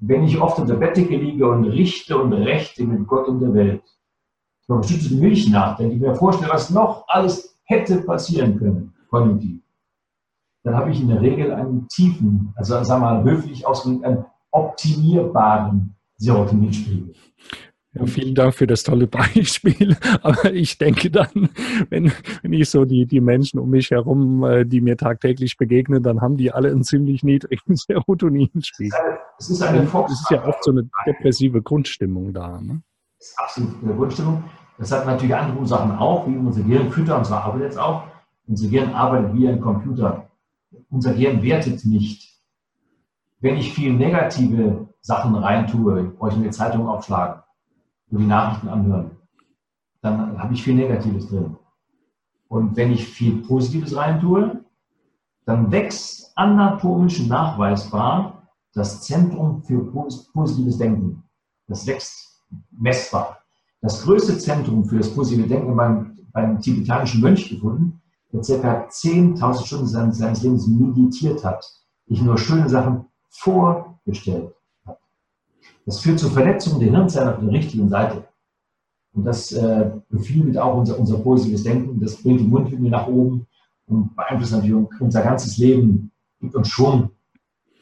Wenn 0.00 0.24
ich 0.24 0.40
oft 0.40 0.58
unter 0.58 0.76
Bettdecke 0.76 1.16
liege 1.16 1.48
und 1.48 1.64
richte 1.64 2.16
und 2.16 2.32
rechte 2.32 2.84
mit 2.84 3.06
Gott 3.06 3.26
und 3.28 3.40
der 3.40 3.52
Welt, 3.52 3.82
über 4.68 4.78
bestimmte 4.78 5.14
Milch 5.14 5.48
nachdenke, 5.48 5.94
ich 5.94 6.00
mir 6.00 6.14
vorstelle, 6.14 6.52
was 6.52 6.70
noch 6.70 7.04
alles 7.08 7.58
hätte 7.64 8.02
passieren 8.02 8.58
können, 8.58 8.94
konjunktiv, 9.08 9.60
dann 10.62 10.76
habe 10.76 10.90
ich 10.90 11.00
in 11.00 11.08
der 11.08 11.20
Regel 11.20 11.52
einen 11.52 11.88
tiefen, 11.88 12.52
also 12.56 12.82
sagen 12.84 13.02
wir 13.02 13.14
mal 13.14 13.24
höflich 13.24 13.66
ausgedrückt, 13.66 14.04
einen 14.04 14.24
optimierbaren 14.50 15.96
Serotoninspiegel. 16.16 17.14
Ja, 17.98 18.06
vielen 18.06 18.34
Dank 18.34 18.54
für 18.54 18.66
das 18.66 18.82
tolle 18.82 19.06
Beispiel. 19.34 19.96
Aber 20.22 20.52
ich 20.52 20.78
denke 20.78 21.10
dann, 21.10 21.48
wenn, 21.90 22.12
wenn 22.42 22.52
ich 22.52 22.70
so 22.70 22.84
die, 22.84 23.06
die 23.06 23.20
Menschen 23.20 23.58
um 23.58 23.70
mich 23.70 23.90
herum, 23.90 24.44
äh, 24.44 24.64
die 24.64 24.80
mir 24.80 24.96
tagtäglich 24.96 25.56
begegnen, 25.56 26.02
dann 26.02 26.20
haben 26.20 26.36
die 26.36 26.52
alle 26.52 26.70
einen 26.70 26.84
ziemlich 26.84 27.22
niedrigen 27.22 27.76
Serotoninspiegel. 27.76 28.98
Es 29.38 29.50
ist 29.50 29.62
eine, 29.62 29.82
es 29.82 30.20
ist 30.20 30.30
ja 30.30 30.46
oft 30.46 30.62
so 30.64 30.70
eine 30.70 30.88
depressive 31.06 31.62
Grundstimmung 31.62 32.32
da. 32.32 32.60
Ne? 32.60 32.82
Das 33.18 33.28
ist 33.28 33.38
absolut 33.38 33.82
eine 33.82 33.94
Grundstimmung. 33.94 34.44
Das 34.78 34.92
hat 34.92 35.06
natürlich 35.06 35.34
andere 35.34 35.58
Ursachen 35.58 35.90
auch, 35.92 36.28
wie 36.28 36.36
unser 36.36 36.62
Gehirn 36.62 36.90
füttert, 36.90 37.18
und 37.18 37.24
zwar 37.24 37.44
arbeitet 37.44 37.68
jetzt 37.68 37.78
auch. 37.78 38.04
Unser 38.46 38.68
Gehirn 38.68 38.92
arbeitet 38.92 39.34
wie 39.34 39.48
ein 39.48 39.60
Computer. 39.60 40.30
Unser 40.88 41.12
Gehirn 41.12 41.42
wertet 41.42 41.84
nicht. 41.84 42.28
Wenn 43.40 43.56
ich 43.56 43.72
viel 43.72 43.92
negative 43.92 44.88
Sachen 45.00 45.34
reintue, 45.34 46.06
ich 46.06 46.18
bräuchte 46.18 46.40
eine 46.40 46.50
Zeitung 46.50 46.88
aufschlagen, 46.88 47.42
nur 48.10 48.20
die 48.20 48.26
Nachrichten 48.26 48.68
anhören, 48.68 49.10
dann 50.00 50.38
habe 50.38 50.54
ich 50.54 50.62
viel 50.62 50.74
Negatives 50.74 51.28
drin. 51.28 51.56
Und 52.48 52.76
wenn 52.76 52.92
ich 52.92 53.06
viel 53.06 53.42
Positives 53.42 53.94
reintue, 53.94 54.64
dann 55.44 55.70
wächst 55.70 56.32
anatomisch 56.36 57.26
nachweisbar 57.26 58.48
das 58.74 59.02
Zentrum 59.02 59.62
für 59.62 59.80
positives 60.32 60.78
Denken. 60.78 61.24
Das 61.66 61.86
wächst 61.86 62.44
messbar. 62.70 63.38
Das 63.80 64.02
größte 64.02 64.38
Zentrum 64.38 64.84
für 64.84 64.98
das 64.98 65.14
positive 65.14 65.46
Denken 65.46 65.76
beim, 65.76 66.18
beim 66.32 66.60
tibetanischen 66.60 67.20
Mönch 67.20 67.48
gefunden, 67.48 68.00
der 68.32 68.40
ca. 68.40 68.86
10.000 68.88 69.66
Stunden 69.66 69.86
seines, 69.86 70.18
seines 70.18 70.42
Lebens 70.42 70.66
meditiert 70.66 71.44
hat, 71.44 71.64
nicht 72.06 72.22
nur 72.22 72.38
schöne 72.38 72.68
Sachen 72.68 73.06
vorgestellt. 73.28 74.54
Das 75.88 76.00
führt 76.00 76.18
zur 76.18 76.30
Verletzung 76.30 76.78
der 76.80 76.90
Hirnzellen 76.90 77.30
auf 77.30 77.40
der 77.40 77.48
richtigen 77.48 77.88
Seite. 77.88 78.28
Und 79.14 79.24
das 79.24 79.52
äh, 79.52 79.90
beflügelt 80.10 80.58
auch 80.58 80.76
unser, 80.76 80.98
unser 80.98 81.16
positives 81.16 81.62
Denken, 81.62 81.98
das 81.98 82.22
bringt 82.22 82.40
die 82.40 82.44
Mundwinkel 82.44 82.90
nach 82.90 83.06
oben 83.06 83.46
und 83.86 84.14
beeinflusst 84.14 84.52
natürlich 84.52 84.84
unser 85.00 85.22
ganzes 85.22 85.56
Leben, 85.56 86.10
gibt 86.42 86.54
uns 86.54 86.68
Schwung, 86.68 87.08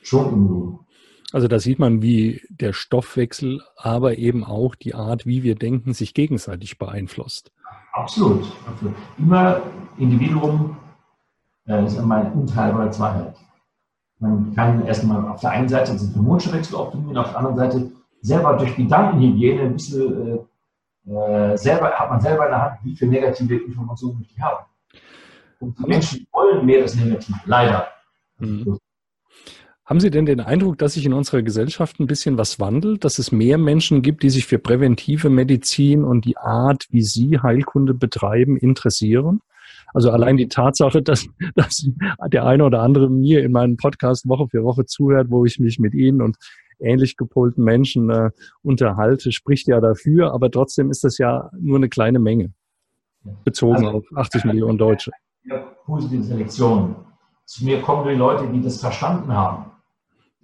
Schwung 0.03 0.33
im 0.33 0.47
Blut. 0.47 0.79
Also 1.33 1.49
da 1.49 1.59
sieht 1.59 1.81
man, 1.81 2.01
wie 2.01 2.43
der 2.49 2.73
Stoffwechsel, 2.73 3.61
aber 3.77 4.19
eben 4.19 4.45
auch 4.45 4.77
die 4.77 4.95
Art, 4.95 5.27
wie 5.27 5.43
wir 5.43 5.57
denken, 5.57 5.93
sich 5.93 6.15
gegenseitig 6.15 6.79
beeinflusst. 6.79 7.51
Absolut. 7.93 8.45
absolut. 8.69 8.95
Immer 9.19 9.63
Individuum 9.99 10.77
äh, 11.67 11.85
ist 11.85 11.99
immer 11.99 12.19
eine 12.19 12.33
unteilbare 12.35 12.89
Zweiheit. 12.93 13.35
Man 14.21 14.55
kann 14.55 14.87
erstmal 14.87 15.29
auf 15.29 15.41
der 15.41 15.51
einen 15.51 15.69
Seite 15.69 15.97
den 15.97 16.15
Hormonstoffwechsel 16.15 16.77
optimieren, 16.77 17.19
auf 17.19 17.31
der 17.31 17.39
anderen 17.39 17.57
Seite 17.57 17.96
selber 18.27 18.57
durch 18.57 18.75
Gedankenhygiene 18.75 19.63
ein 19.63 19.73
bisschen, 19.75 20.47
äh, 21.07 21.13
äh, 21.13 21.57
selber, 21.57 21.93
hat 21.93 22.11
man 22.11 22.21
selber 22.21 22.47
in 22.47 22.51
der 22.51 22.63
Hand, 22.63 22.79
wie 22.83 22.97
viele 22.97 23.13
negative 23.13 23.55
Informationen 23.55 24.19
möchte 24.19 24.35
ich 24.35 24.41
haben. 24.41 24.65
Und 25.61 25.79
die 25.79 25.87
Menschen 25.87 26.27
wollen 26.33 26.67
mehr 26.67 26.83
das 26.83 26.97
Negative, 26.97 27.39
leider. 27.47 27.89
Mhm. 28.39 28.79
Haben 29.85 30.01
Sie 30.01 30.11
denn 30.11 30.27
den 30.27 30.41
Eindruck, 30.41 30.79
dass 30.79 30.95
sich 30.95 31.07
in 31.07 31.13
unserer 31.13 31.43
Gesellschaft 31.43 32.01
ein 32.01 32.09
bisschen 32.09 32.37
was 32.37 32.59
wandelt, 32.59 33.05
dass 33.05 33.21
es 33.21 33.31
mehr 33.31 33.57
Menschen 33.57 34.03
gibt, 34.03 34.25
die 34.25 34.31
sich 34.31 34.45
für 34.45 34.59
präventive 34.59 35.31
Medizin 35.31 36.03
und 36.03 36.25
die 36.25 36.37
Art, 36.37 36.87
wie 36.91 37.03
Sie 37.03 37.39
Heilkunde 37.39 37.95
betreiben, 37.95 38.57
interessieren? 38.57 39.41
Also 39.97 40.11
allein 40.11 40.37
die 40.37 40.49
Tatsache, 40.49 41.03
dass, 41.03 41.27
dass 41.55 41.89
der 42.29 42.45
eine 42.45 42.65
oder 42.65 42.83
andere 42.83 43.09
mir 43.09 43.43
in 43.43 43.53
meinem 43.53 43.77
Podcast 43.77 44.29
Woche 44.29 44.49
für 44.49 44.63
Woche 44.63 44.85
zuhört, 44.85 45.31
wo 45.31 45.45
ich 45.45 45.59
mich 45.59 45.79
mit 45.79 45.95
Ihnen 45.95 46.21
und 46.21 46.37
ähnlich 46.79 47.17
gepolten 47.17 47.65
Menschen 47.65 48.11
äh, 48.11 48.31
unterhalte, 48.63 49.33
spricht 49.33 49.67
ja 49.69 49.81
dafür, 49.81 50.33
aber 50.35 50.51
trotzdem 50.51 50.91
ist 50.91 51.05
das 51.05 51.17
ja 51.17 51.51
nur 51.59 51.79
eine 51.79 51.89
kleine 51.89 52.19
Menge, 52.19 52.53
bezogen 53.45 53.87
also, 53.87 53.99
auf 53.99 54.05
80 54.15 54.45
Millionen 54.45 54.77
Deutsche. 54.77 55.11
Positive 55.87 56.23
Selektion. 56.23 56.97
Zu 57.47 57.65
mir 57.65 57.81
kommen 57.81 58.07
die 58.07 58.17
Leute, 58.17 58.47
die 58.53 58.61
das 58.61 58.81
verstanden 58.81 59.33
haben 59.33 59.71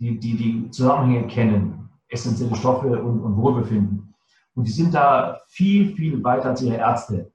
die, 0.02 0.18
die, 0.18 0.36
die 0.36 0.70
Zusammenhänge 0.70 1.28
kennen, 1.28 1.88
essentielle 2.08 2.56
Stoffe 2.56 3.00
und, 3.00 3.20
und 3.20 3.36
Wohlbefinden. 3.36 4.14
Und 4.54 4.66
die 4.66 4.72
sind 4.72 4.92
da 4.94 5.40
viel, 5.46 5.94
viel 5.94 6.22
weiter 6.24 6.50
als 6.50 6.62
ihre 6.62 6.76
Ärzte, 6.76 7.31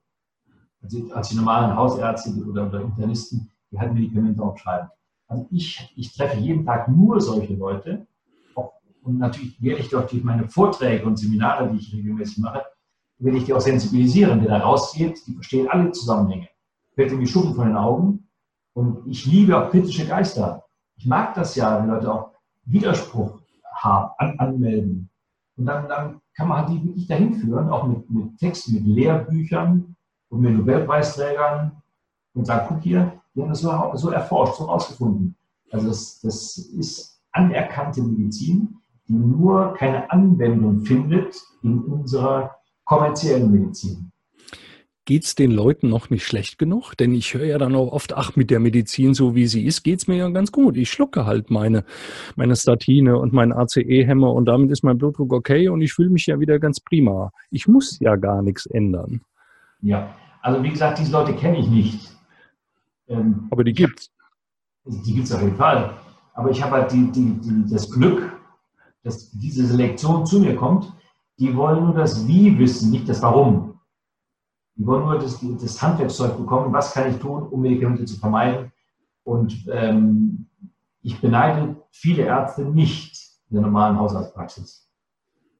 als 0.87 0.93
die, 0.93 1.11
als 1.13 1.29
die 1.29 1.35
normalen 1.35 1.75
Hausärzte 1.75 2.29
oder, 2.45 2.67
oder 2.67 2.81
Internisten, 2.81 3.51
die 3.71 3.79
halt 3.79 3.93
Medikamente 3.93 4.41
aufschreiben. 4.41 4.89
Also 5.27 5.47
ich, 5.51 5.93
ich 5.95 6.15
treffe 6.15 6.37
jeden 6.39 6.65
Tag 6.65 6.87
nur 6.87 7.19
solche 7.19 7.53
Leute. 7.53 8.07
Und 9.03 9.19
natürlich 9.19 9.61
werde 9.61 9.81
ich 9.81 9.89
durch 9.89 10.23
meine 10.23 10.47
Vorträge 10.49 11.05
und 11.05 11.17
Seminare, 11.17 11.69
die 11.71 11.77
ich 11.77 11.93
regelmäßig 11.93 12.39
mache, 12.39 12.63
werde 13.19 13.37
ich 13.37 13.45
die 13.45 13.53
auch 13.53 13.61
sensibilisieren. 13.61 14.41
Wer 14.41 14.49
da 14.49 14.57
rausgeht, 14.59 15.25
die 15.25 15.33
verstehen 15.33 15.67
alle 15.69 15.91
Zusammenhänge. 15.91 16.47
Fällt 16.93 17.11
ihm 17.11 17.19
die 17.19 17.27
Schuppen 17.27 17.55
von 17.55 17.67
den 17.67 17.77
Augen. 17.77 18.29
Und 18.73 19.07
ich 19.07 19.25
liebe 19.25 19.57
auch 19.57 19.71
kritische 19.71 20.05
Geister. 20.05 20.63
Ich 20.97 21.05
mag 21.05 21.33
das 21.35 21.55
ja, 21.55 21.79
wenn 21.79 21.89
Leute 21.89 22.13
auch 22.13 22.31
Widerspruch 22.65 23.39
haben, 23.73 24.11
an, 24.17 24.39
anmelden. 24.39 25.09
Und 25.57 25.65
dann, 25.65 25.87
dann 25.87 26.21
kann 26.35 26.47
man 26.47 26.57
halt 26.59 26.69
die 26.69 26.83
wirklich 26.83 27.07
dahin 27.07 27.33
führen, 27.33 27.69
auch 27.69 27.87
mit, 27.87 28.09
mit 28.09 28.37
Texten, 28.37 28.75
mit 28.75 28.85
Lehrbüchern 28.85 29.96
und 30.29 30.41
mit 30.41 30.53
Nobelpreisträgern 30.53 31.71
und 32.33 32.45
sagen, 32.45 32.65
guck 32.69 32.81
hier, 32.81 33.13
die 33.33 33.41
haben 33.41 33.49
das 33.49 33.61
so, 33.61 33.91
so 33.95 34.09
erforscht, 34.11 34.55
so 34.55 34.65
rausgefunden. 34.65 35.35
Also 35.71 35.87
das, 35.87 36.19
das 36.21 36.57
ist 36.57 37.21
anerkannte 37.31 38.01
Medizin, 38.01 38.77
die 39.07 39.13
nur 39.13 39.73
keine 39.73 40.09
Anwendung 40.11 40.81
findet 40.81 41.35
in 41.63 41.79
unserer 41.79 42.55
kommerziellen 42.85 43.51
Medizin 43.51 44.11
geht's 45.07 45.35
den 45.35 45.51
Leuten 45.51 45.89
noch 45.89 46.11
nicht 46.11 46.25
schlecht 46.25 46.59
genug? 46.59 46.93
Denn 46.93 47.15
ich 47.15 47.33
höre 47.33 47.45
ja 47.45 47.57
dann 47.57 47.73
auch 47.73 47.91
oft, 47.91 48.13
ach, 48.13 48.35
mit 48.35 48.51
der 48.51 48.59
Medizin, 48.59 49.15
so 49.15 49.33
wie 49.33 49.47
sie 49.47 49.65
ist, 49.65 49.83
geht's 49.83 50.07
mir 50.07 50.17
ja 50.17 50.29
ganz 50.29 50.51
gut. 50.51 50.77
Ich 50.77 50.91
schlucke 50.91 51.25
halt 51.25 51.49
meine, 51.49 51.83
meine 52.35 52.55
Statine 52.55 53.17
und 53.17 53.33
meinen 53.33 53.53
ACE-Hämmer 53.53 54.31
und 54.31 54.45
damit 54.45 54.69
ist 54.69 54.83
mein 54.83 54.97
Blutdruck 54.99 55.33
okay 55.33 55.69
und 55.69 55.81
ich 55.81 55.93
fühle 55.93 56.09
mich 56.09 56.27
ja 56.27 56.39
wieder 56.39 56.59
ganz 56.59 56.79
prima. 56.79 57.31
Ich 57.49 57.67
muss 57.67 57.97
ja 57.99 58.17
gar 58.17 58.43
nichts 58.43 58.67
ändern. 58.67 59.21
Ja, 59.81 60.15
also 60.41 60.63
wie 60.63 60.69
gesagt, 60.69 60.99
diese 60.99 61.11
Leute 61.11 61.35
kenne 61.35 61.57
ich 61.57 61.67
nicht. 61.67 62.15
Ähm, 63.07 63.47
Aber 63.51 63.63
die 63.63 63.73
gibt's. 63.73 64.09
Die 64.85 65.13
gibt's 65.13 65.31
auf 65.31 65.41
jeden 65.41 65.57
Fall. 65.57 65.97
Aber 66.33 66.51
ich 66.51 66.61
habe 66.61 66.73
halt 66.73 66.91
die, 66.91 67.11
die, 67.11 67.33
die, 67.39 67.69
das 67.69 67.89
Glück, 67.89 68.39
dass 69.03 69.31
diese 69.31 69.65
Selektion 69.65 70.25
zu 70.25 70.39
mir 70.39 70.55
kommt. 70.55 70.93
Die 71.39 71.55
wollen 71.55 71.83
nur 71.83 71.93
das 71.93 72.27
Wie 72.27 72.57
wissen, 72.57 72.91
nicht 72.91 73.07
das 73.07 73.21
Warum. 73.21 73.79
Die 74.75 74.85
wollen 74.85 75.05
nur 75.05 75.19
das, 75.19 75.39
das 75.61 75.81
Handwerkszeug 75.81 76.37
bekommen, 76.37 76.71
was 76.71 76.93
kann 76.93 77.09
ich 77.09 77.17
tun, 77.17 77.43
um 77.43 77.61
Medikamente 77.61 78.05
zu 78.05 78.19
vermeiden. 78.19 78.71
Und 79.23 79.67
ähm, 79.71 80.47
ich 81.01 81.19
beneide 81.19 81.75
viele 81.91 82.23
Ärzte 82.23 82.63
nicht 82.63 83.17
in 83.49 83.55
der 83.55 83.63
normalen 83.63 83.97
Hausarztpraxis. 83.97 84.86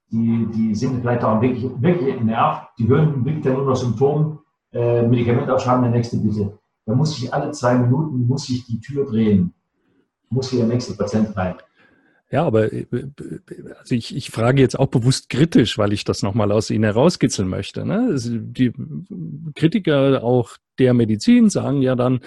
Die, 0.09 0.47
die 0.53 0.73
sind 0.73 1.01
vielleicht 1.01 1.23
auch 1.23 1.41
wirklich, 1.41 1.65
wirklich 1.81 2.15
entnervt. 2.15 2.67
Die 2.79 2.87
hören 2.87 3.25
wirklich 3.25 3.43
dann 3.43 3.53
nur 3.53 3.65
noch 3.65 3.75
Symptome, 3.75 4.39
äh, 4.71 5.01
Medikament 5.01 5.49
aufschreiben, 5.49 5.83
der 5.83 5.91
nächste 5.91 6.17
bitte. 6.17 6.57
Da 6.85 6.95
muss 6.95 7.17
ich 7.17 7.33
alle 7.33 7.51
zwei 7.51 7.75
Minuten 7.75 8.25
muss 8.27 8.49
ich 8.49 8.65
die 8.65 8.79
Tür 8.79 9.05
drehen, 9.05 9.53
muss 10.29 10.49
hier 10.49 10.59
der 10.59 10.69
nächste 10.69 10.93
Patient 10.93 11.35
rein. 11.35 11.55
Ja, 12.29 12.45
aber 12.45 12.71
äh, 12.73 12.85
also 13.79 13.95
ich, 13.95 14.15
ich 14.15 14.29
frage 14.31 14.61
jetzt 14.61 14.77
auch 14.77 14.87
bewusst 14.87 15.29
kritisch, 15.29 15.77
weil 15.77 15.93
ich 15.93 16.03
das 16.03 16.23
nochmal 16.23 16.51
aus 16.51 16.69
Ihnen 16.69 16.83
herauskitzeln 16.83 17.47
möchte. 17.47 17.85
Ne? 17.85 18.15
Die 18.17 18.73
Kritiker 19.55 20.23
auch 20.23 20.57
der 20.79 20.93
Medizin 20.93 21.49
sagen 21.49 21.81
ja 21.81 21.95
dann, 21.95 22.19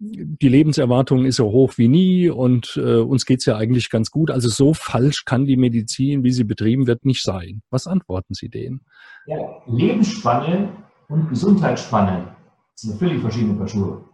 die 0.00 0.48
Lebenserwartung 0.48 1.24
ist 1.24 1.36
so 1.36 1.46
hoch 1.50 1.72
wie 1.76 1.88
nie 1.88 2.28
und 2.28 2.76
äh, 2.76 2.98
uns 2.98 3.26
geht's 3.26 3.46
ja 3.46 3.56
eigentlich 3.56 3.90
ganz 3.90 4.10
gut. 4.10 4.30
Also 4.30 4.48
so 4.48 4.72
falsch 4.72 5.24
kann 5.24 5.44
die 5.44 5.56
Medizin, 5.56 6.22
wie 6.22 6.30
sie 6.30 6.44
betrieben 6.44 6.86
wird, 6.86 7.04
nicht 7.04 7.22
sein. 7.22 7.62
Was 7.70 7.86
antworten 7.86 8.34
Sie 8.34 8.48
denen? 8.48 8.82
Ja, 9.26 9.36
Lebensspanne 9.66 10.68
und 11.08 11.28
Gesundheitsspanne 11.28 12.36
sind 12.74 12.98
völlig 12.98 13.20
verschiedene 13.20 13.54
Paar 13.54 13.68
Schuhe. 13.68 14.04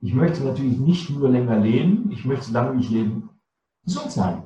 Ich 0.00 0.12
möchte 0.12 0.42
natürlich 0.42 0.78
nicht 0.78 1.10
nur 1.10 1.28
länger 1.28 1.60
leben, 1.60 2.10
ich 2.12 2.24
möchte, 2.24 2.46
solange 2.46 2.80
ich 2.80 2.90
lebe, 2.90 3.22
gesund 3.84 4.10
sein. 4.10 4.42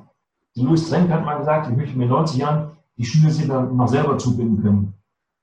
Die 0.55 0.61
Louis 0.61 0.87
Trenk 0.87 1.09
hat 1.09 1.25
mal 1.25 1.39
gesagt, 1.39 1.71
ich 1.71 1.75
möchte 1.75 1.97
mir 1.97 2.07
90 2.07 2.37
Jahren 2.37 2.77
die 2.97 3.05
Schuhe 3.05 3.31
noch 3.47 3.87
selber 3.87 4.17
zubinden 4.19 4.61
können. 4.61 4.93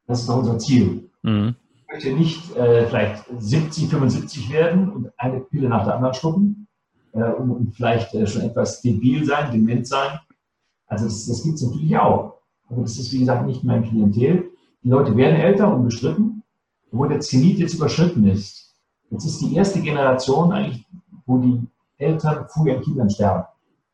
Das 0.07 0.21
ist 0.21 0.29
doch 0.29 0.39
unser 0.39 0.59
Ziel. 0.59 1.11
Mhm 1.23 1.57
möchte 1.95 2.13
nicht 2.13 2.57
äh, 2.57 2.87
vielleicht 2.87 3.25
70, 3.39 3.89
75 3.89 4.53
werden 4.53 4.91
und 4.91 5.13
eine 5.17 5.41
Pille 5.41 5.69
nach 5.69 5.85
der 5.85 5.95
anderen 5.97 6.15
schlucken 6.15 6.67
äh, 7.13 7.23
und, 7.23 7.51
und, 7.51 7.77
vielleicht 7.77 8.15
äh, 8.15 8.27
schon 8.27 8.43
etwas 8.43 8.83
debil 8.83 9.25
sein, 9.25 9.53
dement 9.53 9.87
sein. 9.87 10.19
Also 10.89 11.05
das, 11.05 11.27
das 11.27 11.43
gibt 11.43 11.57
es 11.57 11.63
natürlich 11.63 11.97
auch. 11.97 12.39
Aber 12.69 12.83
das 12.83 12.99
ist, 12.99 13.13
wie 13.13 13.21
gesagt, 13.21 13.47
nicht 13.47 13.63
mein 13.63 13.85
Klientel. 13.85 14.51
Die 14.83 14.89
Leute 14.89 15.17
werden 15.17 15.37
älter, 15.37 15.73
unbestritten, 15.73 16.43
wo 16.91 17.05
der 17.05 17.21
Zenit 17.21 17.59
jetzt 17.59 17.75
überschritten 17.75 18.27
ist. 18.27 18.75
Jetzt 19.11 19.25
ist 19.25 19.41
die 19.41 19.55
erste 19.55 19.81
Generation 19.81 20.51
eigentlich, 20.51 20.85
wo 21.27 21.39
die 21.39 21.63
Eltern 21.99 22.47
früh 22.49 22.73
an 22.73 22.83
Kindern 22.83 23.09
sterben. 23.09 23.45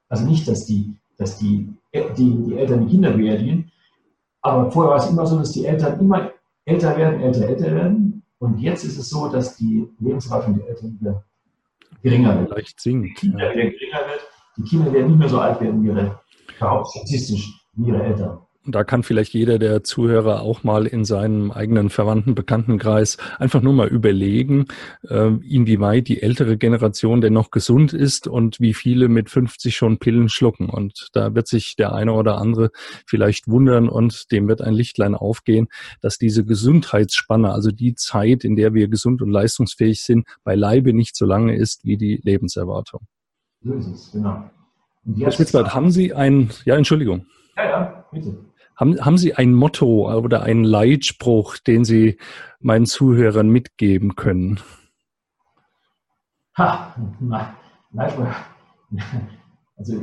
Also 0.09 0.24
nicht, 0.24 0.48
dass 0.48 0.64
die, 0.64 0.96
dass 1.18 1.36
die, 1.36 1.68
die, 1.92 2.44
die 2.44 2.57
Eltern 2.57 2.86
die 2.86 2.92
Kinder 2.92 3.11
beerdigen, 3.11 3.70
aber 4.40 4.70
vorher 4.70 4.92
war 4.92 4.98
es 4.98 5.11
immer 5.11 5.26
so, 5.26 5.38
dass 5.38 5.53
die 5.53 5.66
Eltern 5.66 6.01
immer 6.01 6.30
älter 6.65 6.97
werden, 6.97 7.21
älter, 7.21 7.49
älter 7.49 7.75
werden. 7.75 8.23
Und 8.39 8.59
jetzt 8.59 8.85
ist 8.85 8.99
es 8.99 9.11
so, 9.11 9.29
dass 9.29 9.57
die 9.57 9.87
Lebenserwartung 9.99 10.57
der 10.59 10.69
Eltern 10.69 10.97
wieder 10.99 11.25
geringer 12.03 12.41
wird. 12.41 12.51
Leicht 12.51 12.81
sinkt. 12.81 13.09
Die 13.09 13.15
Kinder 13.15 13.45
ja. 13.47 13.53
wieder 13.53 13.71
geringer 13.71 13.99
wird. 14.09 14.27
Die 14.57 14.63
Kinder 14.63 14.93
werden 14.93 15.09
nicht 15.09 15.19
mehr 15.19 15.29
so 15.29 15.41
alt 15.41 15.61
werden 15.61 15.83
wie 15.83 15.89
ihre, 15.89 16.21
statistisch, 16.91 17.67
wie 17.75 17.89
ihre 17.89 18.03
Eltern. 18.03 18.39
Da 18.67 18.85
kann 18.85 19.03
vielleicht 19.03 19.33
jeder 19.33 19.59
der 19.59 19.83
Zuhörer 19.85 20.43
auch 20.43 20.65
mal 20.65 20.87
in 20.87 21.07
seinem 21.07 21.51
eigenen 21.51 21.89
Verwandten, 21.89 22.35
Bekanntenkreis 22.35 23.17
einfach 23.39 23.63
nur 23.63 23.73
mal 23.73 23.89
überlegen, 23.89 24.67
äh, 25.09 25.29
inwieweit 25.29 26.09
die 26.09 26.21
ältere 26.21 26.59
Generation 26.59 27.23
denn 27.23 27.33
noch 27.33 27.51
gesund 27.51 27.95
ist 27.95 28.29
und 28.29 28.61
wie 28.61 28.75
viele 28.75 29.09
mit 29.09 29.31
50 29.31 29.75
schon 29.75 29.99
Pillen 29.99 30.29
schlucken. 30.29 30.69
Und 30.69 31.09
da 31.15 31.35
wird 31.35 31.49
sich 31.49 31.75
der 31.77 31.95
eine 31.95 32.13
oder 32.13 32.37
andere 32.37 32.71
vielleicht 33.07 33.49
wundern 33.49 33.89
und 33.89 34.31
dem 34.31 34.47
wird 34.47 34.61
ein 34.61 34.75
Lichtlein 34.75 35.15
aufgehen, 35.15 35.69
dass 36.03 36.19
diese 36.19 36.45
Gesundheitsspanne, 36.45 37.53
also 37.53 37.71
die 37.71 37.95
Zeit, 37.95 38.45
in 38.45 38.57
der 38.57 38.75
wir 38.75 38.89
gesund 38.89 39.23
und 39.23 39.31
leistungsfähig 39.31 40.03
sind, 40.03 40.27
beileibe 40.45 40.93
nicht 40.93 41.17
so 41.17 41.25
lange 41.25 41.57
ist 41.57 41.87
wie 41.87 41.97
die 41.97 42.21
Lebenserwartung. 42.25 43.07
So 43.63 43.73
ist 43.73 43.87
es, 43.87 44.13
genau. 44.13 44.51
Herr 45.17 45.33
Spitzbart, 45.33 45.75
haben 45.75 45.91
Sie 45.91 46.13
ein, 46.13 46.51
ja, 46.67 46.77
Entschuldigung. 46.77 47.25
Ja, 47.57 47.65
ja, 47.65 48.05
bitte. 48.13 48.49
Haben, 48.81 48.99
haben 49.05 49.18
Sie 49.18 49.35
ein 49.35 49.53
Motto 49.53 50.11
oder 50.11 50.43
einen 50.43 50.64
Leitspruch, 50.64 51.59
den 51.59 51.85
Sie 51.85 52.18
meinen 52.61 52.87
Zuhörern 52.87 53.51
mitgeben 53.51 54.16
können? 54.16 54.59
Ha, 56.57 56.97
nein, 57.20 57.55
Leitspruch. 57.93 58.26
Also, 59.76 59.95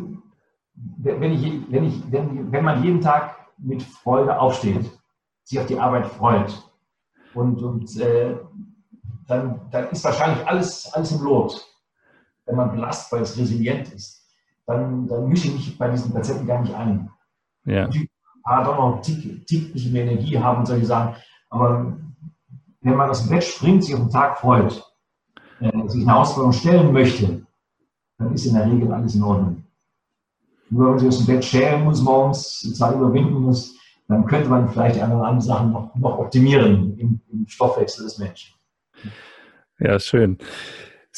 wenn, 0.98 1.34
ich, 1.34 1.72
wenn, 1.72 1.84
ich, 1.86 2.12
wenn, 2.12 2.52
wenn 2.52 2.64
man 2.64 2.84
jeden 2.84 3.02
Tag 3.02 3.36
mit 3.58 3.82
Freude 3.82 4.40
aufsteht, 4.40 4.92
sich 5.44 5.60
auf 5.60 5.66
die 5.66 5.80
Arbeit 5.80 6.06
freut 6.08 6.64
und, 7.34 7.62
und 7.62 8.00
äh, 8.00 8.38
dann, 9.28 9.62
dann 9.72 9.90
ist 9.90 10.04
wahrscheinlich 10.04 10.48
alles, 10.48 10.92
alles 10.94 11.12
im 11.12 11.22
Lot. 11.22 11.64
Wenn 12.46 12.56
man 12.56 12.72
belastet, 12.72 13.12
weil 13.12 13.22
es 13.24 13.38
resilient 13.38 13.92
ist, 13.94 14.28
dann, 14.66 15.08
dann 15.08 15.28
mische 15.28 15.48
ich 15.48 15.54
mich 15.54 15.78
bei 15.78 15.90
diesen 15.90 16.14
Patienten 16.14 16.46
gar 16.46 16.62
nicht 16.62 16.74
ein. 16.74 17.10
Ja 17.66 17.90
ah, 18.48 18.64
doch 18.64 18.78
noch 18.78 19.02
tick, 19.02 19.46
tick 19.46 19.74
bisschen 19.74 19.94
mehr 19.94 20.04
Energie 20.04 20.38
haben 20.40 20.60
und 20.60 20.66
solche 20.66 20.86
Sachen. 20.86 21.16
Aber 21.50 21.98
wenn 22.82 22.96
man 22.96 23.10
aus 23.10 23.22
dem 23.22 23.30
Bett 23.30 23.44
springt, 23.44 23.84
sich 23.84 23.94
auf 23.94 24.02
den 24.02 24.10
Tag 24.10 24.40
freut, 24.40 24.84
äh, 25.60 25.88
sich 25.88 26.02
eine 26.02 26.12
Herausforderung 26.12 26.54
stellen 26.54 26.94
möchte, 26.94 27.46
dann 28.18 28.34
ist 28.34 28.46
in 28.46 28.56
der 28.56 28.66
Regel 28.66 28.92
alles 28.92 29.16
in 29.16 29.24
Ordnung. 29.24 29.64
Nur 30.70 30.86
wenn 30.86 30.90
man 30.92 31.00
sich 31.00 31.08
aus 31.10 31.18
dem 31.18 31.28
Bett 31.28 31.46
schälen 31.46 31.84
muss 31.84 32.02
morgens, 32.02 32.62
die 32.62 32.74
Zeit 32.74 32.96
überwinden 32.96 33.42
muss, 33.42 33.76
dann 34.08 34.26
könnte 34.26 34.50
man 34.50 34.70
vielleicht 34.70 34.96
die 34.96 35.02
anderen, 35.02 35.24
anderen 35.24 35.42
Sachen 35.42 35.72
noch, 35.72 35.96
noch 35.96 36.18
optimieren 36.18 36.98
im, 36.98 37.22
im 37.32 37.48
Stoffwechsel 37.48 38.06
des 38.06 38.18
Menschen. 38.18 38.54
Ja, 39.80 40.00
schön. 40.00 40.38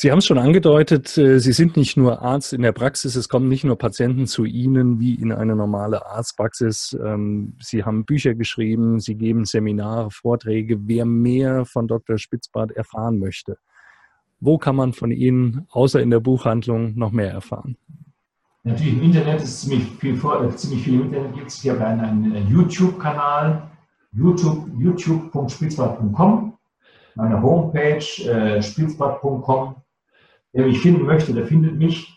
Sie 0.02 0.12
haben 0.12 0.20
es 0.20 0.28
schon 0.28 0.38
angedeutet, 0.38 1.18
äh, 1.18 1.42
Sie 1.42 1.52
sind 1.52 1.76
nicht 1.76 1.98
nur 1.98 2.22
Arzt 2.22 2.54
in 2.54 2.62
der 2.62 2.72
Praxis, 2.72 3.18
es 3.18 3.28
kommen 3.28 3.50
nicht 3.50 3.66
nur 3.66 3.78
Patienten 3.78 4.28
zu 4.28 4.46
Ihnen 4.46 5.02
wie 5.02 5.16
in 5.16 5.34
eine 5.34 5.58
normale 5.58 6.06
Arztpraxis. 6.06 6.98
Ähm, 7.04 7.58
Sie 7.60 7.84
haben 7.84 8.06
Bücher 8.06 8.34
geschrieben, 8.34 9.02
Sie 9.02 9.16
geben 9.16 9.44
Seminare, 9.44 10.10
Vorträge. 10.10 10.88
Wer 10.88 11.04
mehr 11.04 11.66
von 11.66 11.90
Dr. 11.90 12.18
Spitzbart 12.18 12.72
erfahren 12.72 13.20
möchte, 13.20 13.58
wo 14.40 14.58
kann 14.58 14.78
man 14.78 14.94
von 14.94 15.12
Ihnen 15.12 15.68
außer 15.70 16.02
in 16.02 16.12
der 16.12 16.22
Buchhandlung 16.22 16.98
noch 16.98 17.12
mehr 17.12 17.34
erfahren? 17.34 17.76
Natürlich 18.64 18.94
im 18.94 19.04
Internet 19.04 19.42
ist 19.42 19.64
ziemlich 19.64 19.84
viel, 20.00 20.16
äh, 20.16 20.56
ziemlich 20.56 20.82
viel 20.82 20.94
im 20.94 21.08
Internet 21.08 21.34
gibt 21.34 21.48
es. 21.48 21.62
Ich 21.62 21.70
habe 21.70 21.86
einen, 21.86 22.34
einen 22.34 22.48
YouTube-Kanal, 22.48 23.70
youtube.spitzbart.com, 24.14 26.54
meine 27.16 27.42
Homepage 27.42 27.98
äh, 27.98 28.62
spitzbart.com 28.62 29.76
Wer 30.54 30.66
mich 30.66 30.80
finden 30.80 31.06
möchte, 31.06 31.34
der 31.34 31.46
findet 31.46 31.76
mich. 31.76 32.16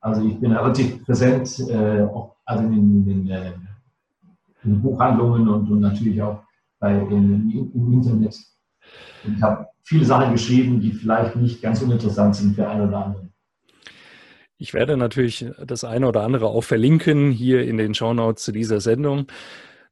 Also 0.00 0.26
ich 0.26 0.38
bin 0.38 0.52
relativ 0.52 1.04
präsent, 1.04 1.58
äh, 1.70 2.02
auch, 2.02 2.36
also 2.44 2.64
in, 2.64 2.72
in, 2.72 3.10
in, 3.10 3.30
äh, 3.30 3.52
in 4.64 4.82
Buchhandlungen 4.82 5.48
und, 5.48 5.70
und, 5.70 5.80
natürlich 5.80 6.20
auch 6.20 6.42
bei, 6.78 6.92
in, 6.92 7.70
im 7.74 7.92
Internet. 7.92 8.38
Und 9.24 9.36
ich 9.36 9.42
habe 9.42 9.66
viele 9.82 10.04
Sachen 10.04 10.32
geschrieben, 10.32 10.80
die 10.80 10.92
vielleicht 10.92 11.36
nicht 11.36 11.62
ganz 11.62 11.80
uninteressant 11.80 12.36
sind 12.36 12.54
für 12.54 12.68
einen 12.68 12.88
oder 12.88 13.06
anderen. 13.06 13.32
Ich 14.58 14.74
werde 14.74 14.96
natürlich 14.96 15.46
das 15.66 15.84
eine 15.84 16.08
oder 16.08 16.22
andere 16.22 16.46
auch 16.46 16.64
verlinken 16.64 17.30
hier 17.30 17.64
in 17.64 17.76
den 17.76 17.94
Shownotes 17.94 18.44
zu 18.44 18.52
dieser 18.52 18.80
Sendung. 18.80 19.26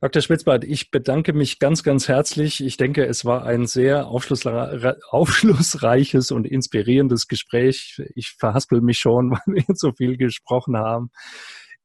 Dr. 0.03 0.21
Spitzbart, 0.21 0.65
ich 0.65 0.91
bedanke 0.91 1.33
mich 1.33 1.59
ganz, 1.61 1.85
ganz 1.85 2.09
herzlich. 2.09 2.61
Ich 2.61 2.77
denke, 2.77 3.07
es 3.07 3.25
war 3.25 3.45
ein 3.45 3.67
sehr 3.67 4.09
aufschlussreiches 4.09 6.33
und 6.33 6.45
inspirierendes 6.45 7.29
Gespräch. 7.29 8.03
Ich 8.17 8.35
verhaspel 8.37 8.81
mich 8.81 8.99
schon, 8.99 9.31
weil 9.31 9.39
wir 9.47 9.63
jetzt 9.69 9.81
so 9.81 9.93
viel 9.93 10.17
gesprochen 10.17 10.77
haben. 10.77 11.13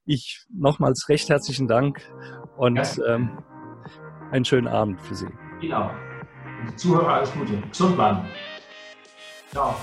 Ich 0.05 0.43
nochmals 0.51 1.09
recht 1.09 1.29
herzlichen 1.29 1.67
Dank 1.67 2.01
und 2.57 2.79
ähm, 3.07 3.37
einen 4.31 4.45
schönen 4.45 4.67
Abend 4.67 4.99
für 4.99 5.13
Sie. 5.13 5.27
Genau. 5.61 5.91
Zuhörer, 6.75 7.17
alles 7.17 7.31
Gute. 7.33 7.61
Gesund 7.69 7.97
bleiben. 7.97 8.25
Ciao. 9.51 9.75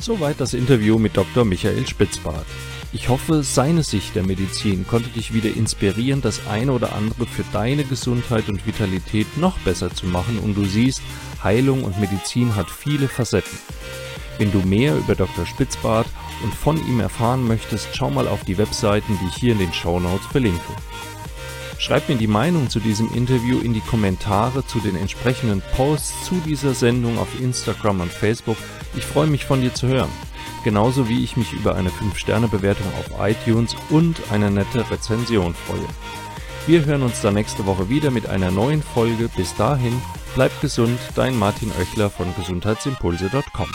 Soweit 0.00 0.40
das 0.40 0.54
Interview 0.54 0.98
mit 0.98 1.16
Dr. 1.16 1.44
Michael 1.44 1.86
Spitzbart. 1.86 2.46
Ich 2.94 3.08
hoffe, 3.08 3.42
seine 3.42 3.82
Sicht 3.82 4.14
der 4.16 4.22
Medizin 4.22 4.86
konnte 4.86 5.08
dich 5.08 5.32
wieder 5.32 5.48
inspirieren, 5.48 6.20
das 6.20 6.46
eine 6.46 6.72
oder 6.72 6.92
andere 6.94 7.24
für 7.26 7.42
deine 7.50 7.84
Gesundheit 7.84 8.50
und 8.50 8.66
Vitalität 8.66 9.38
noch 9.38 9.56
besser 9.60 9.94
zu 9.94 10.06
machen 10.06 10.38
und 10.38 10.54
du 10.54 10.66
siehst, 10.66 11.00
Heilung 11.42 11.84
und 11.84 11.98
Medizin 11.98 12.54
hat 12.54 12.70
viele 12.70 13.08
Facetten. 13.08 13.58
Wenn 14.36 14.52
du 14.52 14.58
mehr 14.58 14.94
über 14.94 15.14
Dr. 15.14 15.46
Spitzbart 15.46 16.06
und 16.44 16.54
von 16.54 16.76
ihm 16.86 17.00
erfahren 17.00 17.48
möchtest, 17.48 17.88
schau 17.96 18.10
mal 18.10 18.28
auf 18.28 18.44
die 18.44 18.58
Webseiten, 18.58 19.18
die 19.22 19.28
ich 19.28 19.36
hier 19.36 19.52
in 19.52 19.58
den 19.58 19.72
Show 19.72 19.98
Notes 19.98 20.26
verlinke. 20.26 20.60
Schreib 21.78 22.10
mir 22.10 22.16
die 22.16 22.26
Meinung 22.26 22.68
zu 22.68 22.78
diesem 22.78 23.12
Interview 23.14 23.58
in 23.60 23.72
die 23.72 23.80
Kommentare 23.80 24.66
zu 24.66 24.80
den 24.80 24.96
entsprechenden 24.96 25.62
Posts 25.76 26.26
zu 26.26 26.34
dieser 26.46 26.74
Sendung 26.74 27.18
auf 27.18 27.40
Instagram 27.40 28.02
und 28.02 28.12
Facebook. 28.12 28.58
Ich 28.94 29.04
freue 29.06 29.28
mich 29.28 29.46
von 29.46 29.62
dir 29.62 29.72
zu 29.72 29.88
hören 29.88 30.10
genauso 30.64 31.08
wie 31.08 31.22
ich 31.22 31.36
mich 31.36 31.52
über 31.52 31.74
eine 31.74 31.90
5-Sterne-Bewertung 31.90 32.86
auf 32.98 33.20
iTunes 33.20 33.76
und 33.90 34.20
eine 34.30 34.50
nette 34.50 34.90
Rezension 34.90 35.54
freue. 35.54 35.88
Wir 36.66 36.84
hören 36.84 37.02
uns 37.02 37.20
dann 37.20 37.34
nächste 37.34 37.66
Woche 37.66 37.88
wieder 37.88 38.10
mit 38.10 38.28
einer 38.28 38.50
neuen 38.50 38.82
Folge. 38.82 39.28
Bis 39.36 39.54
dahin, 39.56 40.00
bleib 40.34 40.60
gesund, 40.60 40.98
dein 41.14 41.36
Martin 41.36 41.72
Oechler 41.78 42.08
von 42.08 42.34
gesundheitsimpulse.com. 42.36 43.68